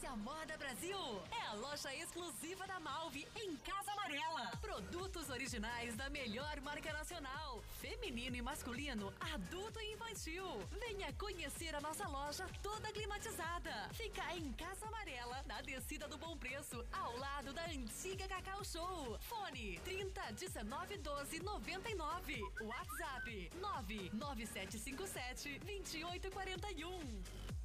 Você 0.00 0.06
já 0.06 0.06
conhece 0.06 0.06
a 0.06 0.16
Moda 0.16 0.56
Brasil? 0.56 1.22
É 1.30 1.46
a 1.48 1.52
loja 1.54 1.94
exclusiva 1.94 2.66
da 2.66 2.80
Malve 2.80 3.26
em 3.36 3.56
Casa 3.58 3.92
Amarela. 3.92 4.50
Produtos 4.60 5.28
originais 5.28 5.94
da 5.94 6.08
melhor 6.08 6.60
marca 6.62 6.92
nacional. 6.92 7.62
Feminino 7.80 8.36
e 8.36 8.42
masculino, 8.42 9.12
adulto 9.20 9.78
e 9.80 9.92
infantil. 9.92 10.44
Venha 10.70 11.12
conhecer 11.14 11.74
a 11.74 11.80
nossa 11.80 12.08
loja 12.08 12.46
toda 12.62 12.92
climatizada. 12.92 13.88
Fica 13.92 14.34
em 14.34 14.50
Casa 14.52 14.86
Amarela, 14.86 15.42
na 15.46 15.60
descida 15.60 16.08
do 16.08 16.16
Bom 16.16 16.36
Preço, 16.36 16.84
ao 16.92 17.16
lado 17.18 17.52
da 17.52 17.66
antiga 17.66 18.26
Cacau 18.26 18.64
Show. 18.64 19.18
Fone 19.20 19.78
30 19.84 20.32
19 20.32 20.98
12 20.98 21.42
99. 21.42 22.40
WhatsApp 22.62 23.50
99757 23.60 25.58
2841. 25.58 27.59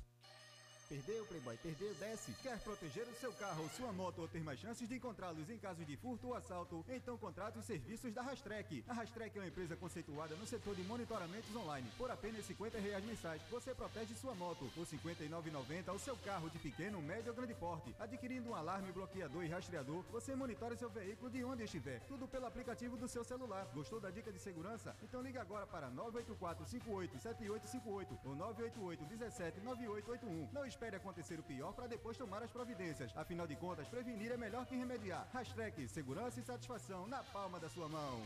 Perdeu, 0.96 1.26
Playboy, 1.26 1.58
perdeu, 1.58 1.94
desce. 1.96 2.32
Quer 2.42 2.58
proteger 2.60 3.06
o 3.06 3.16
seu 3.20 3.34
carro 3.34 3.64
ou 3.64 3.70
sua 3.72 3.92
moto 3.92 4.20
ou 4.22 4.30
ter 4.30 4.40
mais 4.42 4.58
chances 4.58 4.88
de 4.88 4.96
encontrá-los 4.96 5.50
em 5.50 5.58
caso 5.58 5.84
de 5.84 5.98
furto 5.98 6.28
ou 6.28 6.36
assalto? 6.36 6.86
Então 6.88 7.18
contrate 7.18 7.60
os 7.60 7.66
serviços 7.66 8.14
da 8.14 8.22
Rastrek. 8.22 8.82
A 8.88 8.94
Rastrek 8.94 9.38
é 9.38 9.42
uma 9.42 9.48
empresa 9.50 9.76
conceituada 9.76 10.36
no 10.36 10.48
setor 10.48 10.74
de 10.74 10.84
monitoramentos 10.84 11.54
online. 11.54 11.86
Por 11.98 12.10
apenas 12.10 12.46
50 12.46 12.80
reais 12.80 13.04
mensais, 13.04 13.42
você 13.52 13.76
protege 13.76 14.16
sua 14.16 14.34
moto. 14.36 14.72
R$ 14.74 14.86
59,90 14.86 15.94
o 15.94 16.00
seu 16.00 16.16
carro 16.16 16.50
de 16.50 16.60
pequeno, 16.60 17.02
médio 17.02 17.32
ou 17.32 17.36
grande 17.36 17.56
porte. 17.56 17.94
Adquirindo 18.00 18.52
um 18.52 18.56
alarme, 18.56 18.94
bloqueador 18.94 19.44
e 19.44 19.50
rastreador, 19.50 20.02
você 20.10 20.34
monitora 20.34 20.78
seu 20.78 20.90
veículo 20.90 21.30
de 21.30 21.44
onde 21.44 21.64
estiver. 21.64 22.00
Tudo 22.08 22.26
pelo 22.26 22.46
aplicativo 22.46 22.96
do 22.96 23.10
seu 23.10 23.26
celular. 23.26 23.68
Gostou 23.74 24.00
da 24.00 24.10
dica 24.10 24.32
de 24.32 24.40
segurança? 24.40 24.96
Então 25.04 25.22
liga 25.22 25.42
agora 25.42 25.68
para 25.68 25.90
984 25.90 26.66
58 26.66 27.20
7858 27.20 28.30
ou 28.30 28.34
988 28.34 29.04
17 29.04 29.60
9881. 29.60 30.50
Não 30.54 30.66
espere 30.66 30.85
acontecer 30.94 31.40
o 31.40 31.44
pior 31.44 31.74
para 31.74 31.88
depois 31.88 32.18
tomar 32.18 32.44
as 32.44 32.52
providências. 32.52 33.16
Afinal 33.16 33.48
de 33.48 33.56
contas, 33.56 33.88
prevenir 33.88 34.32
é 34.32 34.38
melhor 34.38 34.66
que 34.66 34.76
remediar. 34.76 35.28
Hashtag 35.34 35.88
segurança 35.88 36.40
e 36.40 36.44
satisfação 36.44 37.08
na 37.08 37.24
palma 37.24 37.60
da 37.60 37.70
sua 37.70 37.88
mão. 37.88 38.22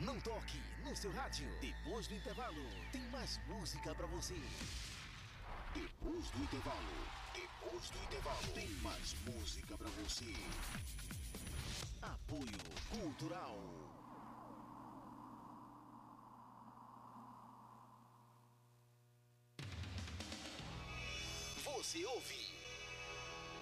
Não 0.00 0.18
toque 0.20 0.62
no 0.84 0.96
seu 0.96 1.12
rádio. 1.12 1.48
Depois 1.60 2.06
do 2.06 2.14
intervalo, 2.14 2.62
tem 2.92 3.02
mais 3.10 3.36
música 3.48 3.92
pra 3.96 4.06
você. 4.06 4.40
Depois 5.74 6.30
do 6.30 6.42
intervalo, 6.44 7.08
depois 7.34 7.90
do 7.90 7.98
intervalo, 8.04 8.52
tem 8.54 8.68
mais 8.80 9.14
música 9.24 9.76
pra 9.76 9.88
você. 9.88 10.32
Apoio 12.00 12.58
Cultural. 12.90 13.87
Você 21.78 22.04
ouve 22.06 22.50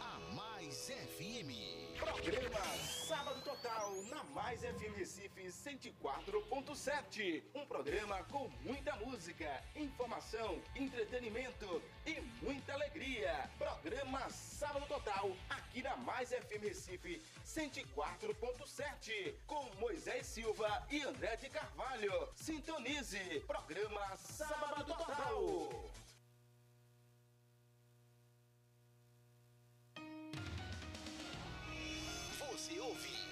a 0.00 0.18
Mais 0.34 0.88
FM. 0.88 1.52
Programa 1.98 2.64
Sábado 3.06 3.42
Total 3.42 3.92
na 4.04 4.24
Mais 4.24 4.62
FM 4.62 4.96
Recife 4.96 5.42
104.7. 5.48 7.42
Um 7.54 7.66
programa 7.66 8.22
com 8.32 8.48
muita 8.62 8.96
música, 8.96 9.62
informação, 9.74 10.58
entretenimento 10.74 11.82
e 12.06 12.18
muita 12.42 12.72
alegria. 12.72 13.50
Programa 13.58 14.30
Sábado 14.30 14.86
Total 14.86 15.30
aqui 15.50 15.82
na 15.82 15.94
Mais 15.98 16.30
FM 16.30 16.62
Recife 16.62 17.20
104.7 17.44 19.34
com 19.46 19.62
Moisés 19.78 20.24
Silva 20.24 20.86
e 20.90 21.02
André 21.02 21.36
de 21.36 21.50
Carvalho. 21.50 22.30
Sintonize. 22.34 23.44
Programa 23.46 24.16
Sábado 24.16 24.86
Total. 24.86 26.05
Você 32.66 32.80
ouve 32.80 33.25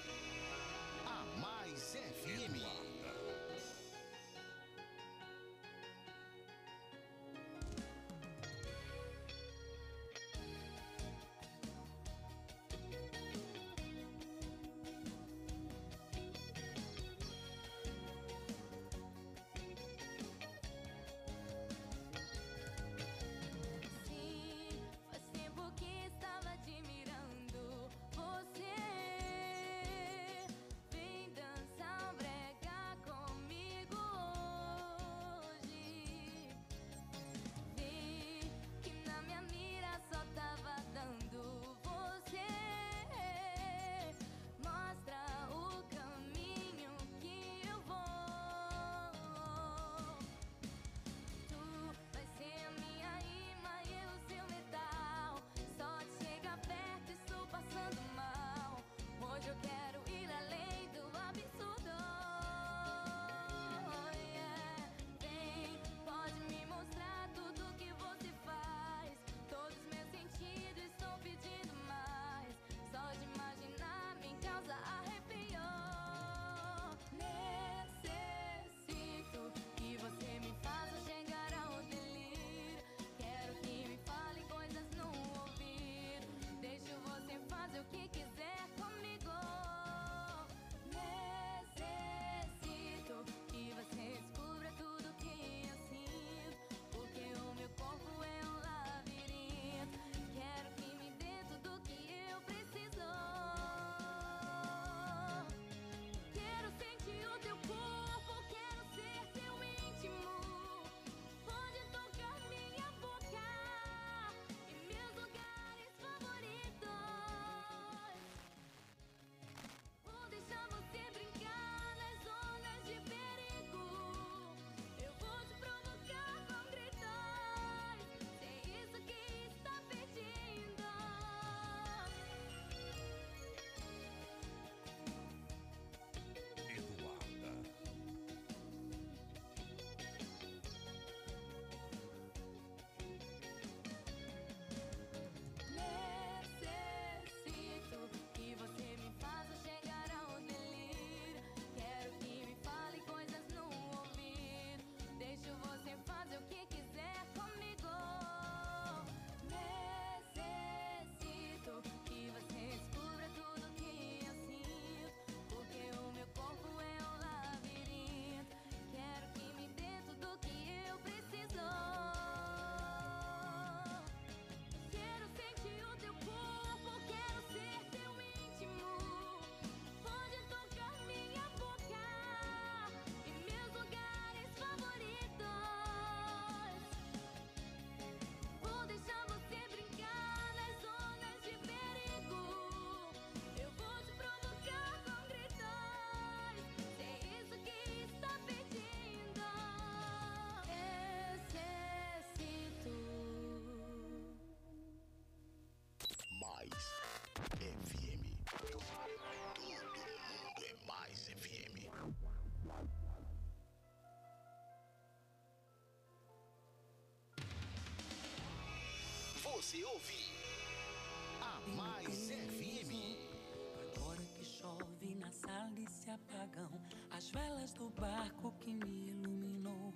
velas 227.35 227.73
do 227.73 227.89
barco 227.89 228.53
que 228.61 228.73
me 228.85 229.07
iluminou. 229.09 229.93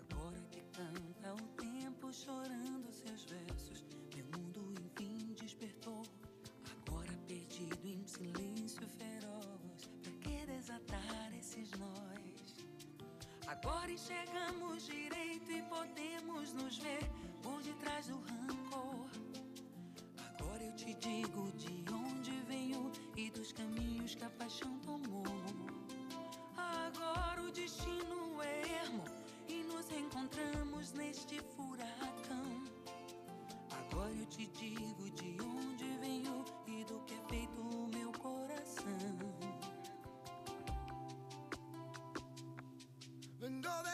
Agora 0.00 0.40
que 0.50 0.60
canta 0.78 1.34
o 1.34 1.46
tempo 1.66 2.12
chorando 2.12 2.92
seus 2.92 3.22
versos, 3.24 3.84
meu 4.12 4.26
mundo 4.34 4.74
enfim 4.82 5.34
despertou. 5.34 6.02
Agora 6.76 7.12
perdido 7.28 7.86
em 7.86 8.04
silêncio 8.06 8.86
feroz, 8.98 9.88
pra 10.02 10.12
que 10.22 10.46
desatar 10.46 11.28
esses 11.38 11.70
nós? 11.82 12.66
Agora 13.46 13.90
enxergamos 13.92 14.86
direito 14.86 15.52
e 15.52 15.62
podemos 15.62 16.54
nos 16.54 16.78
ver 16.78 17.04
por 17.40 17.62
detrás 17.62 18.08
do 18.08 18.16
rancor. 18.16 19.10
Agora 20.28 20.64
eu 20.64 20.74
te 20.74 20.92
digo 20.94 21.52
de 21.52 21.84
onde 21.92 22.32
venho 22.48 22.90
e 23.16 23.30
dos 23.30 23.52
caminhos 23.52 24.16
que 24.16 24.24
a 24.24 24.30
paixão 24.30 24.76
tomou. 24.80 24.93
Encontramos 30.24 30.92
neste 30.92 31.38
furacão. 31.54 32.64
Agora 33.70 34.10
eu 34.10 34.26
te 34.26 34.46
digo 34.46 35.10
de 35.10 35.36
onde 35.42 35.98
venho 35.98 36.44
e 36.66 36.84
do 36.84 36.98
que 37.00 37.14
é 37.14 37.28
feito 37.28 37.60
o 37.60 37.88
meu 37.88 38.10
coração. 38.12 38.84
Vengo 43.38 43.60
del 43.60 43.93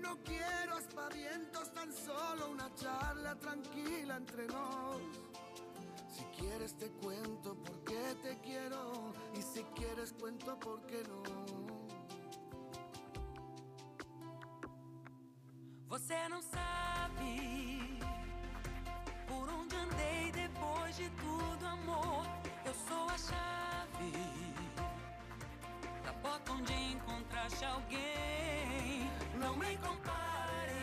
No 0.00 0.16
quiero 0.24 0.76
aspavientos, 0.76 1.72
tan 1.72 1.92
solo 1.92 2.50
una 2.50 2.74
charla 2.74 3.34
tranquila 3.38 4.16
entre 4.16 4.46
nos. 4.46 5.00
Si 6.08 6.24
quieres 6.38 6.74
te 6.74 6.90
cuento 6.90 7.54
por 7.54 7.84
qué 7.84 8.16
te 8.22 8.38
quiero 8.40 9.12
y 9.34 9.42
si 9.42 9.62
quieres 9.74 10.12
cuento 10.12 10.58
por 10.58 10.80
qué 10.86 11.02
no. 11.04 11.22
Você 15.88 16.28
não 16.28 16.40
sabe 16.40 17.98
por 19.28 19.48
onde 19.50 19.76
andei 19.76 20.30
depois 20.32 20.96
de 20.96 21.10
tudo, 21.10 21.66
amor. 21.66 22.24
Eu 22.64 22.74
sou 22.74 23.08
a 23.08 23.18
chave 23.18 24.49
porta 26.22 26.52
onde 26.52 26.72
encontraste 26.72 27.64
alguém. 27.64 29.10
Não 29.34 29.56
me 29.56 29.76
compares, 29.78 30.74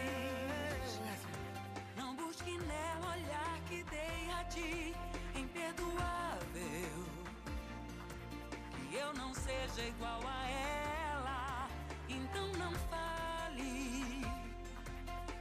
não 1.95 2.15
busque 2.15 2.57
nela 2.57 3.11
olhar 3.13 3.59
que 3.67 3.83
dei 3.83 4.31
a 4.39 4.43
ti, 4.45 4.95
imperdoável. 5.35 7.05
Que 8.89 8.95
eu 8.95 9.13
não 9.13 9.33
seja 9.33 9.81
igual 9.87 10.21
a 10.25 10.49
ela, 10.49 11.69
então 12.09 12.47
não 12.53 12.73
fale 12.89 14.25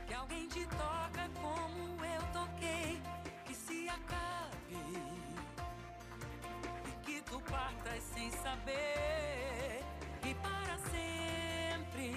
que 0.06 0.14
alguém 0.14 0.46
te 0.48 0.66
toca 0.66 1.28
como 1.40 2.04
eu 2.04 2.22
toquei, 2.32 3.00
que 3.44 3.54
se 3.54 3.88
acabe 3.88 4.76
e 6.84 7.04
que 7.04 7.22
tu 7.22 7.40
partas 7.40 8.02
sem 8.14 8.30
saber 8.30 9.75
e 10.30 10.34
para 10.34 10.76
sempre 10.90 12.10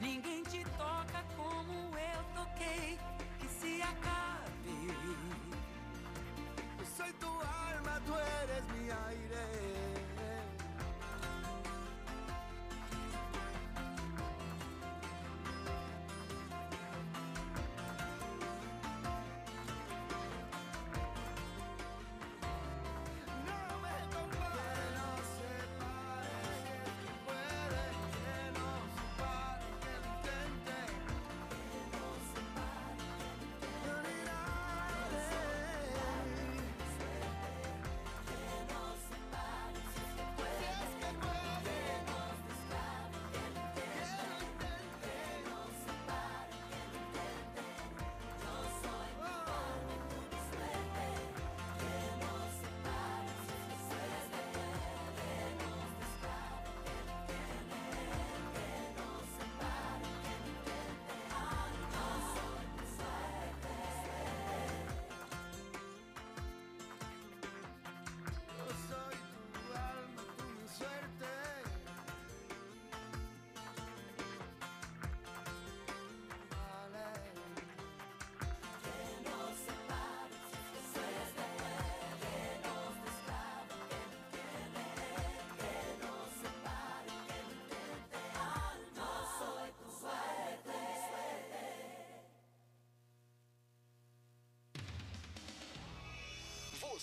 ninguém 0.00 0.42
te 0.42 0.62
toca 0.76 1.24
como 1.34 1.72
eu 1.96 2.24
toquei, 2.34 2.98
que 3.38 3.48
se 3.48 3.80
acabe. 3.80 4.94
Soy 6.96 7.12
tu 7.14 7.26
alma, 7.26 8.00
tú 8.04 8.12
eres 8.12 8.64
mi 8.74 8.90
aire. 8.90 9.87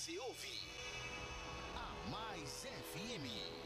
você 0.06 0.20
ouvir 0.20 0.62
a 1.76 2.10
Mais 2.12 2.68
FM. 2.94 3.65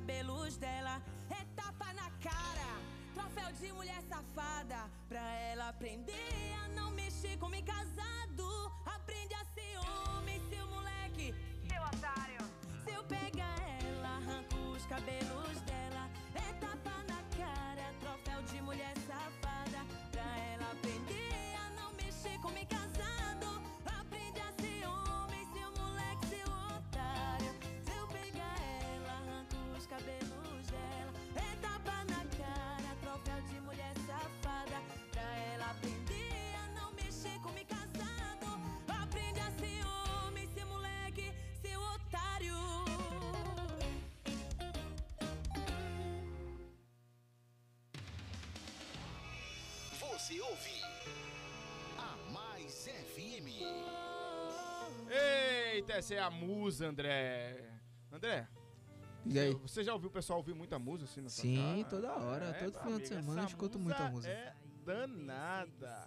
Cabelos 0.00 0.56
dela. 0.56 1.02
É 1.30 1.44
tapa 1.54 1.92
na 1.92 2.10
cara, 2.22 2.70
troféu 3.14 3.52
de 3.52 3.72
mulher 3.72 4.02
safada. 4.08 4.90
Pra 5.08 5.20
ela 5.50 5.68
aprender 5.68 6.54
a 6.64 6.68
não 6.68 6.90
mexer 6.90 7.36
com 7.38 7.46
homem 7.46 7.62
casado. 7.62 8.72
Aprende 8.86 9.34
a 9.34 9.44
ser 9.44 9.78
homem, 9.78 10.40
seu 10.48 10.66
moleque, 10.68 11.34
seu 11.68 11.82
otário. 11.82 12.42
Se 12.84 12.92
eu 12.92 13.04
pegar 13.04 13.56
ela, 13.82 14.08
arranco 14.16 14.56
os 14.74 14.86
cabelos 14.86 15.39
Você 50.20 50.38
ouve 50.40 50.82
a 51.96 52.30
Mais 52.30 52.86
FM. 52.86 53.48
Eita, 55.10 55.94
essa 55.94 56.14
é 56.14 56.18
a 56.18 56.30
musa, 56.30 56.86
André. 56.88 57.70
André. 58.12 58.46
Você 59.62 59.82
já 59.82 59.94
ouviu 59.94 60.08
o 60.08 60.12
pessoal 60.12 60.38
ouvir 60.38 60.54
muita 60.54 60.78
música 60.78 61.10
assim 61.10 61.22
na 61.22 61.30
sua 61.30 61.42
Sim, 61.42 61.82
casa? 61.84 61.88
toda 61.88 62.12
hora, 62.18 62.44
É, 62.46 62.52
todo 62.52 62.72
final 62.78 62.98
de 62.98 63.04
amigo, 63.06 63.06
semana 63.06 63.40
eu 63.42 63.46
escuto 63.46 63.78
muita 63.78 64.10
música. 64.10 64.32
É 64.32 64.54
danada. 64.84 66.04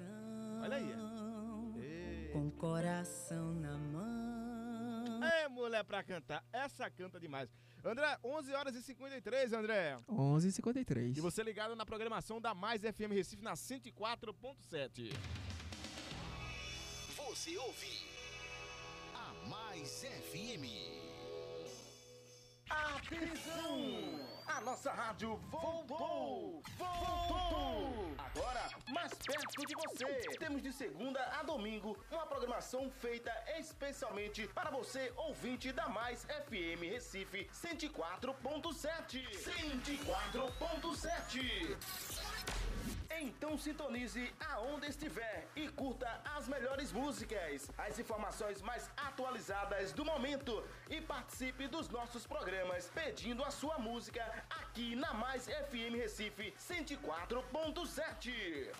Olha 0.61 0.77
aí. 0.77 2.29
Com 2.31 2.47
o 2.47 2.51
coração 2.51 3.53
na 3.55 3.75
mão. 3.77 5.23
É, 5.23 5.47
mulher 5.49 5.83
pra 5.83 6.03
cantar. 6.03 6.43
Essa 6.53 6.87
canta 6.89 7.19
demais. 7.19 7.49
André, 7.85 8.17
11 8.23 8.53
horas 8.53 8.75
e 8.75 8.81
53, 8.81 9.51
André. 9.53 9.97
11h53. 10.09 11.17
E 11.17 11.21
você 11.21 11.43
ligado 11.43 11.75
na 11.75 11.85
programação 11.85 12.39
da 12.39 12.53
Mais 12.53 12.81
FM 12.81 13.11
Recife 13.11 13.43
na 13.43 13.53
104.7. 13.53 15.13
Você 17.17 17.57
ouve 17.57 18.05
a 19.13 19.33
Mais 19.49 20.05
FM. 20.31 20.63
Atenção! 22.69 24.32
A 24.47 24.61
nossa 24.61 24.91
rádio 24.91 25.35
voltou! 25.49 26.61
Voltou! 26.77 28.13
Agora, 28.17 28.69
mais 28.89 29.13
perto 29.13 29.65
de 29.65 29.73
você. 29.75 30.05
Temos 30.37 30.61
de 30.61 30.73
segunda 30.73 31.21
a 31.39 31.43
domingo 31.43 31.97
uma 32.11 32.25
programação 32.25 32.91
feita 32.99 33.31
especialmente 33.57 34.45
para 34.47 34.69
você, 34.71 35.13
ouvinte 35.15 35.71
da 35.71 35.87
Mais 35.87 36.25
FM 36.25 36.81
Recife 36.81 37.49
104.7. 37.53 39.25
104.7. 39.31 41.77
Então 43.21 43.57
sintonize 43.57 44.33
aonde 44.49 44.87
estiver 44.87 45.47
e 45.55 45.69
curta 45.69 46.21
as 46.35 46.47
melhores 46.47 46.91
músicas, 46.91 47.69
as 47.77 47.99
informações 47.99 48.59
mais 48.61 48.89
atualizadas 48.97 49.93
do 49.93 50.03
momento 50.03 50.63
e 50.89 50.99
participe 50.99 51.67
dos 51.67 51.87
nossos 51.89 52.25
programas 52.25 52.89
pedindo 52.93 53.43
a 53.43 53.51
sua 53.51 53.77
música 53.77 54.23
aqui 54.49 54.95
na 54.95 55.13
Mais 55.13 55.45
FM 55.45 55.95
Recife 55.95 56.53
104.7. 56.59 58.71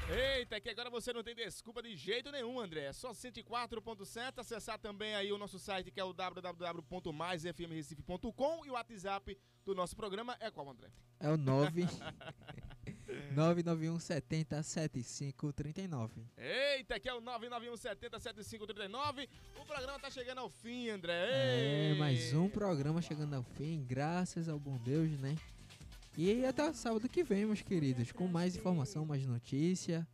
Eita, 0.09 0.61
que 0.61 0.69
agora 0.69 0.91
você 0.91 1.13
não 1.13 1.23
tem 1.23 1.33
desculpa 1.35 1.81
de 1.83 1.97
jeito 1.97 2.31
nenhum, 2.33 2.61
André. 2.61 2.87
É 2.87 2.93
só 2.93 3.13
104.7. 3.13 4.39
Acessar 4.39 4.79
também 4.79 5.15
aí 5.15 5.33
o 5.33 5.39
nosso 5.39 5.59
site 5.59 5.91
que 5.91 6.01
é 6.01 6.05
o 6.05 6.13
www.maisfmrecife.com 6.13 8.67
e 8.67 8.71
o 8.71 8.73
WhatsApp 8.73 9.39
do 9.65 9.75
nosso 9.75 9.97
programa 9.97 10.37
é 10.41 10.51
qual, 10.51 10.69
André? 10.69 10.91
É 11.21 11.31
o 11.31 11.37
9 11.37 11.87
991 13.35 13.99
70 13.99 14.63
7539. 14.63 16.23
Eita, 16.37 17.01
que 17.01 17.09
é 17.09 17.15
o 17.15 17.21
991707539. 17.23 19.29
O 19.61 19.65
programa 19.65 19.99
tá 19.99 20.11
chegando 20.11 20.39
ao 20.39 20.51
fim, 20.51 20.89
André. 20.89 21.29
É, 21.31 21.91
Ei. 21.93 21.99
mais 21.99 22.33
um 22.33 22.49
programa 22.49 23.03
chegando 23.03 23.35
ao 23.35 23.43
fim, 23.43 23.85
graças 23.85 24.49
ao 24.49 24.59
bom 24.59 24.79
Deus, 24.79 25.11
né? 25.19 25.37
E 26.17 26.45
até 26.45 26.73
sábado 26.73 27.09
que 27.09 27.25
vem, 27.25 27.47
meus 27.47 27.63
queridos, 27.63 28.13
com 28.13 28.27
mais 28.27 28.55
informação, 28.55 29.07
mais 29.07 29.25
notícia, 29.25 30.07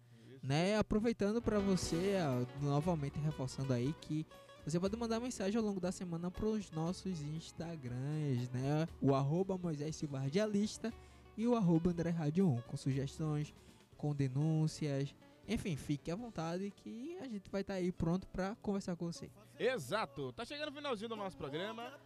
né? 0.42 0.78
Aproveitando 0.78 1.42
para 1.42 1.58
você, 1.58 2.14
ó, 2.22 2.64
novamente 2.64 3.18
reforçando 3.18 3.72
aí 3.72 3.92
que 4.00 4.24
você 4.64 4.78
pode 4.78 4.96
mandar 4.96 5.18
mensagem 5.18 5.58
ao 5.58 5.64
longo 5.64 5.80
da 5.80 5.90
semana 5.90 6.30
para 6.30 6.44
os 6.44 6.70
nossos 6.70 7.22
Instagrams, 7.22 8.48
né? 8.50 8.86
O 9.00 9.14
arroba 9.14 9.56
Moisés 9.56 9.96
Silva 9.96 10.20
Radialista 10.20 10.92
e 11.38 11.46
o 11.46 11.54
arroba 11.54 11.90
André 11.90 12.10
Rádio 12.10 12.48
1, 12.48 12.62
com 12.62 12.76
sugestões, 12.76 13.54
com 13.96 14.12
denúncias, 14.12 15.14
enfim, 15.46 15.76
fique 15.76 16.10
à 16.10 16.16
vontade 16.16 16.68
que 16.72 17.16
a 17.20 17.28
gente 17.28 17.48
vai 17.48 17.60
estar 17.60 17.74
aí 17.74 17.92
pronto 17.92 18.26
para 18.26 18.56
conversar 18.56 18.96
com 18.96 19.06
você. 19.06 19.30
Exato. 19.56 20.32
Tá 20.32 20.44
chegando 20.44 20.70
o 20.70 20.72
finalzinho 20.72 21.08
do 21.08 21.14
nosso 21.14 21.36
programa. 21.36 21.96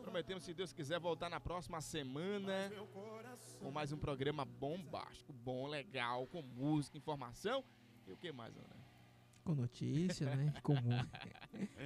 Prometemos, 0.00 0.44
se 0.44 0.54
Deus 0.54 0.72
quiser, 0.72 1.00
voltar 1.00 1.28
na 1.28 1.40
próxima 1.40 1.80
semana 1.80 2.70
com 3.60 3.70
mais 3.72 3.92
um 3.92 3.98
programa 3.98 4.44
bombástico, 4.44 5.32
bom, 5.32 5.66
legal, 5.66 6.28
com 6.28 6.40
música, 6.40 6.96
informação 6.96 7.64
e 8.06 8.12
o 8.12 8.16
que 8.16 8.30
mais, 8.30 8.56
André? 8.56 8.76
Com 9.44 9.54
notícia, 9.56 10.34
né? 10.36 10.54
Com, 10.62 10.74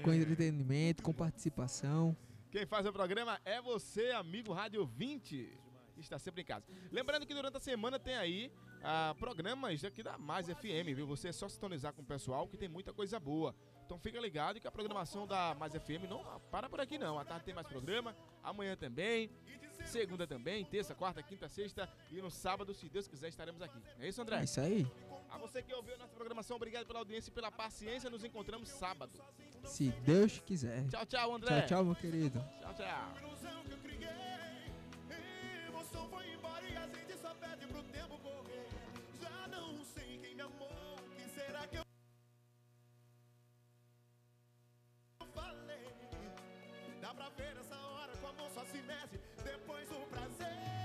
com 0.02 0.12
entretenimento, 0.12 1.02
com 1.02 1.12
participação. 1.12 2.14
Quem 2.50 2.66
faz 2.66 2.84
o 2.84 2.92
programa 2.92 3.40
é 3.44 3.62
você, 3.62 4.10
amigo 4.10 4.52
Rádio 4.52 4.84
20, 4.84 5.58
que 5.70 5.71
está 6.04 6.18
sempre 6.18 6.42
em 6.42 6.44
casa. 6.44 6.66
Lembrando 6.90 7.26
que 7.26 7.34
durante 7.34 7.56
a 7.56 7.60
semana 7.60 7.98
tem 7.98 8.14
aí 8.14 8.52
ah, 8.82 9.14
programas 9.18 9.84
aqui 9.84 10.02
da 10.02 10.18
Mais 10.18 10.46
FM, 10.46 10.94
viu? 10.94 11.06
Você 11.06 11.28
é 11.28 11.32
só 11.32 11.48
sintonizar 11.48 11.92
com 11.92 12.02
o 12.02 12.04
pessoal 12.04 12.46
que 12.48 12.56
tem 12.56 12.68
muita 12.68 12.92
coisa 12.92 13.18
boa. 13.18 13.54
Então 13.84 13.98
fica 13.98 14.18
ligado 14.20 14.58
que 14.60 14.66
a 14.66 14.72
programação 14.72 15.26
da 15.26 15.54
Mais 15.54 15.72
FM 15.74 16.08
não 16.08 16.24
para 16.50 16.68
por 16.68 16.80
aqui 16.80 16.98
não. 16.98 17.18
À 17.18 17.24
tarde 17.24 17.44
tem 17.44 17.54
mais 17.54 17.66
programa, 17.66 18.16
amanhã 18.42 18.76
também, 18.76 19.30
segunda 19.84 20.26
também, 20.26 20.64
terça, 20.64 20.94
quarta, 20.94 21.22
quinta, 21.22 21.48
sexta 21.48 21.88
e 22.10 22.20
no 22.20 22.30
sábado, 22.30 22.72
se 22.74 22.88
Deus 22.88 23.06
quiser, 23.06 23.28
estaremos 23.28 23.60
aqui. 23.60 23.78
É 23.98 24.08
isso, 24.08 24.22
André? 24.22 24.40
É 24.40 24.44
isso 24.44 24.60
aí. 24.60 24.86
A 25.30 25.38
você 25.38 25.62
que 25.62 25.72
ouviu 25.74 25.94
a 25.94 25.98
nossa 25.98 26.14
programação, 26.14 26.56
obrigado 26.56 26.86
pela 26.86 26.98
audiência 26.98 27.30
e 27.30 27.32
pela 27.32 27.50
paciência. 27.50 28.10
Nos 28.10 28.24
encontramos 28.24 28.68
sábado. 28.68 29.18
Se 29.64 29.90
Deus 30.04 30.40
quiser. 30.40 30.86
Tchau, 30.88 31.06
tchau, 31.06 31.34
André. 31.34 31.60
Tchau, 31.60 31.68
tchau, 31.68 31.84
meu 31.84 31.94
querido. 31.94 32.38
Tchau, 32.60 32.74
tchau. 32.74 33.31
pra 47.22 47.30
ver 47.36 47.56
essa 47.56 47.76
hora 47.76 48.12
com 48.20 48.26
a 48.26 48.32
mão 48.32 48.50
só 48.52 48.64
se 48.64 48.78
mede 48.78 49.20
depois 49.44 49.88
o 49.92 50.06
prazer. 50.06 50.81